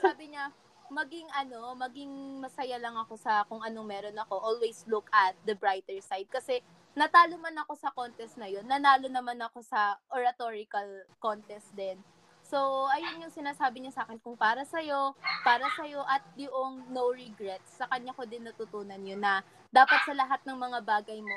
sabi 0.05 0.35
niya 0.35 0.53
maging 0.93 1.27
ano, 1.33 1.73
maging 1.75 2.13
masaya 2.39 2.77
lang 2.77 2.95
ako 2.95 3.17
sa 3.17 3.43
kung 3.49 3.65
anong 3.65 3.89
meron 3.89 4.19
ako. 4.21 4.37
Always 4.39 4.85
look 4.87 5.09
at 5.11 5.33
the 5.49 5.57
brighter 5.57 5.97
side. 6.05 6.29
Kasi 6.29 6.61
natalo 6.93 7.41
man 7.41 7.57
ako 7.65 7.73
sa 7.75 7.91
contest 7.97 8.37
na 8.37 8.47
yun, 8.47 8.69
nanalo 8.69 9.09
naman 9.09 9.41
ako 9.41 9.65
sa 9.65 9.97
oratorical 10.13 11.09
contest 11.19 11.73
din. 11.73 11.97
So, 12.43 12.85
ayun 12.93 13.25
yung 13.25 13.33
sinasabi 13.33 13.81
niya 13.81 13.97
sa 13.97 14.03
akin, 14.05 14.21
kung 14.21 14.37
para 14.37 14.61
sa'yo, 14.69 15.17
para 15.41 15.65
sa'yo, 15.73 16.05
at 16.05 16.21
yung 16.37 16.85
no 16.93 17.09
regrets, 17.09 17.81
sa 17.81 17.89
kanya 17.89 18.13
ko 18.13 18.29
din 18.29 18.45
natutunan 18.45 19.01
yun 19.01 19.25
na 19.25 19.41
dapat 19.73 20.05
sa 20.05 20.13
lahat 20.13 20.45
ng 20.45 20.59
mga 20.61 20.79
bagay 20.85 21.19
mo, 21.25 21.37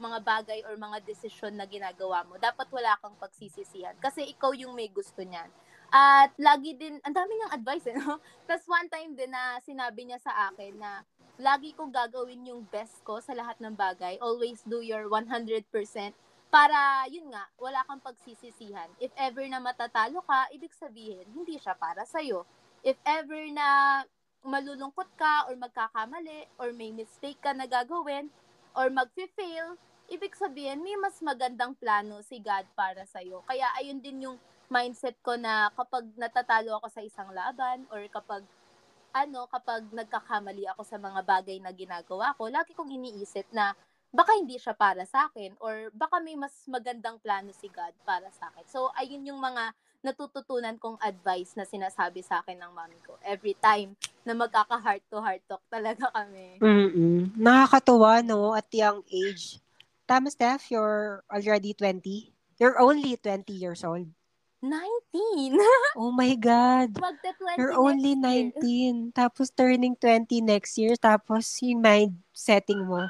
mga 0.00 0.18
bagay 0.24 0.64
or 0.64 0.72
mga 0.80 1.04
desisyon 1.04 1.52
na 1.52 1.68
ginagawa 1.68 2.24
mo, 2.24 2.40
dapat 2.40 2.64
wala 2.72 2.96
kang 2.96 3.12
pagsisisihan. 3.20 3.92
Kasi 4.00 4.24
ikaw 4.24 4.56
yung 4.56 4.72
may 4.72 4.88
gusto 4.88 5.20
niyan. 5.20 5.52
At 5.94 6.34
lagi 6.42 6.74
din, 6.74 6.98
ang 7.06 7.14
dami 7.14 7.38
niyang 7.38 7.54
advice, 7.54 7.86
eh, 7.86 7.94
no? 7.94 8.18
Tapos 8.50 8.66
one 8.66 8.90
time 8.90 9.14
din 9.14 9.30
na 9.30 9.62
sinabi 9.62 10.02
niya 10.02 10.18
sa 10.18 10.50
akin 10.50 10.74
na 10.74 11.06
lagi 11.38 11.70
kong 11.70 11.94
gagawin 11.94 12.50
yung 12.50 12.66
best 12.66 12.98
ko 13.06 13.22
sa 13.22 13.30
lahat 13.30 13.54
ng 13.62 13.78
bagay. 13.78 14.18
Always 14.18 14.66
do 14.66 14.82
your 14.82 15.06
100% 15.06 15.70
para, 16.50 17.06
yun 17.10 17.30
nga, 17.30 17.46
wala 17.62 17.86
kang 17.86 18.02
pagsisisihan. 18.02 18.90
If 18.98 19.14
ever 19.14 19.46
na 19.46 19.62
matatalo 19.62 20.18
ka, 20.26 20.50
ibig 20.50 20.74
sabihin, 20.74 21.30
hindi 21.30 21.62
siya 21.62 21.78
para 21.78 22.02
sa'yo. 22.02 22.42
If 22.82 22.98
ever 23.06 23.42
na 23.54 24.02
malulungkot 24.42 25.14
ka 25.14 25.46
or 25.46 25.54
magkakamali 25.54 26.50
or 26.58 26.74
may 26.74 26.90
mistake 26.90 27.38
ka 27.38 27.54
na 27.54 27.70
gagawin 27.70 28.34
or 28.74 28.90
mag-fail, 28.90 29.78
ibig 30.10 30.34
sabihin, 30.34 30.82
may 30.82 30.98
mas 30.98 31.22
magandang 31.22 31.74
plano 31.78 32.18
si 32.22 32.42
God 32.42 32.66
para 32.74 33.06
sa'yo. 33.06 33.46
Kaya 33.46 33.70
ayun 33.78 33.98
din 33.98 34.26
yung 34.30 34.38
mindset 34.72 35.16
ko 35.20 35.36
na 35.36 35.68
kapag 35.74 36.04
natatalo 36.16 36.78
ako 36.78 36.88
sa 36.92 37.02
isang 37.04 37.30
laban 37.32 37.84
or 37.92 38.00
kapag 38.08 38.44
ano, 39.14 39.46
kapag 39.46 39.86
nagkakamali 39.94 40.66
ako 40.74 40.82
sa 40.82 40.98
mga 40.98 41.22
bagay 41.22 41.62
na 41.62 41.70
ginagawa 41.70 42.34
ko, 42.34 42.50
lagi 42.50 42.74
kong 42.74 42.90
iniisip 42.90 43.46
na 43.54 43.70
baka 44.10 44.34
hindi 44.34 44.58
siya 44.58 44.74
para 44.74 45.06
sa 45.06 45.30
akin 45.30 45.54
or 45.62 45.90
baka 45.94 46.18
may 46.18 46.34
mas 46.34 46.54
magandang 46.66 47.22
plano 47.22 47.54
si 47.54 47.70
God 47.70 47.94
para 48.02 48.26
sa 48.34 48.50
akin. 48.50 48.66
So, 48.66 48.90
ayun 48.98 49.26
yung 49.26 49.38
mga 49.38 49.70
natututunan 50.04 50.76
kong 50.76 50.98
advice 51.00 51.54
na 51.56 51.64
sinasabi 51.64 52.20
sa 52.26 52.42
akin 52.42 52.58
ng 52.58 52.72
mami 52.74 52.98
ko. 53.06 53.16
Every 53.22 53.54
time 53.56 53.94
na 54.26 54.34
magkaka-heart 54.34 55.02
to 55.08 55.18
heart 55.22 55.42
talk 55.46 55.62
talaga 55.70 56.10
kami. 56.10 56.58
Mm-mm. 56.58 57.32
Nakakatuwa, 57.38 58.20
no? 58.20 58.52
At 58.52 58.68
young 58.74 59.00
age. 59.08 59.62
Tama, 60.04 60.28
Steph? 60.28 60.68
You're 60.68 61.24
already 61.30 61.72
20? 61.72 62.34
You're 62.60 62.76
only 62.76 63.16
20 63.16 63.50
years 63.50 63.82
old. 63.82 64.10
19! 64.64 65.54
Oh 65.94 66.10
my 66.10 66.34
God. 66.34 66.96
Magta 66.98 67.30
20 67.38 67.54
You're 67.60 67.76
only 67.76 68.18
next 68.18 68.64
year. 68.64 68.90
19. 68.90 69.14
Tapos 69.14 69.46
turning 69.54 69.94
20 69.94 70.42
next 70.42 70.74
year. 70.74 70.96
Tapos 70.98 71.46
yung 71.62 71.84
mind 71.84 72.18
setting 72.34 72.82
mo. 72.82 73.06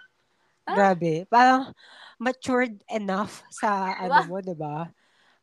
Ah. 0.66 0.74
Grabe. 0.74 1.24
Parang 1.28 1.72
matured 2.18 2.82
enough 2.90 3.40
sa 3.48 3.68
ano 4.04 4.20
Wow. 4.20 4.28
mo, 4.28 4.36
di 4.40 4.52
ba? 4.52 4.88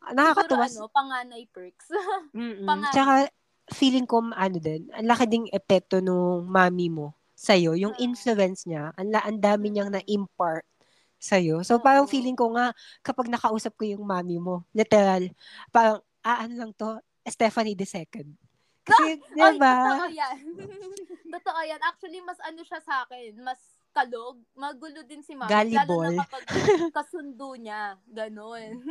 Siguro 0.02 0.13
Nakakatuwa. 0.13 0.65
ano, 0.67 0.82
panganay 0.89 1.43
perks. 1.50 1.88
Panganay. 2.69 2.93
Tsaka 2.93 3.13
feeling 3.71 4.06
ko 4.06 4.21
ano 4.28 4.58
din, 4.60 4.89
ang 4.91 5.08
laki 5.08 5.26
ding 5.26 5.47
epekto 5.50 6.02
nung 6.02 6.45
mami 6.45 6.89
mo 6.89 7.13
sa'yo. 7.34 7.74
Yung 7.74 7.95
Ah. 7.97 8.02
influence 8.02 8.69
niya, 8.69 8.93
ang, 8.93 9.10
ang 9.13 9.39
dami 9.39 9.74
niyang 9.74 9.89
Mm. 9.89 9.97
na-impart 10.02 10.65
sa'yo. 11.22 11.62
So, 11.62 11.78
parang 11.78 12.10
feeling 12.10 12.34
ko 12.34 12.50
nga, 12.52 12.74
kapag 13.00 13.30
nakausap 13.30 13.78
ko 13.78 13.86
yung 13.86 14.02
mami 14.02 14.42
mo, 14.42 14.66
literal, 14.74 15.30
parang, 15.70 16.02
ah, 16.20 16.42
ano 16.42 16.54
lang 16.58 16.72
to, 16.74 16.98
Stephanie 17.24 17.78
the 17.78 17.86
second. 17.86 18.34
Kasi, 18.82 19.22
di 19.38 19.40
Ay, 19.40 19.56
ba? 19.56 19.86
totoo 19.86 20.10
yan. 20.10 20.38
totoo 21.38 21.60
yan. 21.62 21.82
Actually, 21.86 22.20
mas 22.20 22.42
ano 22.42 22.66
siya 22.66 22.82
sa 22.82 23.06
akin, 23.06 23.38
mas 23.40 23.62
kalog. 23.94 24.42
Magulo 24.52 25.06
din 25.06 25.22
si 25.22 25.38
mami. 25.38 25.54
Lalo 25.70 25.70
Gullible. 25.70 26.18
na 26.18 26.26
kapag 26.26 26.44
kasundo 26.98 27.54
niya. 27.54 28.02
Ganon. 28.10 28.82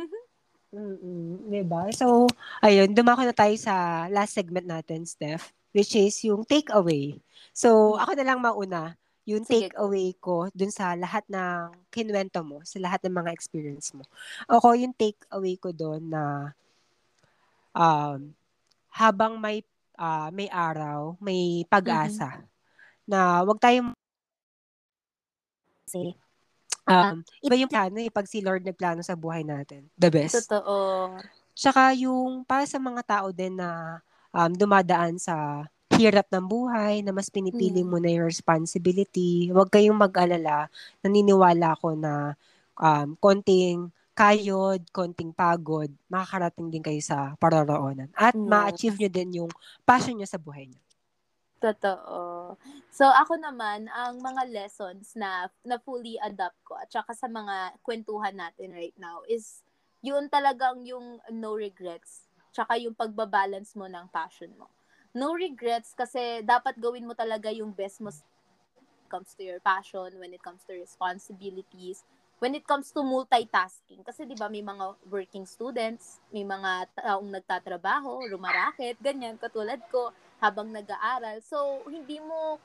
Mm-mm, 0.71 1.51
diba? 1.51 1.91
So, 1.91 2.31
ayun, 2.63 2.95
dumako 2.95 3.27
na 3.27 3.35
tayo 3.35 3.51
sa 3.59 4.07
last 4.07 4.31
segment 4.31 4.63
natin, 4.63 5.03
Steph, 5.03 5.51
which 5.75 5.91
is 5.99 6.15
yung 6.23 6.47
takeaway. 6.47 7.19
So, 7.51 7.99
Mm. 7.99 7.99
ako 7.99 8.11
na 8.15 8.23
lang 8.25 8.39
mauna, 8.39 8.95
yung 9.25 9.45
Sige, 9.45 9.69
takeaway 9.69 10.17
ko 10.17 10.49
dun 10.51 10.73
sa 10.73 10.97
lahat 10.97 11.21
ng 11.29 11.77
kinwento 11.93 12.41
mo, 12.41 12.65
sa 12.65 12.81
lahat 12.81 13.05
ng 13.05 13.15
mga 13.21 13.31
experience 13.33 13.93
mo. 13.93 14.01
Ako, 14.49 14.73
yung 14.73 14.97
takeaway 14.97 15.55
ko 15.61 15.69
doon 15.69 16.09
na 16.09 16.53
um, 17.77 18.33
habang 18.91 19.37
may 19.37 19.61
ah, 19.95 20.33
may 20.33 20.49
araw, 20.49 21.15
may 21.21 21.63
pag-asa 21.69 22.41
na 23.05 23.45
wag 23.45 23.61
tayong 23.61 23.93
kasi 25.85 26.15
um, 26.87 27.19
iba 27.43 27.55
yung 27.59 27.71
plano 27.71 27.99
eh, 27.99 28.09
pag 28.09 28.25
si 28.25 28.39
Lord 28.39 28.63
nagplano 28.63 29.03
sa 29.03 29.13
buhay 29.13 29.43
natin. 29.43 29.91
The 29.99 30.09
best. 30.09 30.47
Totoo. 30.47 31.19
Tsaka 31.51 31.93
yung 31.99 32.47
para 32.47 32.63
sa 32.63 32.79
mga 32.79 33.03
tao 33.03 33.27
din 33.35 33.59
na 33.59 33.99
um, 34.31 34.51
dumadaan 34.55 35.19
sa 35.19 35.67
hirap 35.99 36.27
ng 36.31 36.45
buhay, 36.47 37.03
na 37.05 37.11
mas 37.15 37.27
pinipili 37.31 37.81
Mm. 37.83 37.89
mo 37.91 37.97
na 37.99 38.09
yung 38.13 38.27
responsibility, 38.27 39.49
huwag 39.51 39.69
kayong 39.73 39.97
mag-alala. 39.99 40.67
Naniniwala 41.03 41.75
ko 41.81 41.93
na 41.97 42.13
um, 42.79 43.15
konting 43.19 43.91
kayod, 44.13 44.81
konting 44.91 45.31
pagod, 45.33 45.89
makakarating 46.11 46.67
din 46.69 46.83
kayo 46.83 47.01
sa 47.01 47.33
paroroonan. 47.41 48.11
At 48.15 48.35
Yes. 48.35 48.45
ma-achieve 48.51 48.97
nyo 48.99 49.09
din 49.11 49.29
yung 49.43 49.51
passion 49.87 50.15
nyo 50.19 50.27
sa 50.27 50.37
buhay 50.41 50.67
nyo. 50.67 50.81
Totoo. 51.61 52.57
So, 52.89 53.05
ako 53.05 53.37
naman, 53.37 53.85
ang 53.93 54.17
mga 54.17 54.49
lessons 54.49 55.13
na, 55.13 55.45
na 55.61 55.77
fully 55.77 56.17
adapt 56.17 56.57
ko 56.65 56.73
at 56.73 56.89
saka 56.89 57.13
sa 57.13 57.29
mga 57.29 57.77
kwentuhan 57.85 58.33
natin 58.33 58.73
right 58.73 58.97
now 58.97 59.21
is 59.29 59.61
yun 60.01 60.25
talagang 60.25 60.81
yung 60.89 61.21
no 61.29 61.53
regrets 61.53 62.25
tsaka 62.49 62.81
yung 62.81 62.97
pagbabalance 62.97 63.77
mo 63.77 63.85
ng 63.85 64.09
passion 64.09 64.49
mo. 64.57 64.65
No 65.11 65.35
regrets 65.35 65.91
kasi 65.91 66.39
dapat 66.39 66.79
gawin 66.79 67.03
mo 67.03 67.11
talaga 67.11 67.51
yung 67.51 67.75
best 67.75 67.99
mo 67.99 68.07
comes 69.11 69.35
to 69.35 69.43
your 69.43 69.59
passion, 69.59 70.15
when 70.23 70.31
it 70.31 70.39
comes 70.39 70.63
to 70.63 70.71
responsibilities, 70.71 72.07
when 72.39 72.55
it 72.55 72.63
comes 72.63 72.95
to 72.95 73.03
multitasking. 73.03 73.99
Kasi 74.07 74.23
'di 74.23 74.39
ba 74.39 74.47
may 74.47 74.63
mga 74.63 74.95
working 75.11 75.43
students, 75.43 76.23
may 76.31 76.47
mga 76.47 76.87
taong 76.95 77.27
nagtatrabaho, 77.27 78.23
rumaraket, 78.31 78.95
ganyan 79.03 79.35
katulad 79.35 79.83
ko 79.91 80.15
habang 80.39 80.71
nag-aaral. 80.71 81.43
So 81.43 81.83
hindi 81.91 82.23
mo 82.23 82.55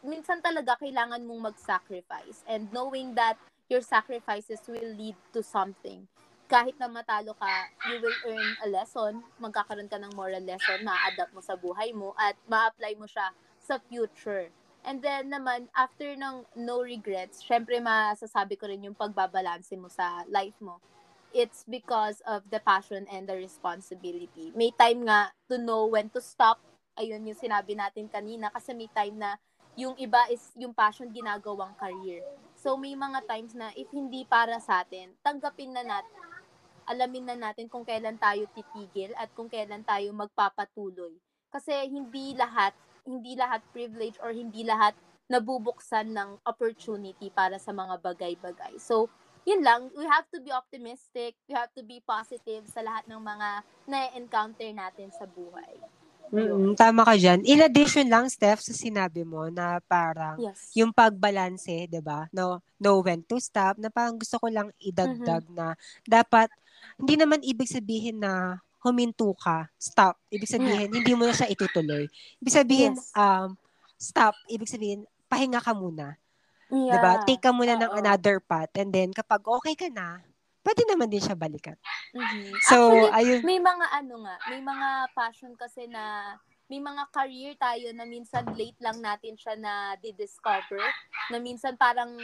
minsan 0.00 0.40
talaga 0.40 0.80
kailangan 0.80 1.20
mong 1.20 1.52
mag-sacrifice 1.52 2.40
and 2.48 2.72
knowing 2.72 3.12
that 3.12 3.36
your 3.68 3.84
sacrifices 3.84 4.64
will 4.64 4.92
lead 4.96 5.16
to 5.36 5.44
something. 5.44 6.08
Kahit 6.44 6.76
na 6.76 6.92
matalo 6.92 7.32
ka, 7.40 7.72
you 7.88 8.04
will 8.04 8.18
earn 8.28 8.50
a 8.60 8.68
lesson, 8.68 9.24
magkakaroon 9.40 9.88
ka 9.88 9.96
ng 9.96 10.12
moral 10.12 10.44
lesson, 10.44 10.84
ma-adapt 10.84 11.32
mo 11.32 11.40
sa 11.40 11.56
buhay 11.56 11.96
mo 11.96 12.12
at 12.20 12.36
ma-apply 12.44 12.92
mo 13.00 13.08
siya 13.08 13.32
sa 13.56 13.80
future. 13.88 14.52
And 14.84 15.00
then 15.00 15.32
naman, 15.32 15.72
after 15.72 16.12
ng 16.12 16.44
no 16.60 16.84
regrets, 16.84 17.40
syempre 17.40 17.80
masasabi 17.80 18.60
ko 18.60 18.68
rin 18.68 18.84
yung 18.84 18.92
pagbabalanse 18.92 19.72
mo 19.80 19.88
sa 19.88 20.28
life 20.28 20.56
mo. 20.60 20.84
It's 21.32 21.64
because 21.64 22.20
of 22.28 22.44
the 22.52 22.60
passion 22.60 23.08
and 23.08 23.24
the 23.24 23.40
responsibility. 23.40 24.52
May 24.52 24.76
time 24.76 25.08
nga 25.08 25.32
to 25.48 25.56
know 25.56 25.88
when 25.88 26.12
to 26.12 26.20
stop. 26.20 26.60
Ayun 27.00 27.24
yung 27.24 27.40
sinabi 27.40 27.72
natin 27.74 28.06
kanina. 28.12 28.52
Kasi 28.52 28.76
may 28.76 28.86
time 28.92 29.16
na 29.18 29.40
yung 29.74 29.98
iba 29.98 30.28
is 30.30 30.54
yung 30.54 30.76
passion 30.76 31.10
ginagawang 31.10 31.74
career. 31.74 32.22
So 32.54 32.78
may 32.78 32.94
mga 32.94 33.26
times 33.26 33.56
na 33.56 33.74
if 33.74 33.90
hindi 33.90 34.22
para 34.28 34.62
sa 34.62 34.86
atin, 34.86 35.10
tanggapin 35.26 35.74
na 35.74 35.82
natin, 35.82 36.14
alamin 36.84 37.28
na 37.28 37.36
natin 37.50 37.68
kung 37.68 37.84
kailan 37.84 38.16
tayo 38.16 38.48
titigil 38.52 39.12
at 39.16 39.32
kung 39.32 39.48
kailan 39.48 39.82
tayo 39.82 40.12
magpapatuloy. 40.12 41.16
Kasi 41.48 41.72
hindi 41.88 42.34
lahat 42.34 42.74
hindi 43.04 43.36
lahat 43.36 43.60
privilege 43.70 44.16
or 44.24 44.32
hindi 44.32 44.64
lahat 44.64 44.96
nabubuksan 45.28 46.12
ng 46.12 46.30
opportunity 46.44 47.28
para 47.32 47.56
sa 47.60 47.72
mga 47.72 48.00
bagay-bagay. 48.00 48.76
So, 48.80 49.08
yun 49.44 49.60
lang, 49.60 49.92
we 49.92 50.04
have 50.08 50.24
to 50.32 50.40
be 50.40 50.52
optimistic, 50.52 51.36
we 51.48 51.52
have 51.52 51.72
to 51.76 51.84
be 51.84 52.00
positive 52.04 52.64
sa 52.68 52.80
lahat 52.80 53.04
ng 53.08 53.20
mga 53.20 53.48
na-encounter 53.88 54.68
natin 54.72 55.12
sa 55.12 55.28
buhay. 55.28 55.80
Mm-mm, 56.32 56.72
tama 56.74 57.04
ka 57.04 57.14
dyan. 57.14 57.44
In 57.44 57.60
addition 57.62 58.08
lang, 58.08 58.26
Steph, 58.32 58.64
sa 58.64 58.72
sinabi 58.72 59.22
mo 59.22 59.46
na 59.52 59.78
parang 59.84 60.40
Yes. 60.40 60.72
yung 60.74 60.90
pagbalanse, 60.90 61.86
'di 61.86 62.00
ba? 62.00 62.26
No, 62.32 62.64
know 62.80 62.98
when 63.04 63.22
to 63.28 63.38
stop, 63.38 63.76
na 63.76 63.92
parang 63.92 64.16
gusto 64.18 64.40
ko 64.40 64.48
lang 64.48 64.72
idagdag 64.80 65.44
na 65.52 65.76
dapat 66.08 66.48
hindi 66.98 67.14
naman 67.20 67.40
ibig 67.44 67.68
sabihin 67.70 68.18
na 68.24 68.58
huminto 68.84 69.32
ka, 69.36 69.68
stop. 69.80 70.20
Ibig 70.28 70.50
sabihin, 70.50 70.90
hindi 70.92 71.12
mo 71.16 71.24
na 71.24 71.32
siya 71.32 71.48
itutuloy. 71.48 72.04
Ibig 72.42 72.52
sabihin, 72.52 72.92
Yes. 72.98 73.08
um, 73.16 73.56
stop. 73.96 74.36
Ibig 74.50 74.68
sabihin, 74.68 75.00
pahinga 75.24 75.62
ka 75.62 75.72
muna. 75.72 76.20
Yeah. 76.68 76.92
'Di 76.92 76.98
ba? 77.00 77.12
Take 77.24 77.40
ka 77.40 77.54
muna 77.54 77.78
ng 77.78 77.92
Oo. 77.94 77.98
another 78.00 78.42
path 78.42 78.72
and 78.76 78.90
then 78.90 79.14
kapag 79.14 79.40
okay 79.46 79.74
ka 79.78 79.88
na, 79.88 80.20
pwede 80.64 80.82
naman 80.88 81.12
din 81.12 81.20
siya 81.22 81.36
balikan. 81.36 81.76
Mhm. 82.10 82.58
So, 82.64 82.76
Actually, 82.88 83.10
ayun. 83.12 83.40
may 83.44 83.60
mga 83.60 83.86
ano 83.92 84.14
nga, 84.24 84.36
may 84.48 84.60
mga 84.64 84.88
passion 85.12 85.52
kasi 85.54 85.84
na 85.86 86.34
may 86.66 86.80
mga 86.80 87.02
career 87.12 87.52
tayo 87.60 87.92
na 87.92 88.08
minsan 88.08 88.48
late 88.56 88.80
lang 88.80 88.96
natin 89.04 89.36
siya 89.36 89.54
na 89.60 89.94
di-discover, 90.00 90.80
na 91.28 91.36
minsan 91.36 91.76
parang 91.76 92.16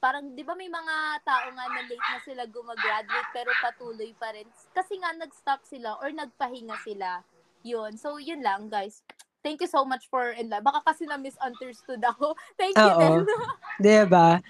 parang 0.00 0.32
'di 0.32 0.46
ba 0.46 0.56
may 0.56 0.70
mga 0.70 1.20
tao 1.26 1.46
nga 1.52 1.66
na 1.68 1.82
late 1.84 2.08
na 2.08 2.20
sila 2.24 2.42
gumagraduate 2.48 3.30
pero 3.36 3.50
patuloy 3.60 4.16
pa 4.16 4.32
rin 4.32 4.48
kasi 4.72 4.96
nga 4.96 5.12
nag-stop 5.12 5.60
sila 5.66 5.98
or 6.00 6.08
nagpahinga 6.14 6.78
sila. 6.86 7.20
'Yun. 7.66 7.98
So, 8.00 8.16
yun 8.16 8.40
lang, 8.40 8.72
guys. 8.72 9.04
Thank 9.44 9.60
you 9.64 9.68
so 9.68 9.84
much 9.88 10.08
for 10.08 10.32
enlighten. 10.36 10.64
Baka 10.64 10.84
kasi 10.84 11.04
na 11.08 11.16
misunderstood 11.20 12.00
ako. 12.04 12.32
Thank 12.60 12.76
you 12.76 12.92
Oo. 12.94 13.24
'Di 13.80 14.04
ba? 14.08 14.40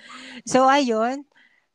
So 0.43 0.67
ayun. 0.67 1.23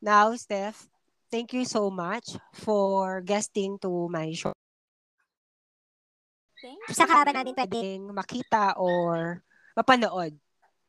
Now, 0.00 0.36
Steph, 0.36 0.88
thank 1.36 1.52
you 1.52 1.68
so 1.68 1.92
much 1.92 2.40
for 2.56 3.20
guesting 3.20 3.76
to 3.84 4.08
my 4.08 4.32
show. 4.32 4.56
Thank 6.56 6.80
Saan 6.88 7.12
ka 7.12 7.28
ba 7.28 7.32
pwede? 7.36 7.52
Pwedeng 7.52 8.02
makita 8.16 8.72
or 8.80 9.44
mapanood. 9.76 10.32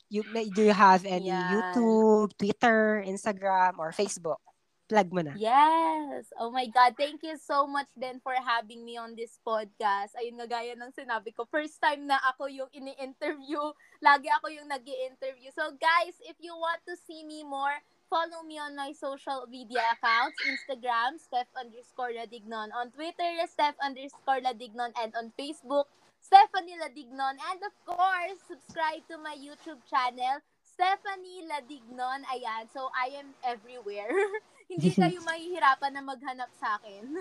You, 0.07 0.23
may- 0.31 0.47
do 0.47 0.63
you 0.63 0.71
have 0.71 1.03
any 1.03 1.27
Yan. 1.27 1.51
YouTube, 1.51 2.31
Twitter, 2.39 3.03
Instagram, 3.03 3.75
or 3.75 3.91
Facebook? 3.91 4.39
Plug 4.87 5.11
mo 5.11 5.19
na. 5.19 5.35
Yes. 5.35 6.31
Oh 6.39 6.47
my 6.47 6.63
God. 6.71 6.95
Thank 6.95 7.19
you 7.27 7.35
so 7.35 7.67
much 7.67 7.91
then 7.99 8.23
for 8.23 8.31
having 8.31 8.87
me 8.87 8.95
on 8.95 9.19
this 9.19 9.35
podcast. 9.43 10.15
Ayun 10.15 10.39
nga 10.39 10.47
gaya 10.47 10.79
ng 10.79 10.95
sinabi 10.95 11.35
ko. 11.35 11.43
First 11.43 11.83
time 11.83 12.07
na 12.07 12.15
ako 12.23 12.47
yung 12.47 12.71
ini-interview. 12.71 13.59
Lagi 14.07 14.31
ako 14.31 14.47
yung 14.47 14.71
nag 14.71 14.87
interview 14.87 15.51
So 15.51 15.75
guys, 15.75 16.15
if 16.23 16.39
you 16.39 16.55
want 16.55 16.79
to 16.87 16.95
see 17.03 17.27
me 17.27 17.43
more, 17.43 17.75
follow 18.09 18.43
me 18.43 18.59
on 18.59 18.75
my 18.75 18.91
social 18.91 19.45
media 19.47 19.83
accounts. 19.95 20.39
Instagram, 20.47 21.19
Steph 21.19 21.51
underscore 21.55 22.15
Ladignon. 22.15 22.71
On 22.75 22.91
Twitter, 22.91 23.43
Steph 23.47 23.75
underscore 23.83 24.39
Ladignon. 24.43 24.91
And 24.99 25.11
on 25.15 25.31
Facebook, 25.35 25.91
Stephanie 26.19 26.75
Ladignon. 26.79 27.39
And 27.39 27.59
of 27.63 27.75
course, 27.87 28.39
subscribe 28.47 29.03
to 29.11 29.19
my 29.19 29.35
YouTube 29.35 29.79
channel, 29.87 30.43
Stephanie 30.63 31.47
Ladignon. 31.47 32.27
Ayan. 32.27 32.67
So, 32.71 32.91
I 32.91 33.15
am 33.19 33.31
everywhere. 33.43 34.11
Hindi 34.71 34.91
kayo 34.99 35.23
mahihirapan 35.23 35.91
na 35.95 36.03
maghanap 36.03 36.51
sa 36.59 36.79
akin. 36.79 37.05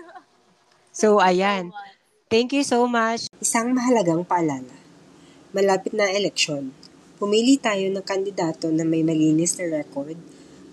So, 0.97 1.21
ayan. 1.21 1.69
Thank 2.25 2.57
you 2.57 2.65
so 2.65 2.89
much. 2.89 3.29
Isang 3.37 3.69
mahalagang 3.77 4.25
paalala. 4.25 4.73
Malapit 5.53 5.93
na 5.93 6.09
eleksyon. 6.09 6.73
Pumili 7.21 7.61
tayo 7.61 7.85
ng 7.93 8.01
kandidato 8.01 8.73
na 8.73 8.81
may 8.81 9.05
malinis 9.05 9.61
na 9.61 9.77
record, 9.77 10.17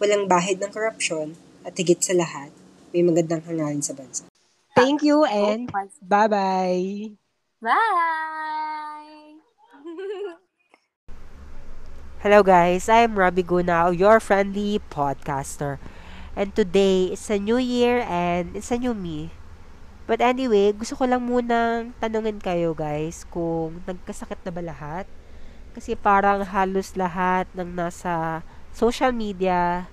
walang 0.04 0.28
bahid 0.28 0.60
ng 0.60 0.68
korupsyon, 0.68 1.32
at 1.64 1.72
higit 1.80 1.96
sa 1.96 2.12
lahat, 2.12 2.52
may 2.92 3.00
magandang 3.00 3.40
hangarin 3.48 3.80
sa 3.80 3.96
bansa. 3.96 4.28
Thank 4.76 5.00
you 5.00 5.24
and 5.24 5.72
bye-bye. 6.04 7.16
Bye! 7.64 9.40
Hello 12.20 12.44
guys, 12.44 12.84
I'm 12.92 13.16
Robbie 13.16 13.48
Gunao, 13.48 13.96
your 13.96 14.20
friendly 14.20 14.76
podcaster. 14.92 15.80
And 16.36 16.52
today, 16.52 17.16
it's 17.16 17.32
a 17.32 17.40
new 17.40 17.56
year 17.56 18.04
and 18.04 18.52
it's 18.52 18.68
a 18.68 18.76
new 18.76 18.92
me. 18.92 19.32
But 20.04 20.20
anyway, 20.20 20.76
gusto 20.76 21.00
ko 21.00 21.08
lang 21.08 21.24
munang 21.24 21.96
tanungin 21.96 22.44
kayo 22.44 22.76
guys 22.76 23.24
kung 23.32 23.80
nagkasakit 23.88 24.44
na 24.44 24.52
ba 24.52 24.60
lahat. 24.60 25.08
Kasi 25.72 25.96
parang 25.96 26.44
halos 26.44 26.92
lahat 26.92 27.48
ng 27.56 27.72
nasa 27.72 28.44
social 28.74 29.14
media, 29.14 29.86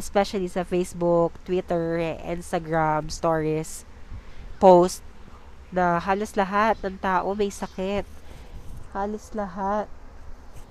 especially 0.00 0.48
sa 0.48 0.64
Facebook, 0.64 1.36
Twitter, 1.44 2.00
Instagram, 2.24 3.12
stories, 3.12 3.84
post, 4.56 5.04
na 5.68 6.00
halos 6.00 6.34
lahat 6.34 6.80
ng 6.80 6.96
tao 6.96 7.36
may 7.36 7.52
sakit. 7.52 8.08
Halos 8.96 9.30
lahat 9.36 9.86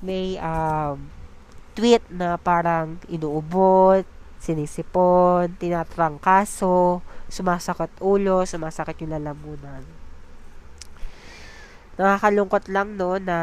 may 0.02 0.36
um, 0.42 1.08
tweet 1.78 2.04
na 2.10 2.36
parang 2.36 2.98
inuubot, 3.08 4.04
sinisipon, 4.42 5.54
tinatrangkaso, 5.56 7.06
sumasakit 7.30 7.94
ulo, 8.02 8.44
sumasakit 8.44 9.06
yung 9.06 9.14
lalamunan. 9.16 9.84
Nakakalungkot 12.00 12.72
lang 12.72 12.96
no 12.96 13.20
na 13.20 13.40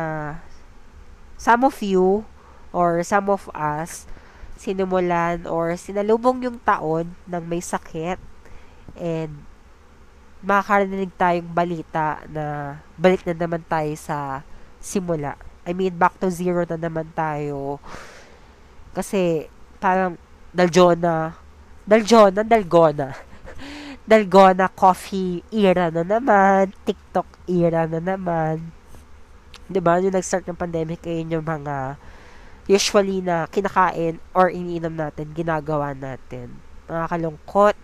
some 1.36 1.64
of 1.64 1.76
you 1.84 2.24
or 2.72 3.04
some 3.04 3.28
of 3.28 3.48
us 3.52 4.08
sinimulan 4.56 5.44
or 5.44 5.76
sinalubong 5.76 6.42
yung 6.44 6.58
taon 6.64 7.12
ng 7.28 7.44
may 7.44 7.60
sakit 7.60 8.16
and 8.96 9.32
makakarinig 10.40 11.12
tayong 11.16 11.50
balita 11.52 12.20
na 12.28 12.76
balik 12.96 13.24
na 13.24 13.36
naman 13.36 13.62
tayo 13.64 13.92
sa 13.96 14.42
simula. 14.80 15.36
I 15.66 15.74
mean, 15.74 15.98
back 15.98 16.16
to 16.22 16.30
zero 16.30 16.62
na 16.62 16.78
naman 16.78 17.10
tayo. 17.12 17.82
Kasi, 18.94 19.50
parang, 19.82 20.14
Daljona, 20.54 21.34
Daljona, 21.82 22.40
Dalgona. 22.46 23.12
Dalgona 24.08 24.70
coffee 24.70 25.42
era 25.50 25.90
na 25.90 26.06
naman, 26.06 26.70
TikTok 26.86 27.26
era 27.50 27.90
na 27.90 27.98
naman. 27.98 28.72
'Di 29.66 29.82
ba 29.82 29.98
Yung 29.98 30.14
nag-start 30.14 30.46
ng 30.46 30.58
pandemic, 30.58 31.02
ayun 31.02 31.38
yung 31.38 31.46
mga 31.46 31.98
usually 32.66 33.22
na 33.22 33.46
kinakain 33.46 34.18
or 34.34 34.50
iniinom 34.50 34.94
natin, 34.94 35.30
ginagawa 35.34 35.94
natin. 35.94 36.58
Nakakalungkot 36.90 37.74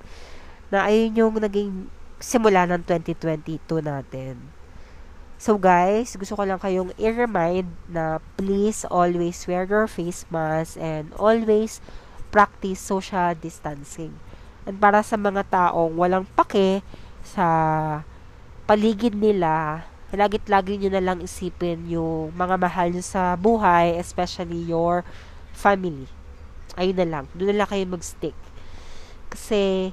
na 0.70 0.86
ayun 0.90 1.18
yung 1.18 1.34
naging 1.38 1.90
simula 2.22 2.66
ng 2.66 2.82
2022 2.86 3.82
natin. 3.82 4.38
So 5.42 5.58
guys, 5.58 6.14
gusto 6.14 6.38
ko 6.38 6.46
lang 6.46 6.62
kayong 6.62 6.94
i-remind 6.94 7.66
na 7.90 8.22
please 8.38 8.86
always 8.86 9.42
wear 9.50 9.66
your 9.66 9.90
face 9.90 10.22
mask 10.30 10.78
and 10.78 11.10
always 11.18 11.82
practice 12.30 12.78
social 12.78 13.34
distancing. 13.34 14.14
And 14.62 14.78
para 14.78 15.02
sa 15.02 15.18
mga 15.18 15.50
taong 15.50 15.98
walang 15.98 16.30
pake 16.38 16.86
sa 17.26 17.46
paligid 18.70 19.18
nila, 19.18 19.82
lagit 20.16 20.44
lagi 20.48 20.76
nyo 20.76 20.90
na 20.92 21.04
lang 21.04 21.24
isipin 21.24 21.88
yung 21.88 22.32
mga 22.36 22.56
mahal 22.60 22.92
nyo 22.92 23.04
sa 23.04 23.36
buhay, 23.36 23.96
especially 23.96 24.60
your 24.68 25.04
family. 25.56 26.08
Ayun 26.76 26.96
na 27.00 27.08
lang. 27.08 27.24
Doon 27.32 27.56
na 27.56 27.64
lang 27.64 27.68
kayo 27.68 27.84
mag-stick. 27.88 28.36
Kasi, 29.32 29.92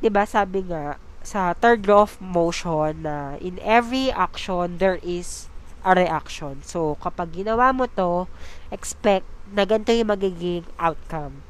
'di 0.00 0.08
ba 0.08 0.24
sabi 0.24 0.64
nga 0.68 1.00
sa 1.26 1.52
third 1.58 1.84
law 1.84 2.06
of 2.06 2.20
motion 2.22 3.02
na 3.02 3.34
in 3.42 3.58
every 3.58 4.14
action 4.14 4.78
there 4.78 5.02
is 5.02 5.50
a 5.82 5.92
reaction. 5.94 6.62
So, 6.62 6.98
kapag 7.02 7.34
ginawa 7.34 7.74
mo 7.74 7.90
to, 7.98 8.30
expect 8.70 9.26
na 9.50 9.62
ganito 9.66 9.94
yung 9.94 10.10
magiging 10.10 10.64
outcome 10.78 11.46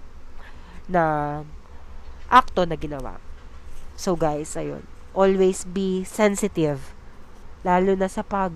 na 0.89 1.41
akto 2.29 2.69
na 2.69 2.77
ginawa. 2.77 3.21
So, 3.97 4.13
guys, 4.13 4.53
ayun. 4.57 4.85
Always 5.17 5.65
be 5.65 6.05
sensitive. 6.05 6.96
Lalo 7.67 7.99
na 7.99 8.07
sa 8.07 8.23
pag 8.23 8.55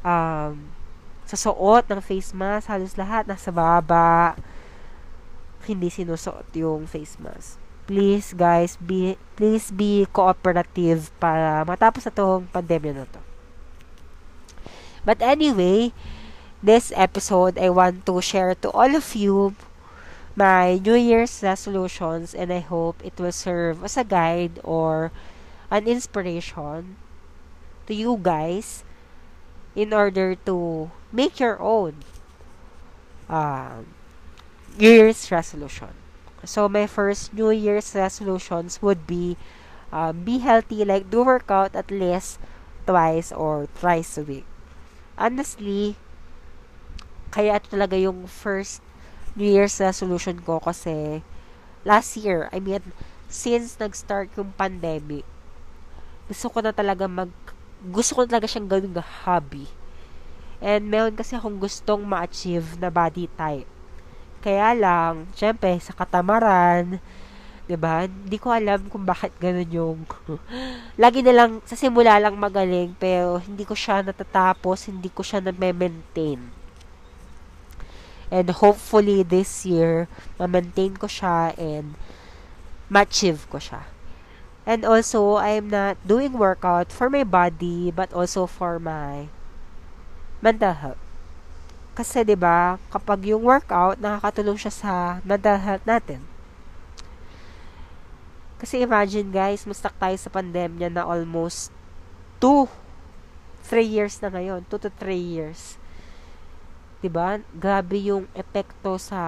um, 0.00 0.56
sa 1.28 1.36
suot 1.36 1.84
ng 1.92 2.00
face 2.00 2.32
mask, 2.32 2.72
halos 2.72 2.96
lahat 2.96 3.28
nasa 3.28 3.52
baba, 3.52 4.36
hindi 5.68 5.92
sinusuot 5.92 6.48
yung 6.56 6.88
face 6.88 7.20
mask. 7.20 7.60
Please, 7.84 8.32
guys, 8.32 8.80
be, 8.80 9.20
please 9.36 9.68
be 9.68 10.08
cooperative 10.08 11.12
para 11.20 11.68
matapos 11.68 12.08
na 12.08 12.40
pandemya 12.48 12.92
na 12.96 13.04
to. 13.04 13.20
But 15.04 15.20
anyway, 15.20 15.92
this 16.64 16.88
episode, 16.96 17.60
I 17.60 17.68
want 17.68 18.08
to 18.08 18.24
share 18.24 18.56
to 18.64 18.72
all 18.72 18.96
of 18.96 19.04
you 19.12 19.52
my 20.32 20.80
New 20.80 20.96
Year's 20.96 21.44
resolutions 21.44 22.32
and 22.32 22.48
I 22.48 22.64
hope 22.64 23.04
it 23.04 23.20
will 23.20 23.36
serve 23.36 23.84
as 23.84 24.00
a 24.00 24.04
guide 24.04 24.64
or 24.64 25.12
an 25.68 25.84
inspiration 25.84 26.96
to 27.86 27.94
you 27.94 28.18
guys 28.20 28.84
in 29.74 29.92
order 29.92 30.34
to 30.46 30.90
make 31.12 31.40
your 31.40 31.60
own 31.60 32.04
um, 33.28 33.86
New 34.78 34.90
Year's 34.90 35.30
resolution. 35.30 35.90
So 36.44 36.68
my 36.68 36.86
first 36.86 37.32
New 37.32 37.50
Year's 37.50 37.94
resolutions 37.94 38.82
would 38.82 39.06
be 39.06 39.36
uh, 39.92 40.12
be 40.12 40.38
healthy, 40.38 40.84
like 40.84 41.10
do 41.10 41.24
workout 41.24 41.74
at 41.74 41.90
least 41.90 42.38
twice 42.86 43.32
or 43.32 43.66
thrice 43.74 44.18
a 44.18 44.22
week. 44.22 44.46
Honestly, 45.16 45.96
kaya 47.30 47.58
talaga 47.62 47.96
yung 47.96 48.26
first 48.26 48.82
New 49.34 49.48
Year's 49.48 49.80
resolution 49.80 50.42
ko 50.42 50.60
kasi 50.60 51.22
last 51.82 52.18
year, 52.18 52.50
I 52.52 52.60
mean, 52.60 52.92
since 53.26 53.78
nag-start 53.80 54.30
yung 54.36 54.52
pandemic, 54.54 55.24
gusto 56.28 56.46
ko 56.50 56.58
na 56.60 56.70
talaga 56.70 57.08
mag 57.08 57.32
gusto 57.84 58.16
ko 58.16 58.20
talaga 58.24 58.48
siyang 58.48 58.68
gawing 58.68 58.96
hobby. 59.24 59.68
And 60.64 60.88
meron 60.88 61.12
kasi 61.12 61.36
akong 61.36 61.60
gustong 61.60 62.00
ma-achieve 62.08 62.80
na 62.80 62.88
body 62.88 63.28
type. 63.36 63.68
Kaya 64.40 64.72
lang, 64.72 65.28
syempre, 65.36 65.76
sa 65.80 65.92
katamaran, 65.92 67.00
'di 67.64 67.76
ba? 67.80 68.04
Hindi 68.04 68.36
ko 68.36 68.52
alam 68.52 68.88
kung 68.92 69.04
bakit 69.08 69.32
ganun 69.40 69.70
yung 69.72 69.98
lagi 71.02 71.24
na 71.24 71.32
lang 71.32 71.50
sa 71.64 71.76
simula 71.76 72.20
lang 72.20 72.36
magaling 72.36 72.92
pero 73.00 73.40
hindi 73.40 73.64
ko 73.64 73.72
siya 73.72 74.04
natatapos, 74.04 74.88
hindi 74.92 75.08
ko 75.08 75.24
siya 75.24 75.40
na-maintain. 75.40 76.40
And 78.32 78.48
hopefully 78.50 79.22
this 79.24 79.64
year, 79.64 80.08
ma-maintain 80.40 80.96
ko 80.96 81.08
siya 81.08 81.56
and 81.56 81.96
ma-achieve 82.88 83.48
ko 83.48 83.60
siya. 83.60 83.93
And 84.64 84.84
also, 84.88 85.36
I'm 85.36 85.68
not 85.68 86.00
doing 86.08 86.40
workout 86.40 86.88
for 86.88 87.12
my 87.12 87.24
body 87.24 87.92
but 87.92 88.08
also 88.16 88.48
for 88.48 88.80
my 88.80 89.28
mental 90.40 90.72
health. 90.72 91.00
Kasi 91.94 92.26
'di 92.26 92.34
ba, 92.34 92.80
kapag 92.90 93.28
yung 93.28 93.46
workout 93.46 94.02
nakakatulong 94.02 94.58
siya 94.58 94.72
sa 94.74 94.92
mental 95.22 95.60
health 95.60 95.84
natin. 95.86 96.24
Kasi 98.58 98.80
imagine 98.80 99.30
guys, 99.30 99.68
mustak 99.68 99.94
tayo 100.00 100.16
sa 100.16 100.32
pandemya 100.32 100.90
na 100.90 101.04
almost 101.06 101.70
2 102.42 102.66
3 103.68 103.84
years 103.84 104.18
na 104.20 104.28
ngayon, 104.32 104.66
2 104.66 104.80
to 104.80 104.90
3 104.90 105.16
years. 105.16 105.78
'Di 106.98 107.12
ba? 107.12 107.38
Grabe 107.52 108.00
yung 108.00 108.26
epekto 108.34 108.98
sa 108.98 109.20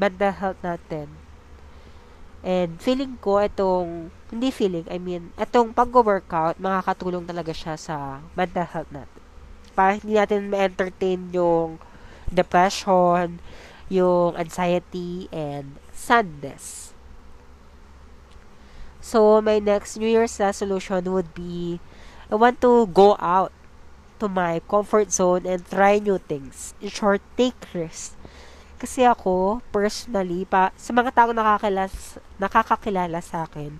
mental 0.00 0.32
health 0.34 0.60
natin. 0.66 1.21
And 2.42 2.82
feeling 2.82 3.22
ko 3.22 3.38
itong 3.38 4.10
hindi 4.34 4.50
feeling, 4.50 4.86
I 4.90 4.98
mean, 4.98 5.30
itong 5.38 5.70
pag-workout, 5.70 6.58
makakatulong 6.58 7.22
talaga 7.22 7.54
siya 7.54 7.78
sa 7.78 8.18
mental 8.34 8.66
health 8.66 8.90
natin. 8.90 9.22
Para 9.78 9.94
hindi 9.94 10.18
natin 10.18 10.50
ma-entertain 10.50 11.30
yung 11.30 11.78
depression, 12.26 13.38
yung 13.86 14.34
anxiety, 14.34 15.30
and 15.30 15.78
sadness. 15.94 16.90
So, 18.98 19.42
my 19.42 19.62
next 19.62 19.98
New 19.98 20.10
Year's 20.10 20.38
resolution 20.38 21.06
would 21.14 21.34
be, 21.34 21.78
I 22.30 22.34
want 22.34 22.58
to 22.62 22.90
go 22.90 23.14
out 23.22 23.54
to 24.22 24.30
my 24.30 24.62
comfort 24.70 25.10
zone 25.10 25.46
and 25.46 25.62
try 25.66 25.98
new 25.98 26.18
things. 26.18 26.74
In 26.80 26.88
short, 26.88 27.22
take 27.34 27.58
risks. 27.74 28.14
Kasi 28.78 29.06
ako, 29.06 29.62
personally, 29.70 30.42
pa, 30.42 30.74
sa 30.74 30.90
mga 30.90 31.14
taong 31.14 31.34
nakakilala, 31.34 31.86
nakakakilala 32.42 33.22
sa 33.22 33.46
akin, 33.46 33.78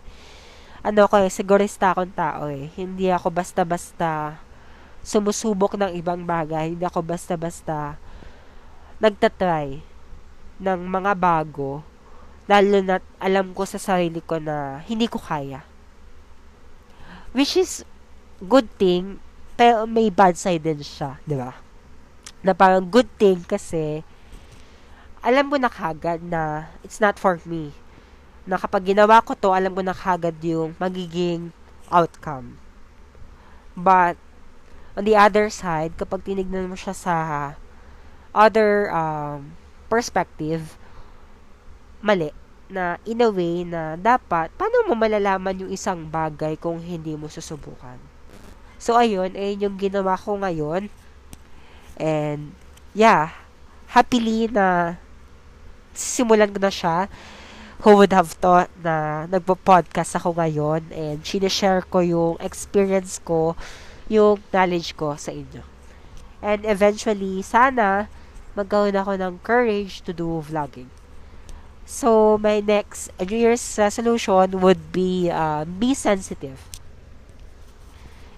ano 0.87 1.01
ko 1.11 1.19
eh, 1.19 1.31
sigurista 1.31 1.91
akong 1.91 2.15
tao 2.15 2.47
eh. 2.47 2.71
Hindi 2.79 3.11
ako 3.11 3.35
basta-basta 3.35 4.39
sumusubok 5.03 5.75
ng 5.75 5.99
ibang 5.99 6.23
bagay. 6.23 6.79
Hindi 6.79 6.87
ako 6.87 7.03
basta-basta 7.03 7.99
nagtatry 9.03 9.83
ng 10.63 10.81
mga 10.87 11.13
bago 11.19 11.83
lalo 12.51 12.79
na 12.83 12.99
alam 13.23 13.55
ko 13.55 13.63
sa 13.63 13.79
sarili 13.79 14.19
ko 14.23 14.39
na 14.43 14.83
hindi 14.87 15.07
ko 15.07 15.19
kaya. 15.19 15.63
Which 17.31 17.57
is 17.57 17.87
good 18.43 18.67
thing, 18.77 19.23
pero 19.55 19.87
may 19.87 20.11
bad 20.11 20.35
side 20.35 20.63
din 20.63 20.83
siya, 20.83 21.17
di 21.23 21.39
ba? 21.39 21.55
Na 22.43 22.53
parang 22.53 22.83
good 22.83 23.09
thing 23.17 23.47
kasi 23.47 24.03
alam 25.23 25.47
mo 25.47 25.57
na 25.57 25.71
kagad 25.71 26.19
na 26.21 26.67
it's 26.83 26.99
not 26.99 27.17
for 27.17 27.39
me. 27.47 27.71
Na 28.43 28.59
kapag 28.59 28.91
ginawa 28.91 29.23
ko 29.23 29.39
to, 29.39 29.55
alam 29.55 29.71
ko 29.71 29.83
na 29.83 29.95
kagad 29.95 30.35
yung 30.43 30.75
magiging 30.77 31.55
outcome. 31.93 32.59
But, 33.79 34.19
on 34.99 35.07
the 35.07 35.17
other 35.17 35.49
side, 35.49 35.97
kapag 35.97 36.27
tinignan 36.27 36.69
mo 36.69 36.77
siya 36.77 36.93
sa 36.93 37.15
other 38.35 38.91
um, 38.93 39.55
perspective, 39.87 40.77
mali 42.03 42.35
na 42.73 42.97
in 43.05 43.21
a 43.21 43.29
way 43.29 43.63
na 43.69 43.95
dapat, 44.01 44.49
paano 44.57 44.89
mo 44.89 44.97
malalaman 44.97 45.63
yung 45.63 45.73
isang 45.73 46.09
bagay 46.09 46.57
kung 46.57 46.81
hindi 46.81 47.15
mo 47.15 47.29
susubukan? 47.29 48.01
So, 48.83 48.99
ayun, 48.99 49.39
ayun 49.39 49.71
yung 49.71 49.77
ginawa 49.79 50.19
ko 50.19 50.35
ngayon. 50.41 50.91
And, 52.01 52.57
yeah, 52.97 53.31
happily 53.87 54.49
na 54.49 54.97
simulan 55.93 56.51
ko 56.51 56.59
na 56.59 56.73
siya. 56.73 57.07
Who 57.83 57.99
would 57.99 58.15
have 58.15 58.39
thought 58.39 58.71
na 58.79 59.27
nagpo-podcast 59.27 60.15
ako 60.23 60.39
ngayon 60.39 60.87
and 60.95 61.19
sinishare 61.27 61.83
ko 61.83 61.99
yung 61.99 62.35
experience 62.39 63.19
ko, 63.19 63.59
yung 64.07 64.39
knowledge 64.55 64.95
ko 64.95 65.19
sa 65.19 65.35
inyo. 65.35 65.67
And 66.39 66.63
eventually, 66.63 67.43
sana 67.43 68.07
magkaroon 68.55 68.95
ako 68.95 69.19
ng 69.19 69.35
courage 69.43 70.07
to 70.07 70.15
do 70.15 70.43
vlogging. 70.47 70.91
So, 71.83 72.39
my 72.39 72.63
next 72.63 73.11
New 73.19 73.35
Year's 73.35 73.63
resolution 73.75 74.63
would 74.63 74.95
be 74.95 75.27
uh, 75.27 75.67
be 75.67 75.99
sensitive. 75.99 76.63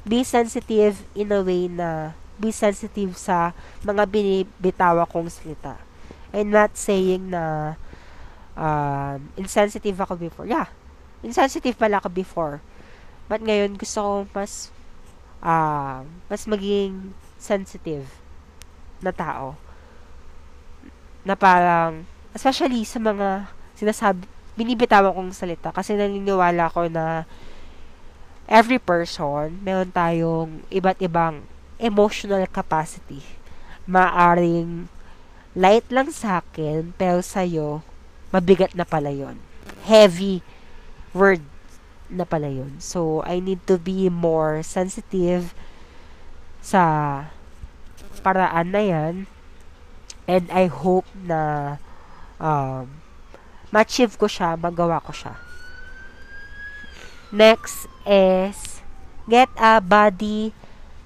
Be 0.09 0.25
sensitive 0.25 1.05
in 1.13 1.29
a 1.33 1.45
way 1.45 1.69
na 1.69 2.17
be 2.41 2.49
sensitive 2.49 3.17
sa 3.21 3.53
mga 3.85 4.09
binibitawa 4.09 5.05
kong 5.05 5.29
salita. 5.29 5.77
I'm 6.35 6.51
not 6.51 6.75
saying 6.75 7.31
na 7.31 7.77
um, 8.59 9.19
insensitive 9.39 9.99
ako 10.01 10.19
before. 10.19 10.47
Yeah, 10.47 10.71
insensitive 11.23 11.79
pala 11.79 11.99
ako 12.03 12.11
before. 12.11 12.59
But 13.27 13.43
ngayon, 13.43 13.79
gusto 13.79 13.99
ko 14.01 14.13
mas 14.35 14.71
uh, 15.45 16.03
mas 16.27 16.43
maging 16.49 17.15
sensitive 17.39 18.09
na 19.05 19.13
tao. 19.13 19.59
Na 21.27 21.37
parang 21.37 22.05
especially 22.35 22.83
sa 22.83 22.99
mga 22.99 23.49
sinasabi, 23.79 24.27
binibitawan 24.55 25.15
kong 25.15 25.35
salita 25.35 25.75
kasi 25.75 25.99
naniniwala 25.99 26.71
ko 26.71 26.87
na 26.87 27.27
every 28.45 28.77
person, 28.77 29.57
meron 29.65 29.89
tayong 29.89 30.63
iba't 30.69 31.01
ibang 31.01 31.43
emotional 31.81 32.45
capacity. 32.49 33.25
Maaring 33.89 34.89
light 35.57 35.87
lang 35.89 36.13
sa 36.13 36.41
akin, 36.41 36.93
pero 36.97 37.25
sa'yo, 37.25 37.81
mabigat 38.35 38.75
na 38.75 38.83
pala 38.83 39.15
yon 39.15 39.39
Heavy 39.87 40.43
word 41.15 41.47
na 42.11 42.27
pala 42.27 42.51
yon 42.51 42.83
So, 42.83 43.23
I 43.23 43.39
need 43.39 43.63
to 43.71 43.79
be 43.79 44.11
more 44.11 44.67
sensitive 44.67 45.55
sa 46.59 46.83
paraan 48.27 48.75
na 48.75 48.83
yan 48.83 49.15
And 50.25 50.49
I 50.49 50.73
hope 50.73 51.05
na 51.13 51.77
um, 52.41 52.89
ma-achieve 53.69 54.17
ko 54.17 54.25
siya, 54.25 54.57
magawa 54.57 55.05
ko 55.05 55.13
siya. 55.13 55.37
Next 57.29 57.85
is 58.09 58.81
get 59.29 59.53
a 59.61 59.85
body 59.85 60.57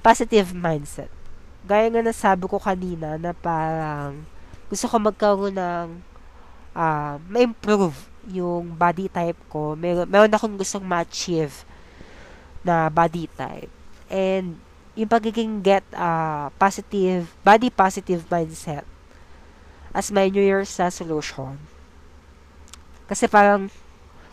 positive 0.07 0.55
mindset. 0.55 1.11
Gaya 1.66 1.91
nga 1.91 2.03
nasabi 2.05 2.47
ko 2.47 2.62
kanina 2.62 3.18
na 3.18 3.35
parang 3.35 4.22
gusto 4.70 4.87
ko 4.87 5.03
magkaroon 5.03 5.57
ng 5.57 5.89
uh, 6.79 7.18
ma-improve 7.26 7.99
yung 8.31 8.79
body 8.79 9.11
type 9.11 9.37
ko. 9.51 9.74
Mer- 9.74 10.07
meron 10.07 10.31
akong 10.31 10.55
gustong 10.55 10.87
ma-achieve 10.87 11.66
na 12.62 12.87
body 12.87 13.26
type. 13.35 13.72
And 14.07 14.62
yung 14.95 15.11
pagiging 15.11 15.59
get 15.66 15.83
uh, 15.91 16.55
positive, 16.55 17.35
body 17.43 17.74
positive 17.74 18.22
mindset 18.31 18.87
as 19.91 20.14
my 20.14 20.31
New 20.31 20.43
Year's 20.43 20.70
resolution. 20.79 21.59
Kasi 23.11 23.26
parang 23.26 23.72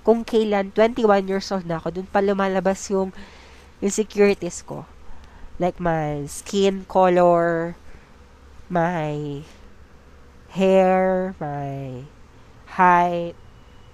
kung 0.06 0.22
kailan 0.22 0.70
21 0.70 1.26
years 1.26 1.50
old 1.50 1.66
na 1.66 1.82
ako, 1.82 2.02
dun 2.02 2.08
pa 2.08 2.22
lumalabas 2.22 2.92
yung 2.94 3.10
insecurities 3.82 4.62
ko. 4.62 4.86
Like 5.58 5.80
my 5.80 6.28
skin 6.28 6.84
color, 6.86 7.74
my 8.68 9.42
hair, 10.52 11.34
my 11.40 12.04
height, 12.76 13.36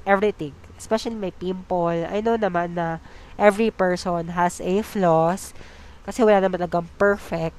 everything. 0.06 0.58
Especially 0.78 1.14
my 1.18 1.30
pimple. 1.30 1.94
I 1.94 2.22
know 2.26 2.38
naman 2.38 2.74
na 2.74 2.98
every 3.38 3.70
person 3.70 4.34
has 4.34 4.58
a 4.62 4.82
flaws 4.82 5.54
kasi 6.02 6.26
wala 6.26 6.42
naman 6.42 6.66
talagang 6.66 6.90
perfect. 6.98 7.58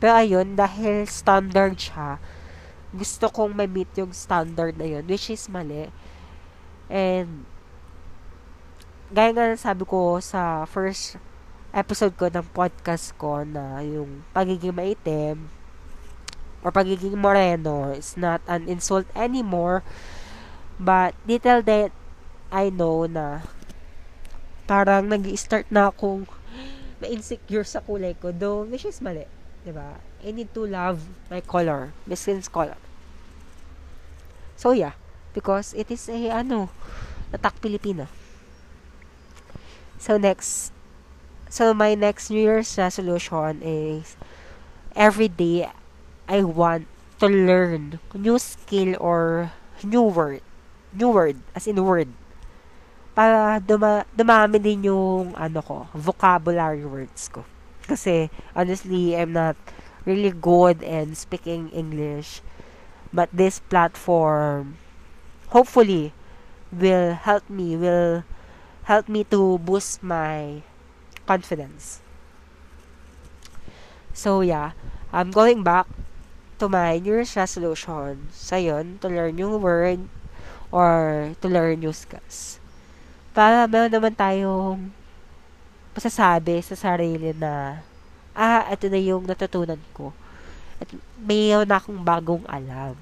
Pero 0.00 0.16
ayun, 0.16 0.56
dahil 0.56 1.04
standard 1.04 1.76
siya, 1.76 2.16
gusto 2.94 3.28
kong 3.28 3.52
ma-meet 3.52 3.92
yung 4.00 4.14
standard 4.16 4.80
na 4.80 4.88
yun, 4.88 5.04
which 5.04 5.28
is 5.28 5.44
mali. 5.50 5.92
And, 6.88 7.44
gaya 9.12 9.34
nga 9.36 9.52
sabi 9.60 9.84
ko 9.84 10.22
sa 10.24 10.64
first 10.64 11.20
episode 11.76 12.16
ko 12.16 12.32
ng 12.32 12.48
podcast 12.56 13.12
ko 13.20 13.44
na 13.44 13.84
yung 13.84 14.24
pagiging 14.32 14.72
maitim 14.72 15.52
or 16.64 16.72
pagiging 16.72 17.16
moreno 17.16 17.92
is 17.92 18.16
not 18.16 18.40
an 18.46 18.68
insult 18.68 19.06
anymore. 19.14 19.82
But, 20.78 21.14
little 21.26 21.62
that 21.62 21.90
I 22.52 22.70
know 22.70 23.06
na 23.06 23.42
parang 24.68 25.08
nag 25.08 25.26
start 25.36 25.66
na 25.70 25.90
akong 25.90 26.28
ma-insecure 27.02 27.64
sa 27.64 27.82
kulay 27.82 28.14
ko. 28.14 28.30
Though, 28.30 28.62
which 28.66 28.86
is 28.86 29.02
mali. 29.02 29.26
Diba? 29.66 29.98
I 30.22 30.30
need 30.30 30.54
to 30.54 30.66
love 30.66 31.06
my 31.30 31.42
color. 31.42 31.90
My 32.06 32.14
skin's 32.14 32.46
color. 32.46 32.78
So, 34.58 34.74
yeah 34.74 34.98
because 35.38 35.70
it 35.78 35.86
is 35.86 36.10
a 36.10 36.34
ano 36.34 36.66
Tatak 37.30 37.62
Pilipina. 37.62 38.10
So 40.02 40.18
next 40.18 40.74
so 41.46 41.70
my 41.70 41.94
next 41.94 42.30
New 42.34 42.42
Year's 42.42 42.74
resolution 42.74 43.62
is 43.62 44.18
every 44.98 45.30
day 45.30 45.70
I 46.28 46.44
want 46.44 46.86
to 47.18 47.26
learn 47.26 47.98
new 48.14 48.38
skill 48.38 48.94
or 49.00 49.50
new 49.82 50.04
word. 50.04 50.44
New 50.92 51.08
word, 51.08 51.40
as 51.56 51.66
in 51.66 51.80
word. 51.80 52.12
Para 53.16 53.58
duma, 53.58 54.04
dumami 54.14 54.62
din 54.62 54.86
yung 54.86 55.34
ano 55.34 55.64
ko, 55.64 55.88
vocabulary 55.96 56.84
words 56.84 57.32
ko. 57.32 57.42
Kasi 57.88 58.28
honestly, 58.54 59.16
I'm 59.16 59.32
not 59.32 59.56
really 60.04 60.30
good 60.30 60.84
in 60.84 61.16
speaking 61.16 61.72
English. 61.72 62.44
But 63.08 63.32
this 63.32 63.58
platform 63.58 64.76
hopefully 65.48 66.12
will 66.72 67.16
help 67.16 67.48
me 67.48 67.76
will 67.76 68.24
help 68.84 69.08
me 69.08 69.24
to 69.24 69.58
boost 69.64 70.02
my 70.02 70.60
confidence 71.26 72.00
so 74.12 74.40
yeah 74.40 74.72
I'm 75.12 75.30
going 75.30 75.64
back 75.64 75.86
to 76.58 76.66
my 76.66 76.98
New 76.98 77.14
Year's 77.18 77.34
resolution 77.38 78.28
sa 78.34 78.58
yun, 78.58 78.98
to 79.00 79.08
learn 79.08 79.38
new 79.38 79.56
word 79.56 80.04
or 80.74 81.32
to 81.40 81.46
learn 81.46 81.80
new 81.80 81.94
skills 81.94 82.58
para 83.38 83.70
meron 83.70 83.94
naman 83.94 84.10
tayong 84.18 84.90
pasasabi 85.94 86.58
sa 86.58 86.74
sarili 86.74 87.30
na 87.38 87.86
ah, 88.34 88.66
ito 88.66 88.90
na 88.90 88.98
yung 88.98 89.22
natutunan 89.30 89.78
ko 89.94 90.10
at 90.82 90.90
mayroon 91.22 91.62
na 91.66 91.78
akong 91.78 92.02
bagong 92.02 92.42
alam. 92.50 92.98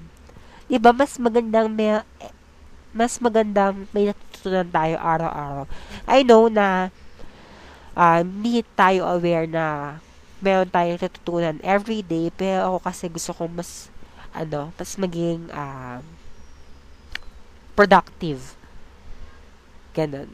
Diba, 0.69 0.93
mas 0.93 1.17
magandang 1.17 1.73
may, 1.73 2.01
mas 2.93 3.17
magandang 3.17 3.89
may 3.89 4.13
natutunan 4.13 4.69
tayo 4.69 4.95
araw-araw. 5.01 5.65
I 6.05 6.21
know 6.21 6.53
na 6.53 6.93
uh, 7.97 8.21
hindi 8.21 8.61
tayo 8.77 9.09
aware 9.09 9.49
na 9.49 9.97
meron 10.39 10.69
tayong 10.69 11.01
natutunan 11.01 11.57
every 11.65 12.05
day, 12.05 12.29
pero 12.33 12.75
ako 12.75 12.77
kasi 12.85 13.09
gusto 13.09 13.31
kong 13.33 13.57
mas, 13.57 13.89
ano, 14.33 14.69
mas 14.77 14.91
maging 14.95 15.49
uh, 15.49 15.99
productive. 17.73 18.53
Ganun. 19.97 20.29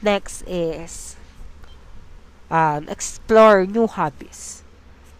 Next 0.00 0.46
is 0.48 1.18
um, 2.48 2.88
explore 2.88 3.68
new 3.68 3.84
hobbies. 3.88 4.64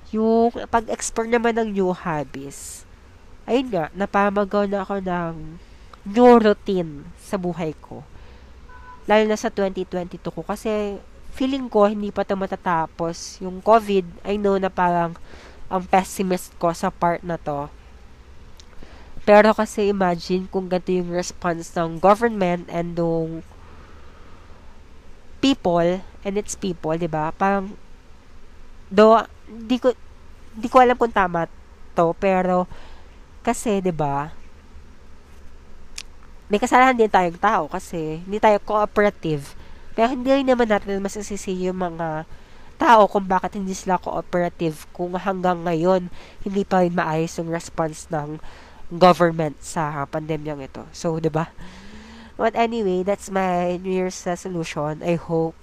Yung 0.08 0.52
pag-explore 0.72 1.28
naman 1.28 1.56
ng 1.60 1.68
new 1.76 1.92
hobbies, 1.92 2.88
ayun 3.44 3.68
nga, 3.68 3.92
napamagaw 3.92 4.64
na 4.64 4.84
ako 4.84 5.04
ng 5.04 5.60
new 6.08 6.32
routine 6.40 7.04
sa 7.20 7.36
buhay 7.36 7.76
ko. 7.76 8.00
Lalo 9.04 9.24
na 9.28 9.36
sa 9.36 9.52
2022 9.52 10.20
ko. 10.32 10.40
Kasi 10.44 11.00
feeling 11.38 11.70
ko 11.70 11.86
hindi 11.86 12.10
pa 12.10 12.26
ito 12.26 12.34
matatapos. 12.34 13.38
Yung 13.38 13.62
COVID, 13.62 14.26
I 14.26 14.34
know 14.34 14.58
na 14.58 14.66
parang 14.66 15.14
ang 15.70 15.86
pessimist 15.86 16.50
ko 16.58 16.74
sa 16.74 16.90
part 16.90 17.22
na 17.22 17.38
to. 17.38 17.70
Pero 19.22 19.54
kasi 19.54 19.94
imagine 19.94 20.50
kung 20.50 20.66
ganito 20.66 20.90
yung 20.90 21.14
response 21.14 21.70
ng 21.78 22.02
government 22.02 22.66
and 22.66 22.98
ng 22.98 23.46
people 25.38 26.02
and 26.26 26.34
its 26.34 26.58
people, 26.58 26.98
'di 26.98 27.06
ba? 27.06 27.30
Parang 27.30 27.70
do 28.90 29.22
di 29.46 29.78
ko 29.78 29.94
di 30.58 30.66
ko 30.66 30.82
alam 30.82 30.98
kung 30.98 31.14
tama 31.14 31.46
to, 31.94 32.16
pero 32.18 32.66
kasi 33.46 33.78
'di 33.78 33.94
ba? 33.94 34.34
may 36.48 36.56
kasalanan 36.56 36.96
din 36.96 37.12
tayong 37.12 37.36
tao 37.36 37.68
kasi 37.68 38.24
hindi 38.24 38.40
tayo 38.40 38.56
cooperative. 38.64 39.52
Pero 39.98 40.14
hindi 40.14 40.30
rin 40.30 40.46
naman 40.46 40.70
natin 40.70 41.02
masasisi 41.02 41.58
yung 41.66 41.82
mga 41.82 42.22
tao 42.78 43.10
kung 43.10 43.26
bakit 43.26 43.58
hindi 43.58 43.74
sila 43.74 43.98
cooperative 43.98 44.86
kung 44.94 45.18
hanggang 45.18 45.66
ngayon 45.66 46.06
hindi 46.46 46.62
pa 46.62 46.86
rin 46.86 46.94
maayos 46.94 47.34
yung 47.42 47.50
response 47.50 48.06
ng 48.14 48.38
government 48.94 49.58
sa 49.58 50.06
pandemyang 50.06 50.62
ito. 50.62 50.86
So, 50.94 51.18
'di 51.18 51.34
ba? 51.34 51.50
But 52.38 52.54
anyway, 52.54 53.02
that's 53.02 53.34
my 53.34 53.82
New 53.82 53.90
Year's 53.90 54.22
resolution. 54.22 55.02
I 55.02 55.18
hope 55.18 55.58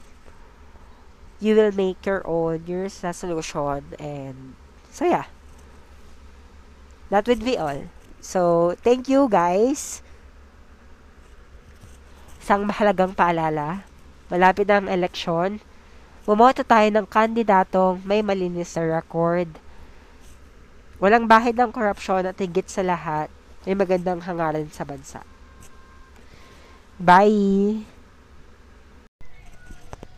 you 1.39 1.55
will 1.55 1.71
make 1.71 2.03
your 2.03 2.19
own 2.27 2.67
New 2.67 2.83
Year's 2.83 2.99
resolution 2.99 3.95
and 3.95 4.59
so 4.91 5.07
yeah. 5.07 5.31
That 7.07 7.23
would 7.31 7.47
be 7.47 7.55
all. 7.55 7.88
So, 8.19 8.73
thank 8.83 9.07
you 9.07 9.31
guys 9.31 10.03
Isang 12.45 12.69
mahalagang 12.69 13.17
paalala, 13.17 13.81
malapit 14.32 14.65
ang 14.71 14.89
eleksyon, 14.89 15.61
bumoto 16.26 16.65
tayo 16.65 16.89
ng 16.89 17.05
kandidatong 17.05 18.01
may 18.01 18.26
malinis 18.26 18.73
na 18.73 19.01
record. 19.01 19.49
Walang 20.97 21.30
bahid 21.30 21.59
ng 21.59 21.69
korupsyon 21.69 22.26
at 22.26 22.39
higit 22.41 22.65
sa 22.65 22.82
lahat, 22.82 23.30
may 23.69 23.78
magandang 23.78 24.26
hangaran 24.26 24.71
sa 24.73 24.86
bansa. 24.88 25.21
Bye! 26.97 27.86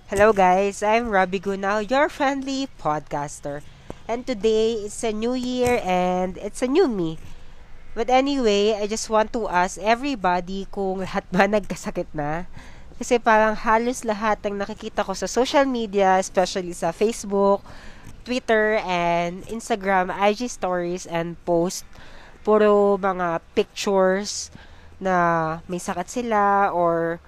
Hello 0.07 0.31
guys, 0.31 0.79
I'm 0.79 1.11
Robbie 1.11 1.43
Gunao, 1.43 1.83
your 1.83 2.07
friendly 2.07 2.71
podcaster. 2.79 3.59
And 4.07 4.23
today, 4.23 4.87
it's 4.87 5.03
a 5.03 5.11
new 5.11 5.35
year 5.35 5.83
and 5.83 6.39
it's 6.39 6.63
a 6.63 6.71
new 6.71 6.87
me. 6.87 7.19
But 7.91 8.07
anyway, 8.07 8.79
I 8.79 8.87
just 8.87 9.11
want 9.11 9.35
to 9.35 9.51
ask 9.51 9.75
everybody 9.83 10.63
kung 10.71 11.03
lahat 11.03 11.27
ba 11.27 11.43
nagkasakit 11.51 12.15
na. 12.15 12.47
Kasi 12.97 13.21
parang 13.21 13.53
halos 13.53 14.01
lahat 14.01 14.41
ng 14.41 14.57
nakikita 14.57 15.05
ko 15.05 15.13
sa 15.13 15.29
social 15.29 15.69
media, 15.69 16.17
especially 16.17 16.73
sa 16.73 16.89
Facebook, 16.89 17.61
Twitter, 18.25 18.81
and 18.83 19.45
Instagram, 19.47 20.09
IG 20.09 20.49
stories 20.49 21.05
and 21.05 21.37
post, 21.45 21.85
puro 22.41 22.97
mga 22.97 23.39
pictures 23.53 24.49
na 24.97 25.61
may 25.69 25.77
sakit 25.77 26.09
sila 26.09 26.73
or 26.73 27.21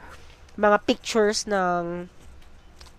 mga 0.57 0.77
pictures 0.89 1.45
ng 1.45 2.09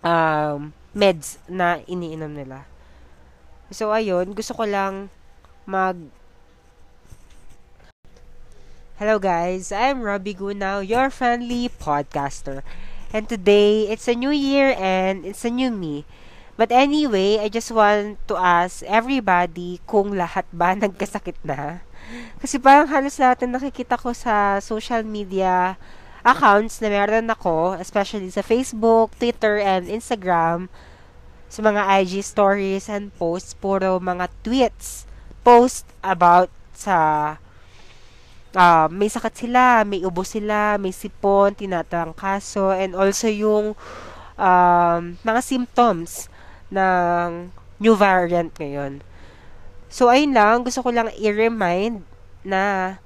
um, 0.07 0.71
meds 0.95 1.43
na 1.51 1.83
iniinom 1.91 2.31
nila. 2.31 2.71
So, 3.75 3.91
ayun, 3.91 4.31
gusto 4.35 4.55
ko 4.55 4.64
lang 4.66 5.11
mag 5.66 5.99
Hello 9.01 9.16
guys, 9.16 9.72
I'm 9.72 10.05
Robbie 10.05 10.36
Gunaw, 10.36 10.84
your 10.84 11.09
friendly 11.09 11.72
podcaster. 11.72 12.61
And 13.16 13.24
today, 13.24 13.88
it's 13.88 14.05
a 14.05 14.12
new 14.12 14.28
year 14.28 14.76
and 14.76 15.24
it's 15.24 15.40
a 15.40 15.48
new 15.48 15.72
me. 15.72 16.05
But 16.61 16.68
anyway, 16.68 17.40
I 17.40 17.48
just 17.48 17.72
want 17.72 18.20
to 18.28 18.36
ask 18.36 18.84
everybody 18.84 19.80
kung 19.88 20.12
lahat 20.12 20.44
ba 20.53 20.76
nagkasakit 20.84 21.40
na. 21.40 21.80
Kasi 22.44 22.61
parang 22.61 22.92
halos 22.92 23.16
lahat 23.16 23.40
na 23.48 23.57
nakikita 23.57 23.96
ko 23.96 24.12
sa 24.12 24.61
social 24.61 25.01
media 25.01 25.80
accounts 26.20 26.84
na 26.84 26.92
meron 26.92 27.32
ako, 27.32 27.80
especially 27.80 28.28
sa 28.28 28.44
Facebook, 28.44 29.16
Twitter, 29.16 29.57
and 29.64 29.88
Instagram, 29.88 30.68
sa 31.48 31.64
mga 31.64 32.05
IG 32.05 32.20
stories 32.20 32.92
and 32.92 33.16
posts, 33.16 33.57
puro 33.57 33.96
mga 33.96 34.28
tweets, 34.44 35.09
post 35.40 35.88
about 36.05 36.53
sa 36.76 37.40
uh, 38.55 38.86
may 38.90 39.11
sakit 39.11 39.46
sila, 39.46 39.82
may 39.86 40.03
ubo 40.03 40.22
sila, 40.26 40.78
may 40.80 40.94
sipon, 40.94 41.55
tinatangkaso, 41.55 42.74
and 42.74 42.94
also 42.96 43.26
yung 43.30 43.78
um, 44.38 45.03
mga 45.22 45.40
symptoms 45.42 46.30
ng 46.70 47.51
new 47.78 47.94
variant 47.94 48.51
ngayon. 48.57 49.03
So, 49.90 50.07
ayun 50.07 50.34
lang, 50.38 50.62
gusto 50.62 50.86
ko 50.86 50.94
lang 50.94 51.11
i-remind 51.18 52.07
na 52.46 52.96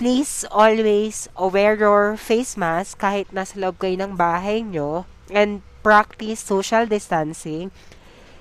please 0.00 0.48
always 0.48 1.28
wear 1.36 1.76
your 1.76 2.16
face 2.16 2.56
mask 2.56 3.04
kahit 3.04 3.28
nasa 3.36 3.60
loob 3.60 3.76
kayo 3.76 4.00
ng 4.00 4.16
bahay 4.16 4.64
nyo 4.64 5.04
and 5.28 5.60
practice 5.84 6.40
social 6.40 6.88
distancing 6.88 7.68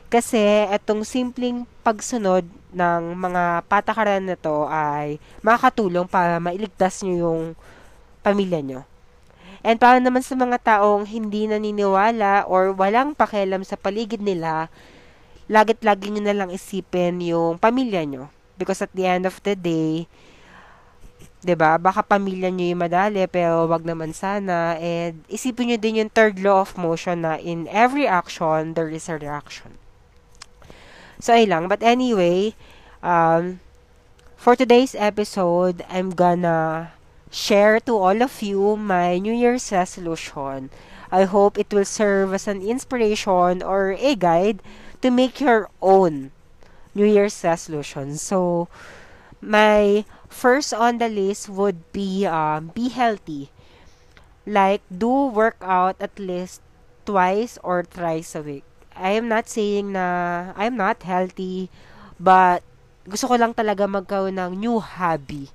kasi 0.08 0.66
itong 0.72 1.04
simpleng 1.04 1.68
pagsunod 1.84 2.48
ng 2.70 3.18
mga 3.18 3.66
patakaran 3.66 4.24
na 4.24 4.38
to 4.38 4.70
ay 4.70 5.18
makakatulong 5.42 6.06
para 6.06 6.38
mailigtas 6.38 7.02
nyo 7.02 7.16
yung 7.16 7.42
pamilya 8.22 8.62
nyo. 8.62 8.82
And 9.60 9.76
para 9.76 10.00
naman 10.00 10.24
sa 10.24 10.40
mga 10.40 10.58
taong 10.64 11.04
hindi 11.04 11.50
naniniwala 11.50 12.48
or 12.48 12.72
walang 12.72 13.12
pakialam 13.12 13.68
sa 13.68 13.76
paligid 13.76 14.24
nila, 14.24 14.72
lagit-lagi 15.52 16.14
nyo 16.14 16.22
na 16.24 16.36
lang 16.38 16.50
isipin 16.54 17.20
yung 17.20 17.60
pamilya 17.60 18.06
nyo. 18.08 18.32
Because 18.56 18.86
at 18.86 18.94
the 18.96 19.08
end 19.08 19.26
of 19.28 19.40
the 19.44 19.56
day, 19.56 20.08
'di 21.40 21.56
ba? 21.56 21.80
Baka 21.80 22.04
pamilya 22.04 22.52
niyo 22.52 22.76
yung 22.76 22.84
madali 22.84 23.24
pero 23.32 23.64
wag 23.72 23.88
naman 23.88 24.12
sana 24.12 24.76
and 24.80 25.24
isipin 25.32 25.72
niyo 25.72 25.78
din 25.80 26.00
yung 26.04 26.12
third 26.12 26.40
law 26.44 26.64
of 26.68 26.76
motion 26.76 27.24
na 27.24 27.40
in 27.40 27.64
every 27.72 28.04
action 28.04 28.76
there 28.76 28.92
is 28.92 29.08
a 29.08 29.16
reaction. 29.16 29.79
So, 31.20 31.34
ay 31.34 31.46
lang. 31.46 31.68
But 31.68 31.84
anyway, 31.84 32.56
um, 33.04 33.60
for 34.38 34.56
today's 34.56 34.96
episode, 34.96 35.84
I'm 35.90 36.12
gonna 36.12 36.94
share 37.32 37.80
to 37.88 37.94
all 37.98 38.20
of 38.24 38.42
you 38.42 38.76
my 38.78 39.20
New 39.20 39.34
Year's 39.34 39.72
resolution. 39.72 40.70
I 41.12 41.24
hope 41.26 41.58
it 41.58 41.74
will 41.74 41.86
serve 41.86 42.34
as 42.34 42.48
an 42.48 42.62
inspiration 42.62 43.64
or 43.64 43.96
a 44.00 44.16
guide 44.16 44.62
to 45.02 45.10
make 45.12 45.40
your 45.42 45.70
own 45.82 46.32
New 46.96 47.06
Year's 47.06 47.44
resolution. 47.44 48.18
So, 48.18 48.68
my 49.42 50.06
first 50.30 50.74
on 50.74 51.00
the 51.00 51.10
list 51.10 51.50
would 51.50 51.92
be 51.94 52.26
um, 52.28 52.72
be 52.76 52.90
healthy. 52.90 53.52
Like, 54.46 54.82
do 54.92 55.28
workout 55.32 55.98
at 56.00 56.20
least 56.20 56.62
twice 57.06 57.58
or 57.64 57.84
thrice 57.84 58.36
a 58.36 58.44
week. 58.44 58.69
I 59.00 59.16
am 59.16 59.32
not 59.32 59.48
saying 59.48 59.96
na 59.96 60.52
I'm 60.60 60.76
not 60.76 61.02
healthy, 61.08 61.72
but 62.20 62.62
gusto 63.08 63.32
ko 63.32 63.40
lang 63.40 63.56
talaga 63.56 63.88
magkaroon 63.88 64.36
ng 64.36 64.60
new 64.60 64.78
hobby. 64.78 65.48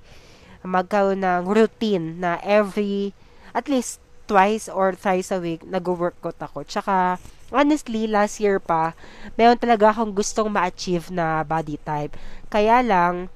Magkaroon 0.65 1.21
ng 1.21 1.45
routine 1.45 2.17
na 2.17 2.41
every, 2.41 3.13
at 3.53 3.69
least 3.69 4.01
twice 4.25 4.65
or 4.65 4.97
thrice 4.97 5.29
a 5.29 5.37
week, 5.37 5.61
nag-workout 5.61 6.41
ako. 6.41 6.65
Tsaka, 6.65 7.21
honestly, 7.53 8.09
last 8.09 8.41
year 8.41 8.57
pa, 8.57 8.97
meron 9.37 9.61
talaga 9.61 9.93
akong 9.93 10.11
gustong 10.17 10.49
ma-achieve 10.49 11.13
na 11.13 11.45
body 11.45 11.77
type. 11.85 12.17
Kaya 12.49 12.81
lang, 12.81 13.29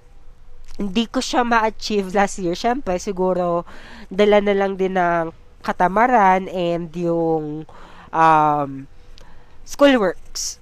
hindi 0.82 1.06
ko 1.06 1.22
siya 1.22 1.46
ma-achieve 1.46 2.10
last 2.18 2.42
year. 2.42 2.58
Siyempre, 2.58 2.98
siguro, 2.98 3.64
dala 4.10 4.42
na 4.42 4.58
lang 4.58 4.74
din 4.74 4.98
ng 4.98 5.30
katamaran 5.62 6.50
and 6.50 6.90
yung 6.96 7.68
um, 8.10 8.70
schoolworks. 9.70 10.58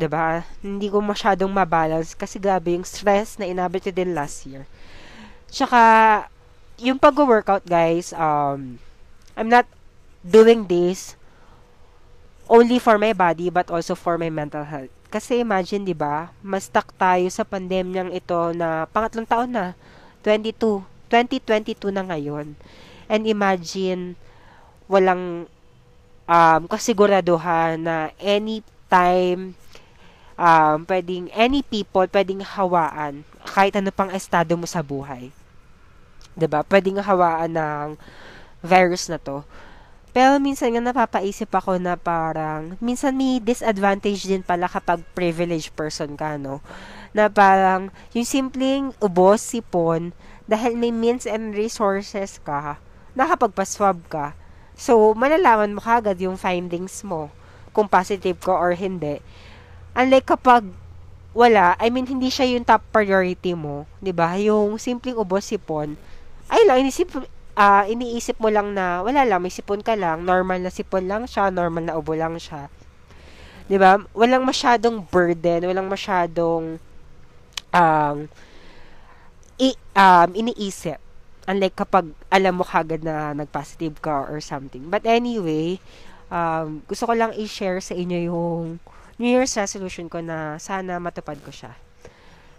'di 0.00 0.08
ba? 0.08 0.44
Hindi 0.64 0.88
ko 0.88 1.04
masyadong 1.04 1.52
mabalance 1.52 2.16
kasi 2.16 2.40
grabe 2.40 2.72
yung 2.72 2.88
stress 2.88 3.36
na 3.36 3.48
inabot 3.48 3.80
ko 3.80 3.92
din 3.92 4.16
last 4.16 4.48
year. 4.48 4.64
Tsaka 5.52 5.80
yung 6.80 7.00
pag-workout, 7.00 7.64
guys, 7.64 8.12
um 8.16 8.80
I'm 9.36 9.52
not 9.52 9.68
doing 10.24 10.64
this 10.68 11.16
only 12.48 12.80
for 12.80 12.96
my 12.96 13.12
body 13.12 13.52
but 13.52 13.68
also 13.68 13.92
for 13.92 14.16
my 14.16 14.32
mental 14.32 14.64
health. 14.64 14.92
Kasi 15.08 15.40
imagine, 15.40 15.84
'di 15.84 15.96
ba? 15.96 16.32
Mas 16.44 16.68
stuck 16.68 16.92
tayo 16.96 17.24
sa 17.32 17.44
pandemyang 17.44 18.12
ito 18.12 18.52
na 18.52 18.88
pangatlong 18.92 19.28
taon 19.28 19.52
na 19.52 19.64
22, 20.24 20.84
2022 21.08 21.92
na 21.92 22.04
ngayon. 22.04 22.56
And 23.06 23.22
imagine 23.24 24.18
walang 24.90 25.46
um, 26.26 26.66
kasiguraduhan 26.66 27.80
na 27.80 27.96
anytime 28.18 29.54
um, 30.36 30.78
pwedeng 30.84 31.30
any 31.32 31.62
people 31.64 32.04
pwedeng 32.10 32.44
hawaan 32.44 33.24
kahit 33.46 33.78
ano 33.78 33.90
pang 33.94 34.12
estado 34.12 34.54
mo 34.58 34.68
sa 34.68 34.84
buhay. 34.84 35.32
'Di 36.36 36.46
ba? 36.46 36.66
Pwedeng 36.66 37.00
hawaan 37.00 37.56
ng 37.56 37.88
virus 38.60 39.08
na 39.08 39.16
'to. 39.16 39.46
Pero 40.16 40.40
minsan 40.40 40.72
nga 40.72 40.80
napapaisip 40.80 41.52
ako 41.52 41.76
na 41.76 41.92
parang 41.92 42.80
minsan 42.80 43.12
may 43.12 43.36
disadvantage 43.36 44.24
din 44.24 44.40
pala 44.40 44.64
kapag 44.64 45.04
privileged 45.12 45.76
person 45.76 46.16
ka, 46.16 46.40
no? 46.40 46.64
Na 47.12 47.28
parang 47.28 47.92
yung 48.16 48.24
simpleng 48.24 48.96
ubos, 48.96 49.44
sipon, 49.44 50.16
dahil 50.48 50.72
may 50.72 50.88
means 50.88 51.28
and 51.28 51.52
resources 51.52 52.40
ka, 52.40 52.80
nakapagpa-swab 53.12 54.08
ka, 54.08 54.32
So, 54.76 55.16
malalaman 55.16 55.72
mo 55.72 55.80
kagad 55.80 56.20
yung 56.20 56.36
findings 56.36 57.00
mo 57.00 57.32
kung 57.72 57.88
positive 57.88 58.36
ka 58.36 58.52
or 58.52 58.76
hindi. 58.76 59.24
Unlike 59.96 60.36
kapag 60.36 60.68
wala, 61.36 61.76
I 61.76 61.92
mean, 61.92 62.08
hindi 62.08 62.32
siya 62.32 62.48
yung 62.56 62.64
top 62.64 62.80
priority 62.92 63.52
mo, 63.52 63.84
'di 64.00 64.12
ba 64.16 64.36
Yung 64.40 64.80
simpleng 64.80 65.20
ubos 65.20 65.44
sipon, 65.48 65.96
ay 66.48 66.64
lang, 66.64 66.80
inisip, 66.80 67.12
uh, 67.56 67.84
iniisip 67.84 68.40
mo 68.40 68.48
lang 68.48 68.72
na, 68.72 69.04
wala 69.04 69.24
lang, 69.24 69.44
may 69.44 69.52
sipon 69.52 69.84
ka 69.84 69.96
lang, 69.96 70.24
normal 70.24 70.64
na 70.64 70.72
sipon 70.72 71.04
lang 71.04 71.28
siya, 71.28 71.52
normal 71.52 71.84
na 71.88 71.96
ubo 71.96 72.16
lang 72.16 72.36
siya. 72.40 72.72
'di 73.66 73.76
ba 73.76 74.00
Walang 74.14 74.46
masyadong 74.46 75.04
burden, 75.10 75.66
walang 75.66 75.88
masyadong 75.90 76.78
um, 77.74 78.16
i, 79.60 79.72
um, 79.96 80.30
iniisip. 80.32 81.00
Unlike 81.46 81.76
kapag 81.78 82.10
alam 82.28 82.58
mo 82.58 82.64
kagad 82.66 83.06
na 83.06 83.30
nag-positive 83.32 84.02
ka 84.02 84.26
or 84.26 84.42
something. 84.42 84.90
But 84.90 85.06
anyway, 85.06 85.78
um, 86.30 86.82
gusto 86.90 87.06
ko 87.06 87.14
lang 87.14 87.32
i-share 87.38 87.78
sa 87.78 87.94
inyo 87.94 88.18
yung 88.30 88.62
New 89.16 89.30
Year's 89.30 89.56
resolution 89.56 90.10
ko 90.10 90.20
na 90.20 90.60
sana 90.60 91.00
matupad 91.00 91.40
ko 91.40 91.48
siya. 91.54 91.72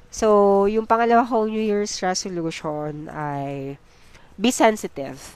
So, 0.10 0.66
yung 0.72 0.88
pangalawa 0.88 1.28
kong 1.28 1.52
New 1.52 1.62
Year's 1.62 1.94
resolution 2.00 3.12
ay 3.12 3.76
be 4.40 4.50
sensitive. 4.50 5.36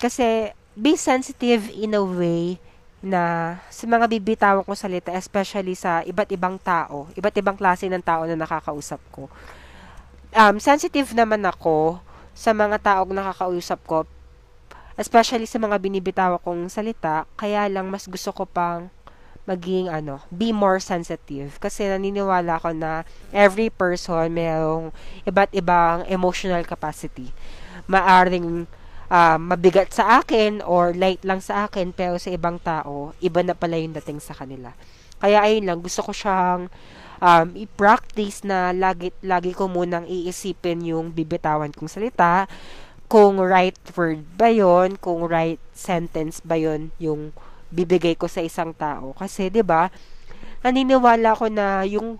Kasi, 0.00 0.50
be 0.74 0.96
sensitive 0.96 1.70
in 1.70 1.94
a 1.94 2.02
way 2.02 2.58
na 3.04 3.54
sa 3.70 3.86
mga 3.86 4.10
bibitawan 4.10 4.64
ko 4.66 4.74
salita, 4.74 5.14
especially 5.14 5.76
sa 5.78 6.02
iba't 6.02 6.26
ibang 6.32 6.58
tao, 6.58 7.06
iba't 7.14 7.36
ibang 7.38 7.54
klase 7.54 7.86
ng 7.86 8.02
tao 8.02 8.26
na 8.26 8.34
nakakausap 8.34 8.98
ko. 9.12 9.30
Um, 10.34 10.58
sensitive 10.58 11.14
naman 11.14 11.44
ako 11.46 12.02
sa 12.36 12.52
mga 12.52 12.76
taong 12.84 13.16
nakakausap 13.16 13.80
ko, 13.88 14.04
especially 15.00 15.48
sa 15.48 15.56
mga 15.56 15.80
binibitaw 15.80 16.36
kong 16.44 16.68
salita, 16.68 17.24
kaya 17.40 17.64
lang 17.72 17.88
mas 17.88 18.04
gusto 18.04 18.28
ko 18.36 18.44
pang 18.44 18.92
maging 19.46 19.88
ano, 19.88 20.20
be 20.28 20.50
more 20.50 20.82
sensitive 20.82 21.56
kasi 21.62 21.86
naniniwala 21.86 22.58
ko 22.58 22.74
na 22.74 23.06
every 23.30 23.70
person 23.70 24.26
mayroong 24.34 24.90
iba't 25.24 25.48
ibang 25.54 26.02
emotional 26.10 26.60
capacity. 26.66 27.30
Maaring 27.86 28.66
uh, 29.06 29.38
mabigat 29.38 29.94
sa 29.94 30.20
akin 30.20 30.60
or 30.66 30.90
light 30.92 31.22
lang 31.22 31.38
sa 31.38 31.70
akin 31.70 31.94
pero 31.94 32.18
sa 32.18 32.34
ibang 32.34 32.58
tao, 32.58 33.14
iba 33.22 33.40
na 33.40 33.54
pala 33.54 33.78
yung 33.78 33.94
dating 33.94 34.18
sa 34.18 34.34
kanila. 34.34 34.74
Kaya 35.22 35.40
ayun 35.40 35.64
lang, 35.64 35.78
gusto 35.80 36.04
ko 36.04 36.12
siyang 36.12 36.68
um, 37.20 37.52
i-practice 37.56 38.44
na 38.44 38.72
lagi, 38.72 39.12
lagi 39.24 39.52
ko 39.52 39.68
munang 39.70 40.04
iisipin 40.08 40.84
yung 40.84 41.12
bibitawan 41.12 41.72
kong 41.72 41.90
salita, 41.90 42.48
kung 43.06 43.38
right 43.38 43.78
word 43.94 44.26
ba 44.34 44.50
yon 44.50 44.98
kung 44.98 45.30
right 45.30 45.62
sentence 45.70 46.42
ba 46.42 46.58
yon 46.58 46.90
yung 46.98 47.30
bibigay 47.70 48.18
ko 48.18 48.26
sa 48.26 48.42
isang 48.42 48.74
tao. 48.74 49.14
Kasi, 49.14 49.46
di 49.50 49.62
ba 49.62 49.90
naniniwala 50.66 51.38
ko 51.38 51.46
na 51.46 51.86
yung 51.86 52.18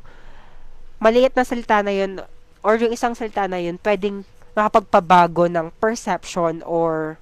maliit 1.02 1.34
na 1.34 1.42
salita 1.42 1.82
na 1.82 1.90
yun 1.90 2.22
or 2.62 2.78
yung 2.78 2.94
isang 2.94 3.18
salita 3.18 3.50
na 3.50 3.58
yun, 3.58 3.78
pwedeng 3.82 4.22
makapagpabago 4.54 5.50
ng 5.50 5.74
perception 5.82 6.62
or 6.64 7.18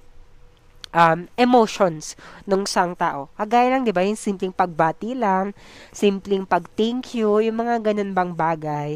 um, 0.95 1.27
emotions 1.35 2.15
ng 2.47 2.63
isang 2.63 2.95
tao. 2.95 3.27
Kagaya 3.35 3.75
lang, 3.75 3.83
di 3.83 3.91
ba, 3.91 4.07
yung 4.07 4.15
simpleng 4.15 4.55
pagbati 4.55 5.11
lang, 5.11 5.51
simpleng 5.91 6.47
pag-thank 6.47 7.11
you, 7.19 7.43
yung 7.43 7.59
mga 7.59 7.91
ganun 7.91 8.15
bang 8.15 8.31
bagay, 8.31 8.89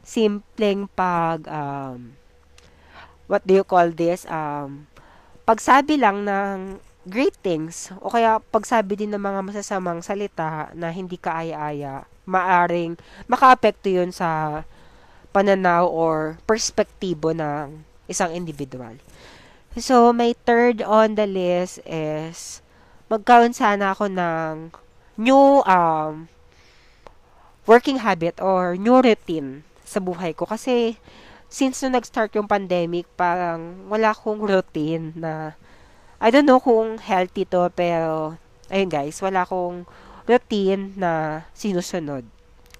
simpleng 0.00 0.88
pag, 0.96 1.44
um, 1.46 2.16
what 3.28 3.44
do 3.44 3.60
you 3.60 3.66
call 3.68 3.92
this, 3.92 4.24
um, 4.32 4.88
pagsabi 5.44 6.00
lang 6.00 6.24
ng 6.24 6.80
great 7.04 7.36
things, 7.44 7.92
o 8.00 8.08
kaya 8.08 8.40
pagsabi 8.50 8.96
din 8.96 9.12
ng 9.12 9.20
mga 9.20 9.40
masasamang 9.44 10.00
salita 10.00 10.72
na 10.72 10.88
hindi 10.88 11.20
kaaya-aya, 11.20 12.08
maaring 12.24 12.96
makaapekto 13.28 13.90
yun 13.90 14.14
sa 14.14 14.62
pananaw 15.34 15.90
or 15.90 16.38
perspektibo 16.46 17.34
ng 17.34 17.82
isang 18.06 18.30
individual. 18.30 18.94
So, 19.72 20.12
my 20.12 20.36
third 20.44 20.84
on 20.84 21.16
the 21.16 21.24
list 21.24 21.80
is 21.88 22.60
magkaroon 23.08 23.56
sana 23.56 23.96
ako 23.96 24.04
ng 24.04 24.68
new 25.16 25.64
um, 25.64 26.28
working 27.64 28.04
habit 28.04 28.36
or 28.36 28.76
new 28.76 29.00
routine 29.00 29.64
sa 29.80 29.96
buhay 29.96 30.36
ko. 30.36 30.44
Kasi, 30.44 31.00
since 31.48 31.80
nung 31.80 31.96
nag-start 31.96 32.36
yung 32.36 32.44
pandemic, 32.44 33.08
parang 33.16 33.88
wala 33.88 34.12
akong 34.12 34.44
routine 34.44 35.16
na, 35.16 35.56
I 36.20 36.28
don't 36.28 36.44
know 36.44 36.60
kung 36.60 37.00
healthy 37.00 37.48
to, 37.48 37.72
pero, 37.72 38.36
ayun 38.68 38.92
guys, 38.92 39.24
wala 39.24 39.48
akong 39.48 39.88
routine 40.28 40.92
na 41.00 41.44
sinusunod. 41.56 42.28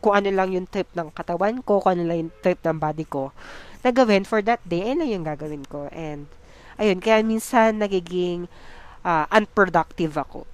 Kung 0.04 0.12
ano 0.12 0.28
lang 0.28 0.52
yung 0.52 0.68
trip 0.68 0.92
ng 0.92 1.08
katawan 1.16 1.64
ko, 1.64 1.80
kung 1.80 1.96
ano 1.96 2.04
lang 2.04 2.28
yung 2.28 2.34
trip 2.44 2.60
ng 2.60 2.76
body 2.76 3.08
ko, 3.08 3.32
na 3.80 3.96
gawin 3.96 4.28
for 4.28 4.44
that 4.44 4.60
day, 4.68 4.92
ayun 4.92 5.00
lang 5.00 5.08
yung 5.08 5.24
gagawin 5.24 5.64
ko. 5.64 5.88
And, 5.88 6.28
ayun, 6.80 6.98
kaya 7.02 7.24
minsan 7.24 7.80
nagiging 7.80 8.48
uh, 9.04 9.26
unproductive 9.28 10.16
ako. 10.16 10.46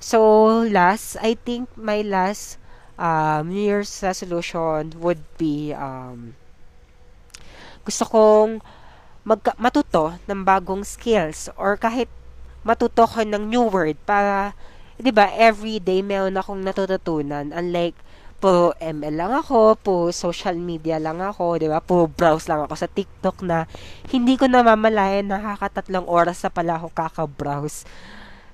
So, 0.00 0.18
last, 0.64 1.20
I 1.20 1.36
think 1.36 1.68
my 1.76 2.00
last 2.00 2.56
um, 2.96 3.52
New 3.52 3.60
Year's 3.60 3.92
resolution 4.00 4.96
would 5.00 5.20
be 5.36 5.76
um, 5.76 6.36
gusto 7.84 8.04
kong 8.08 8.64
mag- 9.24 9.56
matuto 9.60 10.16
ng 10.24 10.40
bagong 10.44 10.84
skills 10.84 11.52
or 11.56 11.76
kahit 11.76 12.08
matuto 12.64 13.08
ko 13.08 13.24
ng 13.24 13.48
new 13.48 13.68
word 13.68 13.96
para, 14.04 14.52
di 15.00 15.12
ba, 15.12 15.32
every 15.32 15.80
day 15.80 16.04
meron 16.04 16.36
akong 16.36 16.60
natututunan. 16.60 17.52
Unlike, 17.52 17.96
po 18.40 18.72
ML 18.80 19.14
lang 19.20 19.32
ako, 19.36 19.76
po 19.76 19.94
social 20.08 20.56
media 20.56 20.96
lang 20.96 21.20
ako, 21.20 21.60
di 21.60 21.68
ba? 21.68 21.84
Po 21.84 22.08
browse 22.08 22.48
lang 22.48 22.64
ako 22.64 22.74
sa 22.74 22.88
TikTok 22.88 23.44
na 23.44 23.68
hindi 24.08 24.40
ko 24.40 24.48
namamalayan 24.48 25.28
nakakatatlong 25.28 26.08
oras 26.08 26.40
sa 26.40 26.48
pala 26.48 26.80
ako 26.80 26.88
kaka-browse 26.96 27.84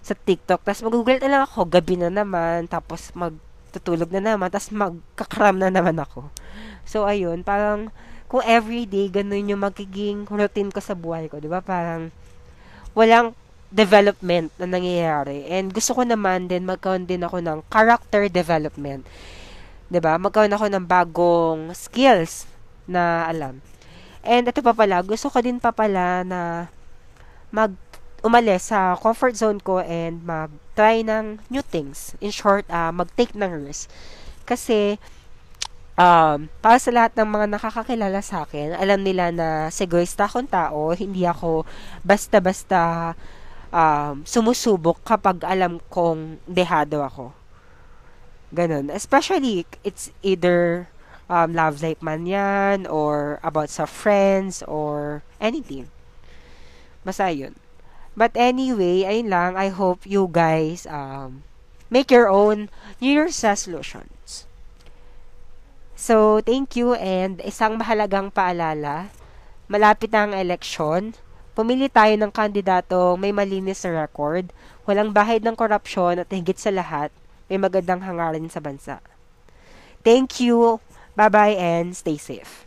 sa 0.02 0.14
TikTok. 0.18 0.66
Tapos 0.66 0.82
mag-google 0.82 1.22
na 1.22 1.30
lang 1.30 1.42
ako, 1.46 1.70
gabi 1.70 1.94
na 2.02 2.10
naman, 2.10 2.66
tapos 2.66 3.14
magtutulog 3.14 4.10
na 4.10 4.34
naman, 4.34 4.50
tapos 4.50 4.74
magkakram 4.74 5.62
na 5.62 5.70
naman 5.70 5.94
ako. 6.02 6.34
So, 6.82 7.06
ayun, 7.06 7.46
parang 7.46 7.94
kung 8.26 8.42
everyday 8.42 9.06
ganun 9.06 9.46
yung 9.46 9.62
magiging 9.62 10.26
routine 10.26 10.74
ko 10.74 10.82
sa 10.82 10.98
buhay 10.98 11.30
ko, 11.30 11.38
di 11.38 11.46
ba? 11.46 11.62
Parang 11.62 12.10
walang 12.90 13.38
development 13.70 14.50
na 14.58 14.66
nangyayari. 14.66 15.46
And 15.46 15.70
gusto 15.70 15.94
ko 15.94 16.02
naman 16.02 16.50
din 16.50 16.66
magkaroon 16.66 17.06
din 17.06 17.22
ako 17.22 17.38
ng 17.42 17.58
character 17.70 18.26
development 18.30 19.06
'di 19.90 19.98
ba? 20.02 20.18
Magkaroon 20.18 20.54
ako 20.54 20.66
ng 20.70 20.84
bagong 20.86 21.60
skills 21.74 22.46
na 22.86 23.26
alam. 23.26 23.62
And 24.26 24.46
ito 24.50 24.58
pa 24.62 24.74
pala, 24.74 25.02
gusto 25.06 25.30
ko 25.30 25.38
din 25.38 25.62
pa 25.62 25.70
pala 25.70 26.26
na 26.26 26.66
mag 27.54 27.70
umalis 28.26 28.74
sa 28.74 28.98
comfort 28.98 29.38
zone 29.38 29.62
ko 29.62 29.78
and 29.78 30.26
mag-try 30.26 31.06
ng 31.06 31.38
new 31.46 31.62
things. 31.62 32.18
In 32.18 32.34
short, 32.34 32.66
uh, 32.66 32.90
mag-take 32.90 33.38
ng 33.38 33.62
risk. 33.62 33.86
Kasi, 34.42 34.98
um, 35.94 36.50
para 36.58 36.78
sa 36.82 36.90
lahat 36.90 37.14
ng 37.14 37.28
mga 37.28 37.46
nakakakilala 37.54 38.18
sa 38.26 38.42
akin, 38.42 38.74
alam 38.74 39.06
nila 39.06 39.30
na 39.30 39.48
seguista 39.70 40.26
akong 40.26 40.50
tao, 40.50 40.90
hindi 40.98 41.22
ako 41.22 41.62
basta-basta 42.02 43.14
um, 43.70 44.26
sumusubok 44.26 45.06
kapag 45.06 45.46
alam 45.46 45.78
kong 45.86 46.42
dehado 46.50 47.06
ako. 47.06 47.45
Ganun. 48.54 48.92
Especially, 48.94 49.66
it's 49.82 50.10
either 50.22 50.88
um, 51.26 51.54
love 51.54 51.82
life 51.82 52.02
man 52.02 52.26
yan, 52.26 52.86
or 52.86 53.40
about 53.42 53.70
sa 53.70 53.86
friends, 53.86 54.62
or 54.66 55.22
anything. 55.40 55.90
Basta 57.02 57.30
yun. 57.30 57.54
But 58.16 58.32
anyway, 58.34 59.04
ayun 59.04 59.28
lang. 59.28 59.52
I 59.54 59.68
hope 59.68 60.08
you 60.08 60.30
guys 60.30 60.88
um, 60.88 61.44
make 61.92 62.10
your 62.10 62.32
own 62.32 62.72
New 62.98 63.12
Year's 63.12 63.36
resolutions. 63.44 64.48
So, 65.96 66.40
thank 66.40 66.76
you 66.76 66.96
and 66.96 67.40
isang 67.44 67.80
mahalagang 67.80 68.32
paalala. 68.32 69.12
Malapit 69.68 70.12
na 70.12 70.28
ang 70.28 70.32
eleksyon. 70.36 71.16
Pumili 71.56 71.88
tayo 71.88 72.12
ng 72.20 72.28
kandidato 72.28 73.16
may 73.16 73.32
malinis 73.32 73.80
na 73.84 74.04
record, 74.04 74.52
walang 74.84 75.16
bahid 75.16 75.40
ng 75.40 75.56
korupsyon 75.56 76.20
at 76.20 76.28
higit 76.28 76.60
sa 76.60 76.68
lahat, 76.68 77.08
may 77.46 77.58
magandang 77.58 78.02
hangarin 78.02 78.50
sa 78.50 78.58
bansa. 78.58 78.98
Thank 80.02 80.42
you. 80.42 80.82
Bye-bye 81.16 81.56
and 81.56 81.96
stay 81.96 82.18
safe. 82.20 82.65